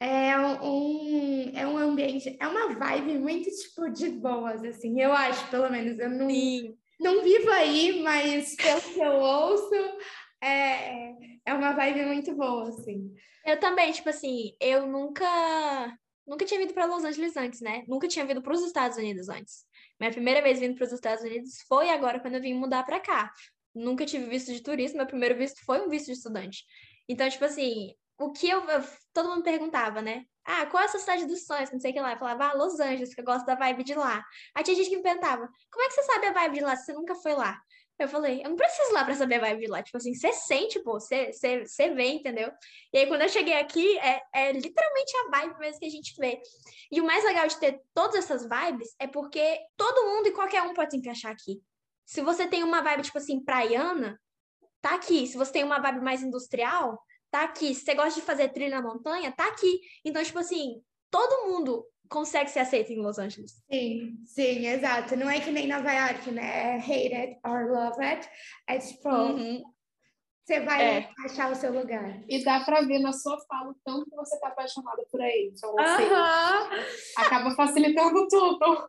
É 0.00 0.38
um, 0.38 1.52
é 1.54 1.66
um 1.66 1.76
ambiente, 1.76 2.36
é 2.40 2.48
uma 2.48 2.74
vibe 2.74 3.18
muito, 3.18 3.50
tipo, 3.50 3.90
de 3.90 4.08
boas, 4.10 4.64
assim, 4.64 5.00
eu 5.00 5.12
acho, 5.12 5.48
pelo 5.50 5.70
menos. 5.70 5.98
Eu 5.98 6.10
não, 6.10 6.28
não 6.98 7.22
vivo 7.22 7.50
aí, 7.50 8.02
mas 8.02 8.56
pelo 8.56 8.80
que 8.80 9.00
eu 9.00 9.12
ouço, 9.12 9.74
é, 10.42 11.12
é 11.44 11.54
uma 11.54 11.72
vibe 11.72 12.06
muito 12.06 12.34
boa, 12.34 12.68
assim. 12.68 13.12
Eu 13.44 13.60
também, 13.60 13.92
tipo 13.92 14.08
assim, 14.08 14.54
eu 14.60 14.86
nunca... 14.86 15.98
Nunca 16.24 16.44
tinha 16.44 16.60
vindo 16.60 16.72
para 16.72 16.84
Los 16.84 17.02
Angeles 17.02 17.36
antes, 17.36 17.60
né? 17.60 17.82
Nunca 17.88 18.06
tinha 18.06 18.24
vindo 18.24 18.40
para 18.40 18.54
os 18.54 18.62
Estados 18.62 18.96
Unidos 18.96 19.28
antes. 19.28 19.64
Minha 20.00 20.12
primeira 20.12 20.42
vez 20.42 20.58
vindo 20.58 20.74
para 20.76 20.84
os 20.84 20.92
Estados 20.92 21.24
Unidos 21.24 21.60
foi 21.68 21.90
agora 21.90 22.20
quando 22.20 22.34
eu 22.34 22.40
vim 22.40 22.54
mudar 22.54 22.84
para 22.84 23.00
cá. 23.00 23.32
Nunca 23.74 24.04
tive 24.04 24.26
visto 24.26 24.52
de 24.52 24.62
turista, 24.62 24.96
meu 24.96 25.06
primeiro 25.06 25.36
visto 25.36 25.64
foi 25.64 25.80
um 25.80 25.88
visto 25.88 26.06
de 26.06 26.12
estudante. 26.12 26.64
Então, 27.08 27.28
tipo 27.28 27.44
assim, 27.44 27.94
o 28.18 28.32
que 28.32 28.48
eu, 28.48 28.62
eu 28.68 28.84
todo 29.12 29.28
mundo 29.28 29.42
perguntava, 29.42 30.02
né? 30.02 30.24
Ah, 30.44 30.66
qual 30.66 30.82
é 30.82 30.86
a 30.86 30.88
sua 30.88 31.00
cidade 31.00 31.26
dos 31.26 31.44
sonhos? 31.44 31.70
Não 31.70 31.78
sei 31.78 31.90
o 31.90 31.94
que 31.94 32.00
lá. 32.00 32.12
Eu 32.12 32.18
falava, 32.18 32.50
ah, 32.50 32.54
Los 32.54 32.80
Angeles, 32.80 33.14
que 33.14 33.20
eu 33.20 33.24
gosto 33.24 33.46
da 33.46 33.54
vibe 33.54 33.84
de 33.84 33.94
lá. 33.94 34.24
Aí 34.54 34.64
tinha 34.64 34.76
gente 34.76 34.90
que 34.90 34.96
me 34.96 35.02
perguntava, 35.02 35.48
como 35.70 35.84
é 35.84 35.88
que 35.88 35.94
você 35.94 36.02
sabe 36.02 36.26
a 36.26 36.32
vibe 36.32 36.58
de 36.58 36.64
lá 36.64 36.76
se 36.76 36.86
você 36.86 36.92
nunca 36.92 37.14
foi 37.14 37.34
lá? 37.34 37.60
Eu 38.02 38.08
falei, 38.08 38.42
eu 38.44 38.50
não 38.50 38.56
preciso 38.56 38.92
lá 38.92 39.04
pra 39.04 39.14
saber 39.14 39.36
a 39.36 39.40
vibe 39.40 39.60
de 39.60 39.66
lá. 39.68 39.82
Tipo 39.82 39.96
assim, 39.96 40.14
você 40.14 40.32
sente, 40.32 40.80
pô, 40.80 40.98
você, 40.98 41.32
você, 41.32 41.64
você 41.64 41.90
vê, 41.90 42.08
entendeu? 42.08 42.50
E 42.92 42.98
aí, 42.98 43.06
quando 43.06 43.22
eu 43.22 43.28
cheguei 43.28 43.54
aqui, 43.54 43.98
é, 43.98 44.20
é 44.34 44.52
literalmente 44.52 45.12
a 45.16 45.30
vibe 45.30 45.58
mesmo 45.58 45.80
que 45.80 45.86
a 45.86 45.90
gente 45.90 46.14
vê. 46.18 46.40
E 46.90 47.00
o 47.00 47.04
mais 47.04 47.24
legal 47.24 47.46
de 47.46 47.58
ter 47.58 47.80
todas 47.94 48.16
essas 48.16 48.42
vibes 48.42 48.94
é 48.98 49.06
porque 49.06 49.58
todo 49.76 50.06
mundo 50.06 50.28
e 50.28 50.32
qualquer 50.32 50.62
um 50.62 50.74
pode 50.74 50.90
se 50.90 50.96
encaixar 50.96 51.32
aqui. 51.32 51.62
Se 52.04 52.20
você 52.20 52.46
tem 52.46 52.64
uma 52.64 52.82
vibe, 52.82 53.04
tipo 53.04 53.18
assim, 53.18 53.42
praiana, 53.42 54.20
tá 54.80 54.94
aqui. 54.94 55.26
Se 55.26 55.36
você 55.36 55.52
tem 55.52 55.64
uma 55.64 55.78
vibe 55.78 56.00
mais 56.00 56.22
industrial, 56.22 57.00
tá 57.30 57.44
aqui. 57.44 57.74
Se 57.74 57.84
você 57.84 57.94
gosta 57.94 58.20
de 58.20 58.26
fazer 58.26 58.48
trilha 58.48 58.80
na 58.80 58.86
montanha, 58.86 59.32
tá 59.32 59.46
aqui. 59.46 59.80
Então, 60.04 60.22
tipo 60.22 60.38
assim, 60.38 60.82
todo 61.10 61.48
mundo 61.48 61.86
consegue 62.12 62.50
ser 62.50 62.60
aceito 62.60 62.92
em 62.92 63.00
Los 63.00 63.18
Angeles. 63.18 63.52
Sim, 63.72 64.14
sim, 64.26 64.66
exato. 64.66 65.16
Não 65.16 65.28
é 65.30 65.40
que 65.40 65.50
nem 65.50 65.66
Nova 65.66 65.90
York, 65.92 66.30
né? 66.30 66.74
É 66.74 66.76
hate 66.78 67.14
it 67.14 67.40
or 67.46 67.70
love 67.72 68.00
it. 68.04 68.28
É 68.68 68.78
tipo, 68.78 69.08
Uhum. 69.08 69.62
você 70.44 70.60
vai 70.60 70.98
É. 70.98 71.10
achar 71.24 71.50
o 71.50 71.54
seu 71.54 71.72
lugar. 71.72 72.22
E 72.28 72.44
dá 72.44 72.60
pra 72.60 72.82
ver 72.82 72.98
na 72.98 73.12
sua 73.12 73.38
fala 73.48 73.70
o 73.70 73.76
tanto 73.84 74.04
que 74.10 74.16
você 74.16 74.38
tá 74.40 74.48
apaixonada 74.48 75.02
por 75.10 75.20
ele. 75.20 75.52
Então, 75.56 75.74
assim, 75.80 76.04
Aham. 76.04 76.68
acaba 77.16 77.50
facilitando 77.54 78.26
tudo. 78.28 78.88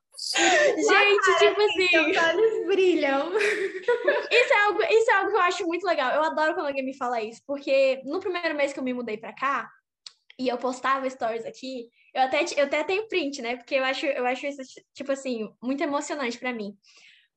Gente, 0.76 1.38
tipo 1.40 1.62
assim, 1.62 1.88
Seus 1.88 2.18
olhos 2.18 2.66
brilham. 2.68 3.32
isso 3.38 4.54
é, 4.54 4.64
algo, 4.66 4.84
isso 4.84 5.12
é 5.12 5.14
algo 5.16 5.30
que 5.32 5.38
eu 5.38 5.42
acho 5.42 5.66
muito 5.68 5.86
legal. 5.86 6.12
Eu 6.12 6.24
adoro 6.24 6.54
quando 6.56 6.68
alguém 6.68 6.86
me 6.86 6.96
fala 6.98 7.22
isso, 7.22 7.42
porque 7.48 8.02
no 8.06 8.20
primeiro 8.20 8.56
mês 8.56 8.74
que 8.74 8.80
eu 8.80 8.84
me 8.84 8.94
mudei 8.94 9.18
pra 9.18 9.34
cá, 9.34 9.70
e 10.40 10.48
eu 10.48 10.58
postava 10.58 11.10
stories 11.10 11.46
aqui, 11.46 11.90
eu 12.14 12.22
até, 12.22 12.44
eu 12.58 12.66
até 12.66 12.84
tenho 12.84 13.08
print, 13.08 13.42
né? 13.42 13.56
Porque 13.56 13.76
eu 13.76 13.84
acho, 13.84 14.06
eu 14.06 14.26
acho 14.26 14.46
isso, 14.46 14.62
tipo 14.94 15.12
assim, 15.12 15.50
muito 15.62 15.82
emocionante 15.82 16.38
pra 16.38 16.54
mim. 16.54 16.78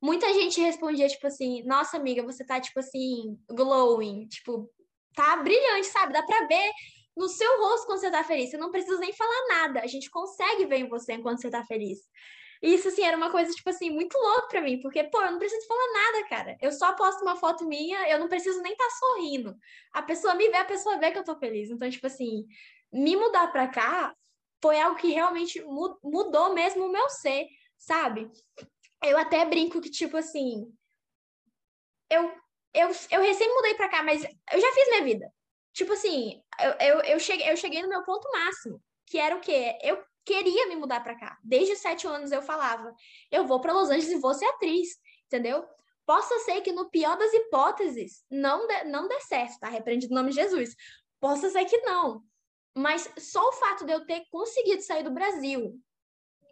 Muita 0.02 0.32
gente 0.34 0.60
respondia, 0.60 1.08
tipo 1.08 1.26
assim, 1.26 1.62
nossa 1.64 1.96
amiga, 1.96 2.22
você 2.22 2.44
tá, 2.44 2.60
tipo 2.60 2.78
assim, 2.78 3.38
glowing, 3.48 4.26
tipo, 4.28 4.70
tá 5.14 5.36
brilhante, 5.38 5.86
sabe? 5.86 6.12
Dá 6.12 6.22
pra 6.22 6.46
ver 6.46 6.70
no 7.16 7.28
seu 7.28 7.58
rosto 7.58 7.86
quando 7.86 8.00
você 8.00 8.10
tá 8.10 8.22
feliz. 8.22 8.50
Você 8.50 8.58
não 8.58 8.70
precisa 8.70 8.98
nem 8.98 9.12
falar 9.14 9.46
nada. 9.48 9.80
A 9.80 9.86
gente 9.86 10.10
consegue 10.10 10.66
ver 10.66 10.76
em 10.76 10.88
você 10.88 11.14
enquanto 11.14 11.40
você 11.40 11.50
tá 11.50 11.64
feliz. 11.64 12.00
E 12.62 12.74
isso, 12.74 12.88
assim, 12.88 13.02
era 13.02 13.16
uma 13.16 13.30
coisa, 13.30 13.52
tipo 13.52 13.68
assim, 13.68 13.90
muito 13.90 14.16
louco 14.16 14.48
pra 14.48 14.62
mim, 14.62 14.80
porque, 14.80 15.04
pô, 15.04 15.20
eu 15.22 15.32
não 15.32 15.38
preciso 15.38 15.66
falar 15.66 15.92
nada, 15.92 16.28
cara. 16.28 16.56
Eu 16.60 16.72
só 16.72 16.94
posto 16.94 17.22
uma 17.22 17.36
foto 17.36 17.66
minha, 17.66 18.08
eu 18.08 18.18
não 18.18 18.28
preciso 18.28 18.60
nem 18.62 18.72
estar 18.72 18.90
sorrindo. 18.90 19.54
A 19.92 20.02
pessoa 20.02 20.34
me 20.34 20.48
vê, 20.48 20.56
a 20.56 20.64
pessoa 20.64 20.98
vê 20.98 21.10
que 21.10 21.18
eu 21.18 21.24
tô 21.24 21.36
feliz. 21.36 21.70
Então, 21.70 21.88
tipo 21.90 22.06
assim, 22.06 22.46
me 22.92 23.16
mudar 23.16 23.48
pra 23.52 23.68
cá 23.68 24.14
foi 24.62 24.80
algo 24.80 24.96
que 24.96 25.08
realmente 25.08 25.60
mu- 25.62 25.98
mudou 26.02 26.54
mesmo 26.54 26.86
o 26.86 26.92
meu 26.92 27.08
ser, 27.10 27.46
sabe? 27.76 28.30
Eu 29.02 29.18
até 29.18 29.44
brinco 29.44 29.80
que, 29.80 29.90
tipo 29.90 30.16
assim, 30.16 30.66
eu, 32.10 32.22
eu, 32.74 32.88
eu 33.10 33.22
recém 33.22 33.48
mudei 33.54 33.74
pra 33.74 33.88
cá, 33.88 34.02
mas 34.02 34.22
eu 34.24 34.60
já 34.60 34.72
fiz 34.72 34.88
minha 34.88 35.04
vida. 35.04 35.32
Tipo 35.72 35.92
assim, 35.92 36.40
eu, 36.60 36.70
eu, 36.80 37.00
eu, 37.02 37.20
cheguei, 37.20 37.50
eu 37.50 37.56
cheguei 37.56 37.82
no 37.82 37.88
meu 37.88 38.02
ponto 38.04 38.30
máximo, 38.32 38.82
que 39.06 39.18
era 39.18 39.36
o 39.36 39.40
quê? 39.40 39.76
Eu 39.82 40.02
queria 40.24 40.66
me 40.68 40.76
mudar 40.76 41.02
pra 41.02 41.18
cá. 41.18 41.36
Desde 41.44 41.74
os 41.74 41.80
sete 41.80 42.06
anos 42.06 42.32
eu 42.32 42.42
falava, 42.42 42.92
eu 43.30 43.46
vou 43.46 43.60
pra 43.60 43.72
Los 43.72 43.90
Angeles 43.90 44.10
e 44.10 44.18
vou 44.20 44.34
ser 44.34 44.46
atriz, 44.46 44.88
entendeu? 45.26 45.64
Possa 46.06 46.38
ser 46.40 46.60
que 46.62 46.72
no 46.72 46.88
pior 46.88 47.16
das 47.18 47.32
hipóteses 47.32 48.24
não 48.30 48.66
dê, 48.66 48.84
não 48.84 49.06
dê 49.08 49.20
certo, 49.20 49.58
tá? 49.58 49.68
Repreendido 49.68 50.12
o 50.12 50.16
nome 50.16 50.30
de 50.30 50.36
Jesus. 50.36 50.74
Possa 51.20 51.50
ser 51.50 51.64
que 51.64 51.78
não. 51.78 52.22
Mas 52.76 53.08
só 53.18 53.48
o 53.48 53.52
fato 53.52 53.86
de 53.86 53.92
eu 53.92 54.04
ter 54.04 54.24
conseguido 54.30 54.82
sair 54.82 55.02
do 55.02 55.10
Brasil, 55.10 55.80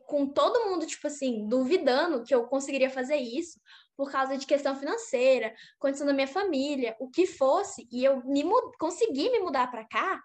com 0.06 0.26
todo 0.26 0.70
mundo, 0.70 0.86
tipo 0.86 1.06
assim, 1.06 1.46
duvidando 1.48 2.24
que 2.24 2.34
eu 2.34 2.46
conseguiria 2.46 2.88
fazer 2.88 3.16
isso, 3.16 3.60
por 3.96 4.10
causa 4.10 4.36
de 4.36 4.46
questão 4.46 4.74
financeira, 4.74 5.54
condição 5.78 6.06
da 6.06 6.12
minha 6.12 6.26
família, 6.26 6.96
o 6.98 7.10
que 7.10 7.26
fosse, 7.26 7.86
e 7.92 8.04
eu 8.04 8.24
me 8.24 8.42
consegui 8.78 9.30
me 9.30 9.40
mudar 9.40 9.70
para 9.70 9.86
cá, 9.86 10.20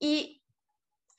e 0.00 0.40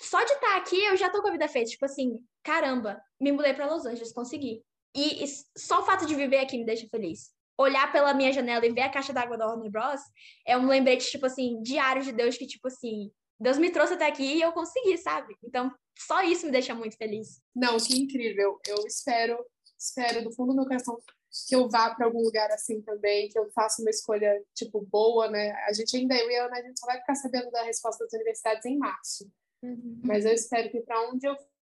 só 0.02 0.24
de 0.24 0.34
estar 0.34 0.58
aqui 0.58 0.84
eu 0.84 0.98
já 0.98 1.10
tô 1.10 1.22
com 1.22 1.28
a 1.28 1.32
vida 1.32 1.48
feita, 1.48 1.70
tipo 1.70 1.86
assim, 1.86 2.20
caramba, 2.44 3.00
me 3.20 3.32
mudei 3.32 3.54
para 3.54 3.72
Los 3.72 3.86
Angeles, 3.86 4.12
consegui. 4.12 4.64
E 4.96 5.24
só 5.56 5.82
o 5.82 5.84
fato 5.84 6.06
de 6.06 6.16
viver 6.16 6.40
aqui 6.40 6.58
me 6.58 6.66
deixa 6.66 6.88
feliz. 6.90 7.32
Olhar 7.58 7.92
pela 7.92 8.14
minha 8.14 8.34
janela 8.34 8.66
e 8.66 8.74
ver 8.74 8.82
a 8.82 8.90
caixa 8.90 9.14
d'água 9.14 9.38
da 9.38 9.48
Warner 9.48 9.72
Bros. 9.72 10.02
é 10.46 10.58
um 10.58 10.68
lembrete, 10.68 11.10
tipo 11.10 11.28
assim, 11.28 11.62
diário 11.62 12.02
de 12.02 12.12
Deus, 12.12 12.36
que, 12.36 12.48
tipo 12.48 12.68
assim, 12.68 13.12
Deus 13.42 13.58
me 13.58 13.72
trouxe 13.72 13.94
até 13.94 14.06
aqui 14.06 14.36
e 14.36 14.42
eu 14.42 14.52
consegui, 14.52 14.98
sabe? 15.00 15.36
Então, 15.44 15.74
só 15.98 16.22
isso 16.22 16.46
me 16.46 16.52
deixa 16.52 16.76
muito 16.76 16.96
feliz. 16.96 17.42
Não, 17.56 17.78
que 17.78 18.00
incrível. 18.00 18.60
Eu 18.68 18.86
espero, 18.86 19.44
espero 19.78 20.24
do 20.24 20.32
fundo 20.32 20.50
do 20.52 20.58
meu 20.58 20.66
coração 20.66 21.02
que 21.48 21.56
eu 21.56 21.68
vá 21.68 21.96
para 21.96 22.06
algum 22.06 22.22
lugar 22.22 22.52
assim 22.52 22.82
também, 22.82 23.30
que 23.30 23.40
eu 23.40 23.50
faça 23.52 23.82
uma 23.82 23.90
escolha, 23.90 24.44
tipo, 24.54 24.82
boa, 24.82 25.30
né? 25.30 25.54
A 25.68 25.74
gente 25.74 25.98
ainda, 25.98 26.16
eu 26.16 26.30
e 26.30 26.36
a 26.36 26.46
Ana, 26.46 26.58
a 26.58 26.62
gente 26.62 26.80
só 26.80 26.86
vai 26.86 27.00
ficar 27.00 27.16
sabendo 27.16 27.50
da 27.50 27.64
resposta 27.64 28.04
das 28.04 28.14
universidades 28.14 28.66
em 28.66 28.78
março. 28.78 29.32
Uhum. 29.64 30.02
Mas 30.04 30.26
eu 30.26 30.34
espero 30.34 30.70
que 30.70 30.82
para 30.82 31.10
onde 31.10 31.26
eu 31.26 31.36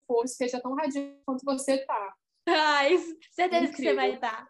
for 0.06 0.24
esteja 0.24 0.60
tão 0.60 0.74
radiante 0.74 1.20
quanto 1.24 1.44
você 1.44 1.78
tá. 1.78 2.14
Ai, 2.48 2.98
certeza 3.30 3.68
que 3.68 3.76
você 3.76 3.82
Incrível. 3.82 3.96
vai 3.96 4.14
estar. 4.14 4.48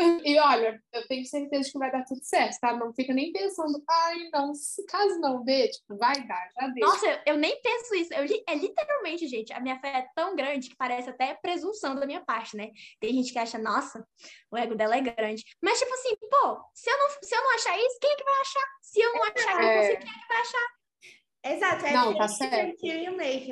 E 0.24 0.38
olha, 0.38 0.82
eu 0.92 1.06
tenho 1.08 1.24
certeza 1.26 1.70
que 1.70 1.78
vai 1.78 1.90
dar 1.90 2.04
tudo 2.04 2.22
certo, 2.22 2.58
tá? 2.60 2.76
Não 2.76 2.92
fica 2.94 3.12
nem 3.12 3.32
pensando, 3.32 3.82
ai, 3.88 4.30
não, 4.32 4.54
se 4.54 4.84
caso 4.86 5.18
não 5.20 5.44
dê, 5.44 5.68
tipo, 5.68 5.96
vai 5.96 6.26
dar, 6.26 6.48
já 6.58 6.68
deu. 6.68 6.86
Nossa, 6.88 7.06
eu, 7.06 7.18
eu 7.26 7.36
nem 7.36 7.60
penso 7.60 7.94
isso. 7.94 8.12
Eu, 8.14 8.24
é 8.48 8.54
literalmente, 8.54 9.26
gente, 9.28 9.52
a 9.52 9.60
minha 9.60 9.78
fé 9.80 9.88
é 9.98 10.08
tão 10.14 10.34
grande 10.34 10.68
que 10.70 10.76
parece 10.76 11.10
até 11.10 11.34
presunção 11.34 11.94
da 11.94 12.06
minha 12.06 12.24
parte, 12.24 12.56
né? 12.56 12.70
Tem 12.98 13.12
gente 13.12 13.32
que 13.32 13.38
acha, 13.38 13.58
nossa, 13.58 14.06
o 14.50 14.56
ego 14.56 14.74
dela 14.74 14.96
é 14.96 15.00
grande. 15.00 15.44
Mas, 15.62 15.78
tipo 15.78 15.92
assim, 15.94 16.16
pô, 16.30 16.60
se 16.74 16.90
eu 16.90 16.98
não, 16.98 17.08
se 17.22 17.34
eu 17.34 17.42
não 17.42 17.54
achar 17.54 17.78
isso, 17.78 17.98
quem 18.00 18.10
é 18.10 18.16
que 18.16 18.24
vai 18.24 18.40
achar? 18.40 18.66
Se 18.82 19.00
eu 19.00 19.12
não 19.12 19.22
achar 19.24 19.62
É. 19.62 19.96
quem 19.96 20.08
é 20.08 20.12
que 20.12 20.28
vai 20.28 20.40
achar? 20.40 20.80
Exato, 21.42 21.86
é 21.86 21.92
Não, 21.92 22.16
tá 22.16 22.28
certo. 22.28 22.72
until 22.72 23.02
you 23.02 23.16
make. 23.16 23.50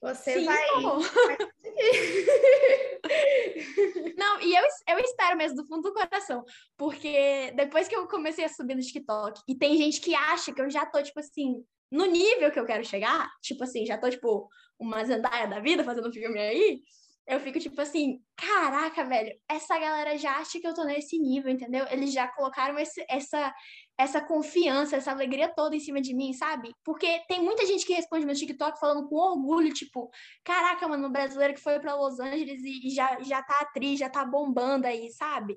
Você 0.00 0.34
Sim, 0.34 0.44
vai. 0.44 0.58
Não, 4.16 4.40
e 4.40 4.54
eu, 4.54 4.62
eu 4.88 4.98
espero 5.00 5.36
mesmo 5.36 5.56
do 5.56 5.66
fundo 5.66 5.82
do 5.82 5.92
coração, 5.92 6.44
porque 6.76 7.52
depois 7.56 7.88
que 7.88 7.96
eu 7.96 8.06
comecei 8.06 8.44
a 8.44 8.48
subir 8.48 8.76
no 8.76 8.80
TikTok, 8.80 9.40
e 9.48 9.56
tem 9.56 9.76
gente 9.76 10.00
que 10.00 10.14
acha 10.14 10.52
que 10.52 10.60
eu 10.60 10.70
já 10.70 10.86
tô, 10.86 11.02
tipo 11.02 11.18
assim, 11.18 11.64
no 11.90 12.04
nível 12.04 12.52
que 12.52 12.60
eu 12.60 12.66
quero 12.66 12.84
chegar, 12.84 13.28
tipo 13.42 13.64
assim, 13.64 13.84
já 13.84 13.98
tô, 13.98 14.08
tipo, 14.08 14.48
uma 14.78 15.04
Zendaya 15.04 15.48
da 15.48 15.58
vida 15.58 15.82
fazendo 15.82 16.12
filme 16.12 16.38
aí, 16.38 16.80
eu 17.26 17.40
fico, 17.40 17.58
tipo 17.58 17.80
assim, 17.80 18.22
caraca, 18.34 19.04
velho, 19.04 19.36
essa 19.48 19.78
galera 19.78 20.16
já 20.16 20.38
acha 20.38 20.58
que 20.58 20.66
eu 20.66 20.74
tô 20.74 20.82
nesse 20.84 21.18
nível, 21.18 21.50
entendeu? 21.50 21.86
Eles 21.90 22.10
já 22.12 22.26
colocaram 22.28 22.78
esse, 22.78 23.04
essa, 23.08 23.54
essa 23.98 24.20
confiança, 24.20 24.96
essa 24.96 25.10
alegria 25.10 25.52
toda 25.54 25.76
em 25.76 25.80
cima 25.80 26.00
de 26.00 26.14
mim, 26.14 26.32
sabe? 26.32 26.72
Porque 26.84 27.20
tem 27.28 27.42
muita 27.42 27.66
gente 27.66 27.84
que 27.84 27.92
responde 27.92 28.24
meu 28.24 28.34
TikTok 28.34 28.78
falando 28.78 29.08
com 29.08 29.16
orgulho, 29.16 29.74
tipo, 29.74 30.10
caraca, 30.44 30.86
mano, 30.88 31.10
brasileiro 31.10 31.52
que 31.52 31.60
foi 31.60 31.78
pra 31.80 31.94
Los 31.94 32.18
Angeles 32.18 32.62
e 32.64 32.78
e 32.88 32.90
já, 32.90 33.20
já 33.20 33.42
tá 33.42 33.58
atriz, 33.60 33.98
já 33.98 34.08
tá 34.08 34.24
bombando 34.24 34.86
aí, 34.86 35.10
sabe? 35.10 35.56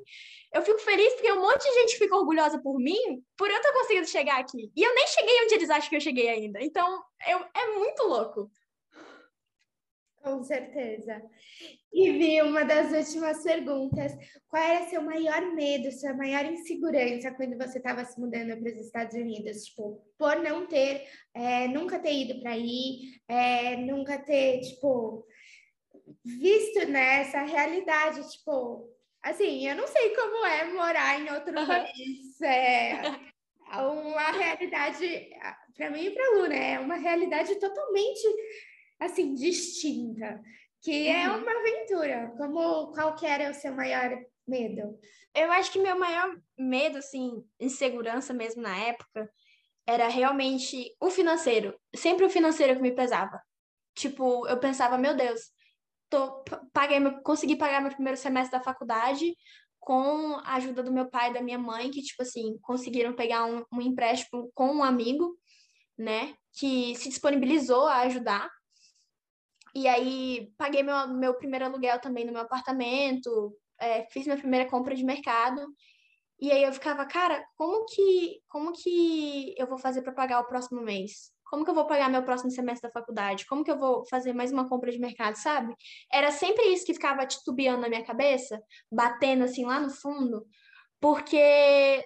Eu 0.54 0.62
fico 0.62 0.80
feliz 0.80 1.14
porque 1.14 1.32
um 1.32 1.42
monte 1.42 1.64
de 1.64 1.74
gente 1.82 1.98
fica 1.98 2.16
orgulhosa 2.16 2.62
por 2.62 2.78
mim, 2.78 3.24
por 3.38 3.50
eu 3.50 3.62
ter 3.62 3.74
conseguido 3.74 4.08
chegar 4.08 4.40
aqui. 4.40 4.72
E 4.76 4.84
eu 4.84 4.94
nem 4.94 5.08
cheguei 5.08 5.44
onde 5.44 5.56
eles 5.56 5.70
acham 5.70 5.90
que 5.90 5.96
eu 5.96 6.02
cheguei 6.02 6.30
ainda. 6.30 6.60
Então, 6.62 7.02
eu, 7.28 7.40
é 7.56 7.78
muito 7.78 8.04
louco. 8.04 8.52
Com 10.24 10.44
certeza. 10.44 11.22
E 11.92 12.12
vi 12.12 12.42
uma 12.42 12.64
das 12.64 12.92
últimas 12.92 13.44
perguntas. 13.44 14.12
Qual 14.48 14.62
era 14.62 14.88
seu 14.88 15.02
maior 15.02 15.54
medo, 15.54 15.92
sua 15.92 16.14
maior 16.14 16.46
insegurança 16.46 17.32
quando 17.32 17.58
você 17.58 17.80
estava 17.80 18.06
se 18.06 18.20
mudando 18.20 18.58
para 18.60 18.72
os 18.72 18.78
Estados 18.78 19.16
Unidos? 19.16 19.66
Tipo, 19.66 20.02
por 20.18 20.38
não 20.38 20.68
ter, 20.68 21.08
é, 21.34 21.68
nunca 21.68 22.00
ter 22.00 22.14
ido 22.14 22.40
para 22.42 22.52
aí, 22.52 23.14
é, 23.28 23.78
nunca 23.78 24.20
ter, 24.20 24.62
tipo, 24.62 25.26
visto 26.24 26.88
né, 26.88 27.22
essa 27.22 27.42
realidade, 27.42 28.30
tipo, 28.32 28.88
assim, 29.24 29.68
eu 29.68 29.76
não 29.76 29.88
sei 29.88 30.16
como 30.16 30.46
é 30.46 30.72
morar 30.72 31.20
em 31.20 31.32
outro 31.32 31.58
Aham. 31.58 31.68
país. 31.68 32.42
É 32.42 33.02
uma 33.80 34.32
realidade, 34.32 35.30
para 35.76 35.90
mim 35.90 36.06
e 36.06 36.12
para 36.12 36.38
Lu, 36.38 36.48
né? 36.48 36.74
É 36.74 36.80
uma 36.80 36.96
realidade 36.96 37.56
totalmente 37.60 38.28
assim, 39.02 39.34
distinta, 39.34 40.42
que 40.82 41.08
é 41.08 41.28
Uhum. 41.30 41.42
uma 41.42 41.52
aventura. 41.52 42.34
Como 42.38 42.92
qual 42.94 43.16
que 43.16 43.26
era 43.26 43.50
o 43.50 43.54
seu 43.54 43.76
maior 43.76 44.18
medo? 44.48 44.98
Eu 45.34 45.52
acho 45.52 45.72
que 45.72 45.80
meu 45.80 45.98
maior 45.98 46.38
medo, 46.58 46.98
assim, 46.98 47.44
insegurança 47.60 48.34
mesmo 48.34 48.62
na 48.62 48.78
época, 48.78 49.30
era 49.88 50.08
realmente 50.08 50.96
o 51.00 51.10
financeiro. 51.10 51.78
Sempre 51.96 52.26
o 52.26 52.30
financeiro 52.30 52.76
que 52.76 52.82
me 52.82 52.92
pesava. 52.92 53.42
Tipo, 53.96 54.48
eu 54.48 54.58
pensava, 54.60 54.98
meu 54.98 55.16
Deus, 55.16 55.42
tô, 56.10 56.44
paguei 56.72 57.00
consegui 57.24 57.56
pagar 57.56 57.82
meu 57.82 57.92
primeiro 57.92 58.18
semestre 58.18 58.58
da 58.58 58.64
faculdade 58.64 59.36
com 59.80 60.36
a 60.46 60.56
ajuda 60.56 60.84
do 60.84 60.92
meu 60.92 61.10
pai 61.10 61.32
e 61.32 61.34
da 61.34 61.42
minha 61.42 61.58
mãe, 61.58 61.90
que, 61.90 62.02
tipo 62.04 62.22
assim, 62.22 62.58
conseguiram 62.62 63.14
pegar 63.16 63.46
um, 63.46 63.66
um 63.74 63.82
empréstimo 63.82 64.52
com 64.54 64.68
um 64.68 64.84
amigo, 64.84 65.36
né, 65.98 66.36
que 66.54 66.96
se 66.96 67.10
disponibilizou 67.10 67.88
a 67.88 68.02
ajudar. 68.02 68.48
E 69.74 69.88
aí, 69.88 70.52
paguei 70.58 70.84
meu, 70.84 71.08
meu 71.08 71.34
primeiro 71.36 71.66
aluguel 71.66 72.00
também 72.00 72.26
no 72.26 72.34
meu 72.34 72.42
apartamento, 72.42 73.56
é, 73.80 74.06
fiz 74.12 74.26
minha 74.26 74.38
primeira 74.38 74.70
compra 74.70 74.96
de 74.96 75.04
mercado. 75.04 75.66
E 76.40 76.52
aí 76.52 76.64
eu 76.64 76.74
ficava, 76.74 77.06
cara, 77.06 77.44
como 77.56 77.86
que, 77.86 78.42
como 78.50 78.74
que 78.74 79.54
eu 79.58 79.68
vou 79.68 79.78
fazer 79.78 80.02
para 80.02 80.12
pagar 80.14 80.40
o 80.40 80.48
próximo 80.48 80.82
mês? 80.82 81.32
Como 81.46 81.64
que 81.64 81.70
eu 81.70 81.76
vou 81.76 81.86
pagar 81.86 82.10
meu 82.10 82.24
próximo 82.24 82.50
semestre 82.50 82.90
da 82.90 83.00
faculdade? 83.00 83.46
Como 83.46 83.64
que 83.64 83.72
eu 83.72 83.78
vou 83.78 84.06
fazer 84.10 84.34
mais 84.34 84.52
uma 84.52 84.68
compra 84.68 84.92
de 84.92 85.00
mercado, 85.00 85.36
sabe? 85.36 85.76
Era 86.12 86.32
sempre 86.32 86.64
isso 86.74 86.86
que 86.86 86.94
ficava 86.94 87.26
titubeando 87.26 87.82
na 87.82 87.90
minha 87.90 88.04
cabeça, 88.04 88.60
batendo 88.92 89.44
assim 89.44 89.66
lá 89.66 89.80
no 89.80 89.90
fundo, 89.90 90.46
porque 91.00 92.04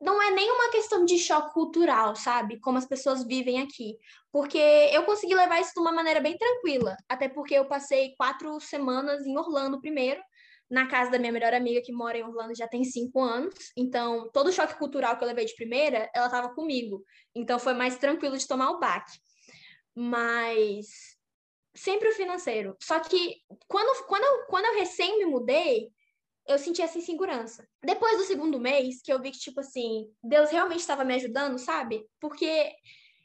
não 0.00 0.20
é 0.22 0.30
nenhuma 0.30 0.70
questão 0.70 1.04
de 1.04 1.18
choque 1.18 1.52
cultural, 1.52 2.14
sabe? 2.16 2.60
Como 2.60 2.78
as 2.78 2.86
pessoas 2.86 3.24
vivem 3.24 3.60
aqui. 3.60 3.96
Porque 4.32 4.58
eu 4.58 5.04
consegui 5.04 5.34
levar 5.34 5.60
isso 5.60 5.72
de 5.74 5.80
uma 5.80 5.92
maneira 5.92 6.20
bem 6.20 6.36
tranquila. 6.36 6.96
Até 7.08 7.28
porque 7.28 7.54
eu 7.54 7.66
passei 7.66 8.14
quatro 8.16 8.60
semanas 8.60 9.24
em 9.24 9.36
Orlando 9.38 9.80
primeiro, 9.80 10.20
na 10.70 10.86
casa 10.88 11.10
da 11.10 11.18
minha 11.18 11.32
melhor 11.32 11.54
amiga 11.54 11.80
que 11.82 11.92
mora 11.92 12.18
em 12.18 12.24
Orlando 12.24 12.54
já 12.54 12.66
tem 12.66 12.84
cinco 12.84 13.20
anos. 13.20 13.54
Então, 13.76 14.28
todo 14.32 14.48
o 14.48 14.52
choque 14.52 14.76
cultural 14.76 15.16
que 15.16 15.24
eu 15.24 15.28
levei 15.28 15.44
de 15.44 15.54
primeira, 15.54 16.10
ela 16.14 16.26
estava 16.26 16.54
comigo. 16.54 17.04
Então, 17.34 17.58
foi 17.58 17.74
mais 17.74 17.96
tranquilo 17.96 18.36
de 18.36 18.46
tomar 18.46 18.70
o 18.70 18.80
baque. 18.80 19.18
Mas 19.94 20.86
sempre 21.74 22.08
o 22.08 22.14
financeiro. 22.14 22.76
Só 22.80 23.00
que 23.00 23.36
quando, 23.68 24.04
quando, 24.06 24.46
quando 24.48 24.64
eu 24.66 24.74
recém 24.74 25.18
me 25.18 25.26
mudei, 25.26 25.90
eu 26.46 26.58
senti 26.58 26.82
essa 26.82 26.98
insegurança. 26.98 27.66
Depois 27.82 28.18
do 28.18 28.24
segundo 28.24 28.60
mês, 28.60 29.00
que 29.02 29.12
eu 29.12 29.20
vi 29.20 29.30
que, 29.30 29.38
tipo 29.38 29.60
assim, 29.60 30.06
Deus 30.22 30.50
realmente 30.50 30.80
estava 30.80 31.04
me 31.04 31.14
ajudando, 31.14 31.58
sabe? 31.58 32.06
Porque 32.20 32.72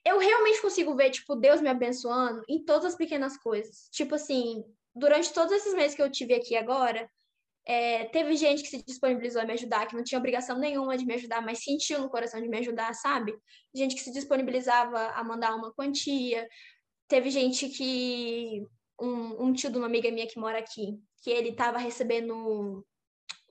eu 0.05 0.17
realmente 0.17 0.61
consigo 0.61 0.95
ver, 0.95 1.11
tipo, 1.11 1.35
Deus 1.35 1.61
me 1.61 1.69
abençoando 1.69 2.41
em 2.47 2.63
todas 2.63 2.85
as 2.85 2.95
pequenas 2.95 3.37
coisas. 3.37 3.89
Tipo 3.91 4.15
assim, 4.15 4.63
durante 4.95 5.33
todos 5.33 5.51
esses 5.51 5.73
meses 5.73 5.95
que 5.95 6.01
eu 6.01 6.11
tive 6.11 6.33
aqui 6.33 6.55
agora, 6.55 7.09
é, 7.65 8.05
teve 8.05 8.35
gente 8.35 8.63
que 8.63 8.69
se 8.69 8.83
disponibilizou 8.83 9.41
a 9.41 9.45
me 9.45 9.53
ajudar, 9.53 9.85
que 9.85 9.95
não 9.95 10.03
tinha 10.03 10.17
obrigação 10.17 10.57
nenhuma 10.57 10.97
de 10.97 11.05
me 11.05 11.13
ajudar, 11.13 11.41
mas 11.41 11.63
sentiu 11.63 11.99
no 11.99 12.09
coração 12.09 12.41
de 12.41 12.47
me 12.47 12.57
ajudar, 12.57 12.93
sabe? 12.95 13.37
Gente 13.75 13.95
que 13.95 14.01
se 14.01 14.11
disponibilizava 14.11 15.09
a 15.09 15.23
mandar 15.23 15.55
uma 15.55 15.73
quantia. 15.73 16.47
Teve 17.07 17.29
gente 17.29 17.69
que. 17.69 18.63
Um, 19.01 19.45
um 19.45 19.53
tio 19.53 19.71
de 19.71 19.77
uma 19.77 19.85
amiga 19.85 20.11
minha 20.11 20.27
que 20.27 20.37
mora 20.37 20.59
aqui, 20.59 20.99
que 21.23 21.29
ele 21.29 21.49
estava 21.49 21.77
recebendo 21.77 22.85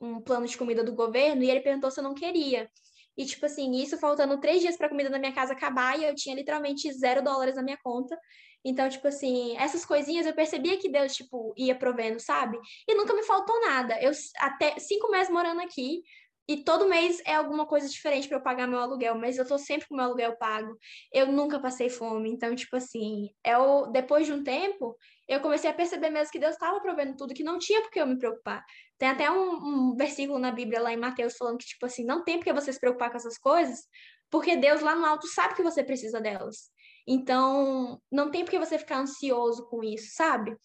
um 0.01 0.21
plano 0.21 0.47
de 0.47 0.57
comida 0.57 0.83
do 0.83 0.95
governo 0.95 1.43
e 1.43 1.51
ele 1.51 1.61
perguntou 1.61 1.91
se 1.91 2.01
eu 2.01 2.05
não 2.05 2.15
queria. 2.15 2.71
E, 3.17 3.25
tipo 3.25 3.45
assim, 3.47 3.73
isso 3.73 3.99
faltando 3.99 4.41
três 4.41 4.61
dias 4.61 4.77
para 4.77 4.87
a 4.87 4.91
comida 4.91 5.11
da 5.11 5.19
minha 5.19 5.33
casa 5.33 5.53
acabar 5.53 5.99
e 5.99 6.05
eu 6.05 6.15
tinha 6.15 6.37
literalmente 6.37 6.93
zero 6.93 7.23
dólares 7.23 7.57
na 7.57 7.63
minha 7.63 7.79
conta. 7.83 8.17
Então, 8.65 8.89
tipo 8.89 9.09
assim, 9.09 9.57
essas 9.57 9.85
coisinhas 9.85 10.27
eu 10.27 10.35
percebia 10.35 10.79
que 10.79 10.89
Deus, 10.89 11.15
tipo, 11.15 11.53
ia 11.57 11.75
provendo, 11.75 12.21
sabe? 12.21 12.59
E 12.87 12.95
nunca 12.95 13.15
me 13.15 13.23
faltou 13.25 13.61
nada. 13.61 14.01
Eu, 14.01 14.13
até 14.39 14.79
cinco 14.79 15.11
meses 15.11 15.33
morando 15.33 15.61
aqui, 15.61 16.03
e 16.49 16.65
todo 16.65 16.89
mês 16.89 17.21
é 17.27 17.35
alguma 17.35 17.67
coisa 17.67 17.87
diferente 17.89 18.27
para 18.27 18.39
eu 18.39 18.43
pagar 18.43 18.67
meu 18.67 18.79
aluguel, 18.79 19.15
mas 19.17 19.37
eu 19.37 19.47
tô 19.47 19.59
sempre 19.59 19.87
com 19.87 19.95
meu 19.95 20.07
aluguel 20.07 20.35
pago. 20.39 20.79
Eu 21.13 21.31
nunca 21.31 21.61
passei 21.61 21.91
fome. 21.91 22.31
Então, 22.31 22.55
tipo 22.55 22.75
assim, 22.75 23.29
é 23.45 23.59
o, 23.59 23.87
depois 23.89 24.27
de 24.27 24.33
um 24.33 24.43
tempo, 24.43 24.97
eu 25.29 25.41
comecei 25.41 25.69
a 25.69 25.75
perceber 25.75 26.09
mesmo 26.09 26.33
que 26.33 26.39
Deus 26.39 26.55
estava 26.55 26.81
provendo 26.81 27.15
tudo, 27.17 27.35
que 27.35 27.45
não 27.45 27.59
tinha 27.59 27.83
por 27.83 27.91
que 27.91 28.01
eu 28.01 28.07
me 28.07 28.19
preocupar. 28.19 28.65
Tem 28.97 29.11
até 29.11 29.31
um, 29.31 29.91
um, 29.91 29.95
versículo 29.95 30.39
na 30.39 30.51
Bíblia 30.51 30.81
lá 30.81 30.93
em 30.93 30.97
Mateus 30.97 31.37
falando 31.37 31.59
que, 31.59 31.67
tipo 31.67 31.85
assim, 31.85 32.03
não 32.03 32.25
tem 32.25 32.39
por 32.39 32.45
que 32.45 32.53
você 32.53 32.73
se 32.73 32.81
preocupar 32.81 33.11
com 33.11 33.19
essas 33.19 33.37
coisas, 33.37 33.87
porque 34.31 34.57
Deus 34.57 34.81
lá 34.81 34.95
no 34.95 35.05
alto 35.05 35.27
sabe 35.29 35.55
que 35.55 35.63
você 35.63 35.85
precisa 35.85 36.19
delas. 36.21 36.71
Então, 37.07 38.01
não 38.11 38.31
tem 38.31 38.43
por 38.43 38.51
que 38.51 38.59
você 38.59 38.79
ficar 38.79 39.01
ansioso 39.01 39.69
com 39.69 39.85
isso, 39.85 40.15
sabe? 40.15 40.57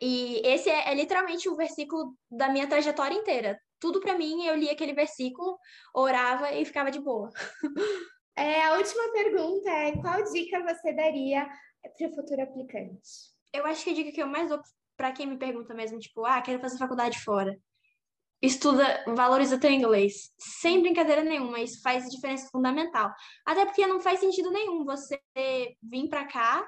E 0.00 0.40
esse 0.44 0.68
é, 0.68 0.90
é 0.90 0.94
literalmente 0.94 1.48
o 1.48 1.56
versículo 1.56 2.16
da 2.30 2.48
minha 2.48 2.68
trajetória 2.68 3.14
inteira. 3.14 3.58
Tudo 3.78 4.00
para 4.00 4.18
mim, 4.18 4.46
eu 4.46 4.56
lia 4.56 4.72
aquele 4.72 4.94
versículo, 4.94 5.58
orava 5.94 6.52
e 6.52 6.64
ficava 6.64 6.90
de 6.90 7.00
boa. 7.00 7.30
É, 8.38 8.62
a 8.66 8.76
última 8.76 9.12
pergunta 9.12 9.70
é: 9.70 9.92
qual 9.92 10.22
dica 10.30 10.62
você 10.62 10.92
daria 10.92 11.48
para 11.96 12.08
o 12.08 12.14
futuro 12.14 12.42
aplicante? 12.42 13.35
Eu 13.56 13.66
acho 13.66 13.82
que 13.84 13.90
a 13.90 13.94
dica 13.94 14.12
que 14.12 14.22
eu 14.22 14.26
mais 14.26 14.48
dou 14.48 14.60
para 14.96 15.12
quem 15.12 15.26
me 15.26 15.38
pergunta 15.38 15.74
mesmo, 15.74 15.98
tipo, 15.98 16.24
ah, 16.24 16.40
quero 16.40 16.60
fazer 16.60 16.78
faculdade 16.78 17.18
fora. 17.22 17.58
Estuda, 18.40 19.04
valoriza 19.06 19.58
teu 19.58 19.70
inglês. 19.70 20.30
Sem 20.38 20.82
brincadeira 20.82 21.22
nenhuma, 21.22 21.60
isso 21.60 21.80
faz 21.82 22.04
diferença 22.08 22.48
fundamental. 22.50 23.10
Até 23.44 23.64
porque 23.64 23.86
não 23.86 24.00
faz 24.00 24.20
sentido 24.20 24.50
nenhum 24.50 24.84
você 24.84 25.20
vir 25.82 26.08
para 26.08 26.26
cá 26.26 26.66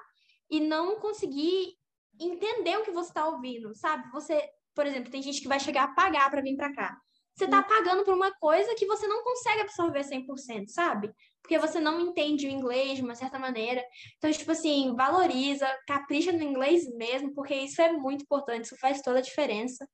e 0.51 0.61
não 0.61 0.99
conseguir 0.99 1.75
entender 2.19 2.77
o 2.79 2.85
que 2.85 2.91
você 2.91 3.11
está 3.11 3.29
ouvindo, 3.29 3.75
sabe? 3.75 4.11
Você, 4.13 4.43
por 4.75 4.87
exemplo, 4.87 5.11
tem 5.11 5.23
gente 5.23 5.41
que 5.41 5.49
vai 5.49 5.61
chegar 5.61 5.85
a 5.85 5.95
pagar 5.95 6.31
para 6.31 6.43
vir 6.43 6.57
para 6.57 6.73
cá. 6.73 6.99
Você 7.39 7.45
está 7.45 7.63
pagando 7.63 8.03
por 8.03 8.15
uma 8.15 8.33
coisa 8.33 8.75
que 8.75 8.85
você 8.85 9.07
não 9.07 9.23
consegue 9.23 9.61
absorver 9.61 10.01
100%, 10.01 10.67
sabe? 10.67 11.15
Porque 11.41 11.57
você 11.57 11.79
não 11.79 12.01
entende 12.01 12.49
o 12.49 12.51
inglês 12.51 12.97
de 12.97 13.03
uma 13.03 13.15
certa 13.15 13.39
maneira. 13.39 13.81
Então, 14.17 14.29
tipo 14.33 14.51
assim, 14.51 14.93
valoriza, 14.97 15.69
capricha 15.87 16.33
no 16.33 16.43
inglês 16.43 16.93
mesmo, 16.97 17.33
porque 17.33 17.55
isso 17.55 17.81
é 17.81 17.93
muito 17.93 18.23
importante, 18.23 18.65
isso 18.65 18.77
faz 18.81 19.01
toda 19.03 19.21
a 19.21 19.23
diferença. 19.23 19.89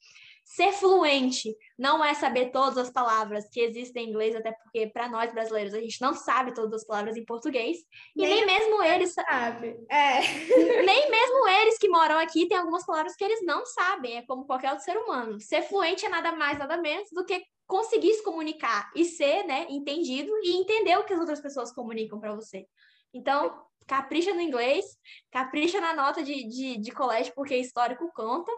Ser 0.44 0.72
fluente 0.72 1.56
não 1.78 2.04
é 2.04 2.12
saber 2.12 2.50
todas 2.50 2.76
as 2.76 2.90
palavras 2.90 3.48
que 3.50 3.60
existem 3.60 4.04
em 4.04 4.10
inglês, 4.10 4.36
até 4.36 4.52
porque 4.52 4.86
para 4.88 5.08
nós 5.08 5.32
brasileiros 5.32 5.72
a 5.72 5.80
gente 5.80 6.00
não 6.02 6.12
sabe 6.12 6.52
todas 6.52 6.82
as 6.82 6.86
palavras 6.86 7.16
em 7.16 7.24
português. 7.24 7.78
E 8.14 8.20
nem, 8.20 8.44
nem 8.44 8.46
mesmo 8.46 8.82
eles 8.82 9.14
sabe. 9.14 9.74
É. 9.90 10.20
Nem 10.84 11.10
mesmo 11.10 11.48
eles 11.48 11.78
que 11.78 11.88
moram 11.88 12.18
aqui 12.18 12.46
têm 12.46 12.58
algumas 12.58 12.84
palavras 12.84 13.16
que 13.16 13.24
eles 13.24 13.40
não 13.44 13.64
sabem, 13.64 14.18
é 14.18 14.26
como 14.26 14.44
qualquer 14.44 14.70
outro 14.70 14.84
ser 14.84 14.96
humano. 14.98 15.40
Ser 15.40 15.62
fluente 15.62 16.04
é 16.04 16.08
nada 16.10 16.30
mais, 16.32 16.58
nada 16.58 16.76
menos 16.76 17.08
do 17.10 17.24
que 17.24 17.42
conseguir 17.66 18.12
se 18.12 18.22
comunicar 18.22 18.92
e 18.94 19.04
ser, 19.04 19.44
né, 19.44 19.66
entendido 19.70 20.30
e 20.42 20.56
entender 20.56 20.96
o 20.98 21.04
que 21.04 21.14
as 21.14 21.20
outras 21.20 21.40
pessoas 21.40 21.72
comunicam 21.72 22.20
para 22.20 22.34
você. 22.34 22.66
Então, 23.14 23.64
capricha 23.86 24.34
no 24.34 24.40
inglês, 24.40 24.84
capricha 25.30 25.80
na 25.80 25.94
nota 25.94 26.22
de, 26.22 26.46
de, 26.46 26.76
de 26.76 26.90
colégio, 26.90 27.32
porque 27.34 27.56
histórico 27.56 28.10
conta. 28.14 28.52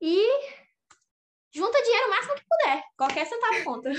E 0.00 0.24
junta 1.52 1.82
dinheiro 1.82 2.06
o 2.06 2.10
máximo 2.10 2.34
que 2.34 2.44
puder. 2.48 2.82
Qualquer 2.96 3.26
centavo 3.26 3.64
conta. 3.64 3.90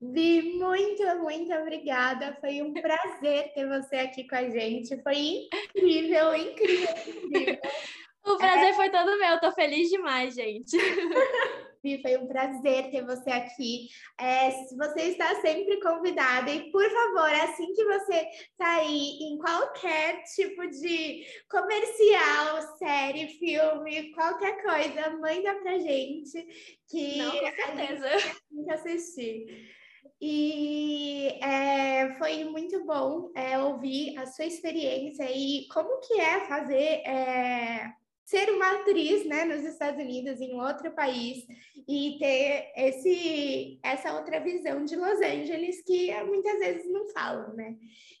Vi, 0.00 0.58
muito, 0.58 1.02
muito 1.16 1.52
obrigada. 1.54 2.36
Foi 2.40 2.62
um 2.62 2.72
prazer 2.72 3.52
ter 3.54 3.66
você 3.66 3.96
aqui 3.96 4.26
com 4.26 4.36
a 4.36 4.48
gente. 4.48 5.02
Foi 5.02 5.16
incrível, 5.16 6.34
incrível, 6.34 6.96
incrível. 7.24 7.60
O 8.26 8.36
prazer 8.36 8.70
é... 8.70 8.72
foi 8.72 8.90
todo 8.90 9.18
meu. 9.20 9.38
Tô 9.38 9.52
feliz 9.52 9.88
demais, 9.88 10.34
gente. 10.34 10.76
foi 12.02 12.16
um 12.16 12.26
prazer 12.26 12.90
ter 12.90 13.04
você 13.04 13.30
aqui. 13.30 13.88
É, 14.18 14.50
você 14.50 15.02
está 15.02 15.40
sempre 15.40 15.80
convidada 15.80 16.50
e, 16.50 16.70
por 16.70 16.84
favor, 16.88 17.32
assim 17.44 17.72
que 17.72 17.84
você 17.84 18.28
sair 18.56 19.18
em 19.22 19.38
qualquer 19.38 20.22
tipo 20.34 20.66
de 20.68 21.24
comercial, 21.48 22.76
série, 22.78 23.28
filme, 23.38 24.12
qualquer 24.12 24.62
coisa, 24.62 25.10
manda 25.18 25.54
pra 25.62 25.78
gente 25.78 26.46
que 26.88 27.18
Não, 27.18 27.30
com 27.30 27.38
certeza. 27.38 28.06
a 28.06 28.18
gente 28.18 28.36
tem 28.50 28.64
que 28.64 28.72
assistir. 28.72 29.76
E 30.20 31.38
é, 31.42 32.16
foi 32.18 32.44
muito 32.44 32.84
bom 32.86 33.30
é, 33.34 33.58
ouvir 33.58 34.16
a 34.18 34.26
sua 34.26 34.46
experiência 34.46 35.26
e 35.30 35.66
como 35.68 36.00
que 36.00 36.18
é 36.18 36.46
fazer 36.46 37.02
é, 37.06 37.92
ser 38.26 38.50
uma 38.50 38.72
atriz 38.72 39.24
né, 39.24 39.44
nos 39.44 39.64
Estados 39.64 40.02
Unidos, 40.02 40.40
em 40.40 40.60
outro 40.60 40.92
país, 40.92 41.46
e 41.88 42.16
ter 42.18 42.72
esse, 42.76 43.78
essa 43.84 44.14
outra 44.14 44.40
visão 44.40 44.84
de 44.84 44.96
Los 44.96 45.20
Angeles 45.20 45.80
que 45.82 46.12
muitas 46.24 46.58
vezes 46.58 46.92
não 46.92 47.08
falam, 47.10 47.54
né? 47.54 47.76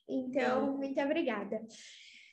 Então, 0.08 0.76
muito 0.76 1.00
obrigada. 1.00 1.60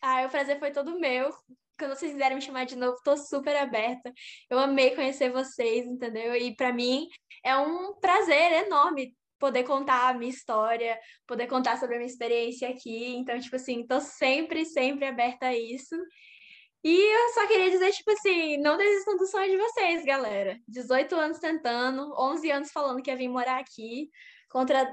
Ah, 0.02 0.24
o 0.26 0.30
prazer 0.30 0.60
foi 0.60 0.70
todo 0.70 1.00
meu. 1.00 1.34
Quando 1.80 1.96
vocês 1.96 2.12
quiserem 2.12 2.36
me 2.36 2.42
chamar 2.42 2.66
de 2.66 2.76
novo, 2.76 2.94
estou 2.94 3.18
super 3.18 3.56
aberta. 3.56 4.14
Eu 4.50 4.60
amei 4.60 4.96
conhecer 4.96 5.32
vocês, 5.32 5.88
entendeu? 5.88 6.36
E 6.36 6.56
para 6.56 6.72
mim 6.72 7.08
é 7.44 7.58
um 7.58 7.96
prazer 8.00 8.66
enorme 8.68 9.16
poder 9.40 9.64
contar 9.64 10.10
a 10.10 10.14
minha 10.14 10.30
história, 10.30 10.98
poder 11.26 11.48
contar 11.48 11.78
sobre 11.78 11.96
a 11.96 11.98
minha 11.98 12.10
experiência 12.10 12.70
aqui. 12.70 13.16
Então, 13.16 13.38
tipo 13.40 13.56
assim, 13.56 13.82
estou 13.82 14.00
sempre, 14.00 14.64
sempre 14.64 15.06
aberta 15.06 15.48
a 15.48 15.58
isso. 15.58 15.96
E 16.84 16.94
eu 16.94 17.34
só 17.34 17.48
queria 17.48 17.72
dizer, 17.72 17.92
tipo 17.92 18.12
assim, 18.12 18.58
não 18.58 18.78
desistam 18.78 19.16
do 19.16 19.26
sonho 19.26 19.50
de 19.50 19.58
vocês, 19.58 20.04
galera. 20.04 20.60
18 20.68 21.16
anos 21.16 21.40
tentando, 21.40 22.14
11 22.20 22.52
anos 22.52 22.72
falando 22.72 23.02
que 23.02 23.10
ia 23.10 23.16
vir 23.16 23.30
morar 23.30 23.60
aqui, 23.60 24.10
contra 24.50 24.86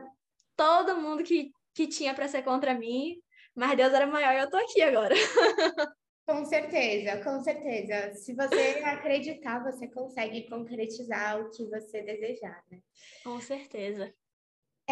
todo 0.56 0.96
mundo 0.96 1.24
que, 1.24 1.50
que 1.74 1.88
tinha 1.88 2.14
para 2.14 2.28
ser 2.28 2.42
contra 2.42 2.74
mim. 2.74 3.16
Mas 3.56 3.76
Deus 3.76 3.92
era 3.92 4.06
maior 4.06 4.32
e 4.34 4.38
eu 4.38 4.48
tô 4.48 4.56
aqui 4.56 4.80
agora. 4.82 5.14
Com 6.26 6.44
certeza, 6.44 7.24
com 7.24 7.40
certeza. 7.40 8.14
Se 8.14 8.32
você 8.36 8.80
acreditar, 8.84 9.64
você 9.64 9.88
consegue 9.88 10.48
concretizar 10.48 11.40
o 11.40 11.50
que 11.50 11.68
você 11.68 12.02
desejar, 12.02 12.62
né? 12.70 12.78
Com 13.24 13.40
certeza. 13.40 14.14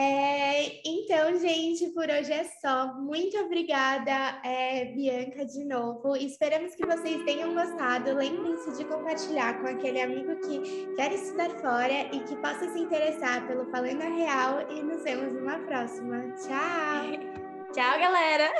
É, 0.01 0.81
então, 0.89 1.37
gente, 1.41 1.89
por 1.89 2.05
hoje 2.05 2.33
é 2.33 2.45
só. 2.45 2.95
Muito 2.95 3.37
obrigada, 3.39 4.41
é, 4.45 4.85
Bianca, 4.85 5.45
de 5.45 5.65
novo. 5.65 6.15
Esperamos 6.15 6.77
que 6.77 6.87
vocês 6.87 7.21
tenham 7.25 7.53
gostado. 7.53 8.15
Lembrem-se 8.15 8.77
de 8.77 8.85
compartilhar 8.85 9.61
com 9.61 9.67
aquele 9.67 10.01
amigo 10.01 10.37
que 10.37 10.95
quer 10.95 11.13
estudar 11.13 11.51
fora 11.59 12.15
e 12.15 12.21
que 12.21 12.37
possa 12.37 12.73
se 12.73 12.79
interessar 12.79 13.45
pelo 13.49 13.69
Falando 13.73 14.03
Real. 14.03 14.71
E 14.71 14.81
nos 14.81 15.03
vemos 15.03 15.33
numa 15.33 15.59
próxima. 15.67 16.33
Tchau! 16.37 17.19
Tchau, 17.75 17.99
galera! 17.99 18.53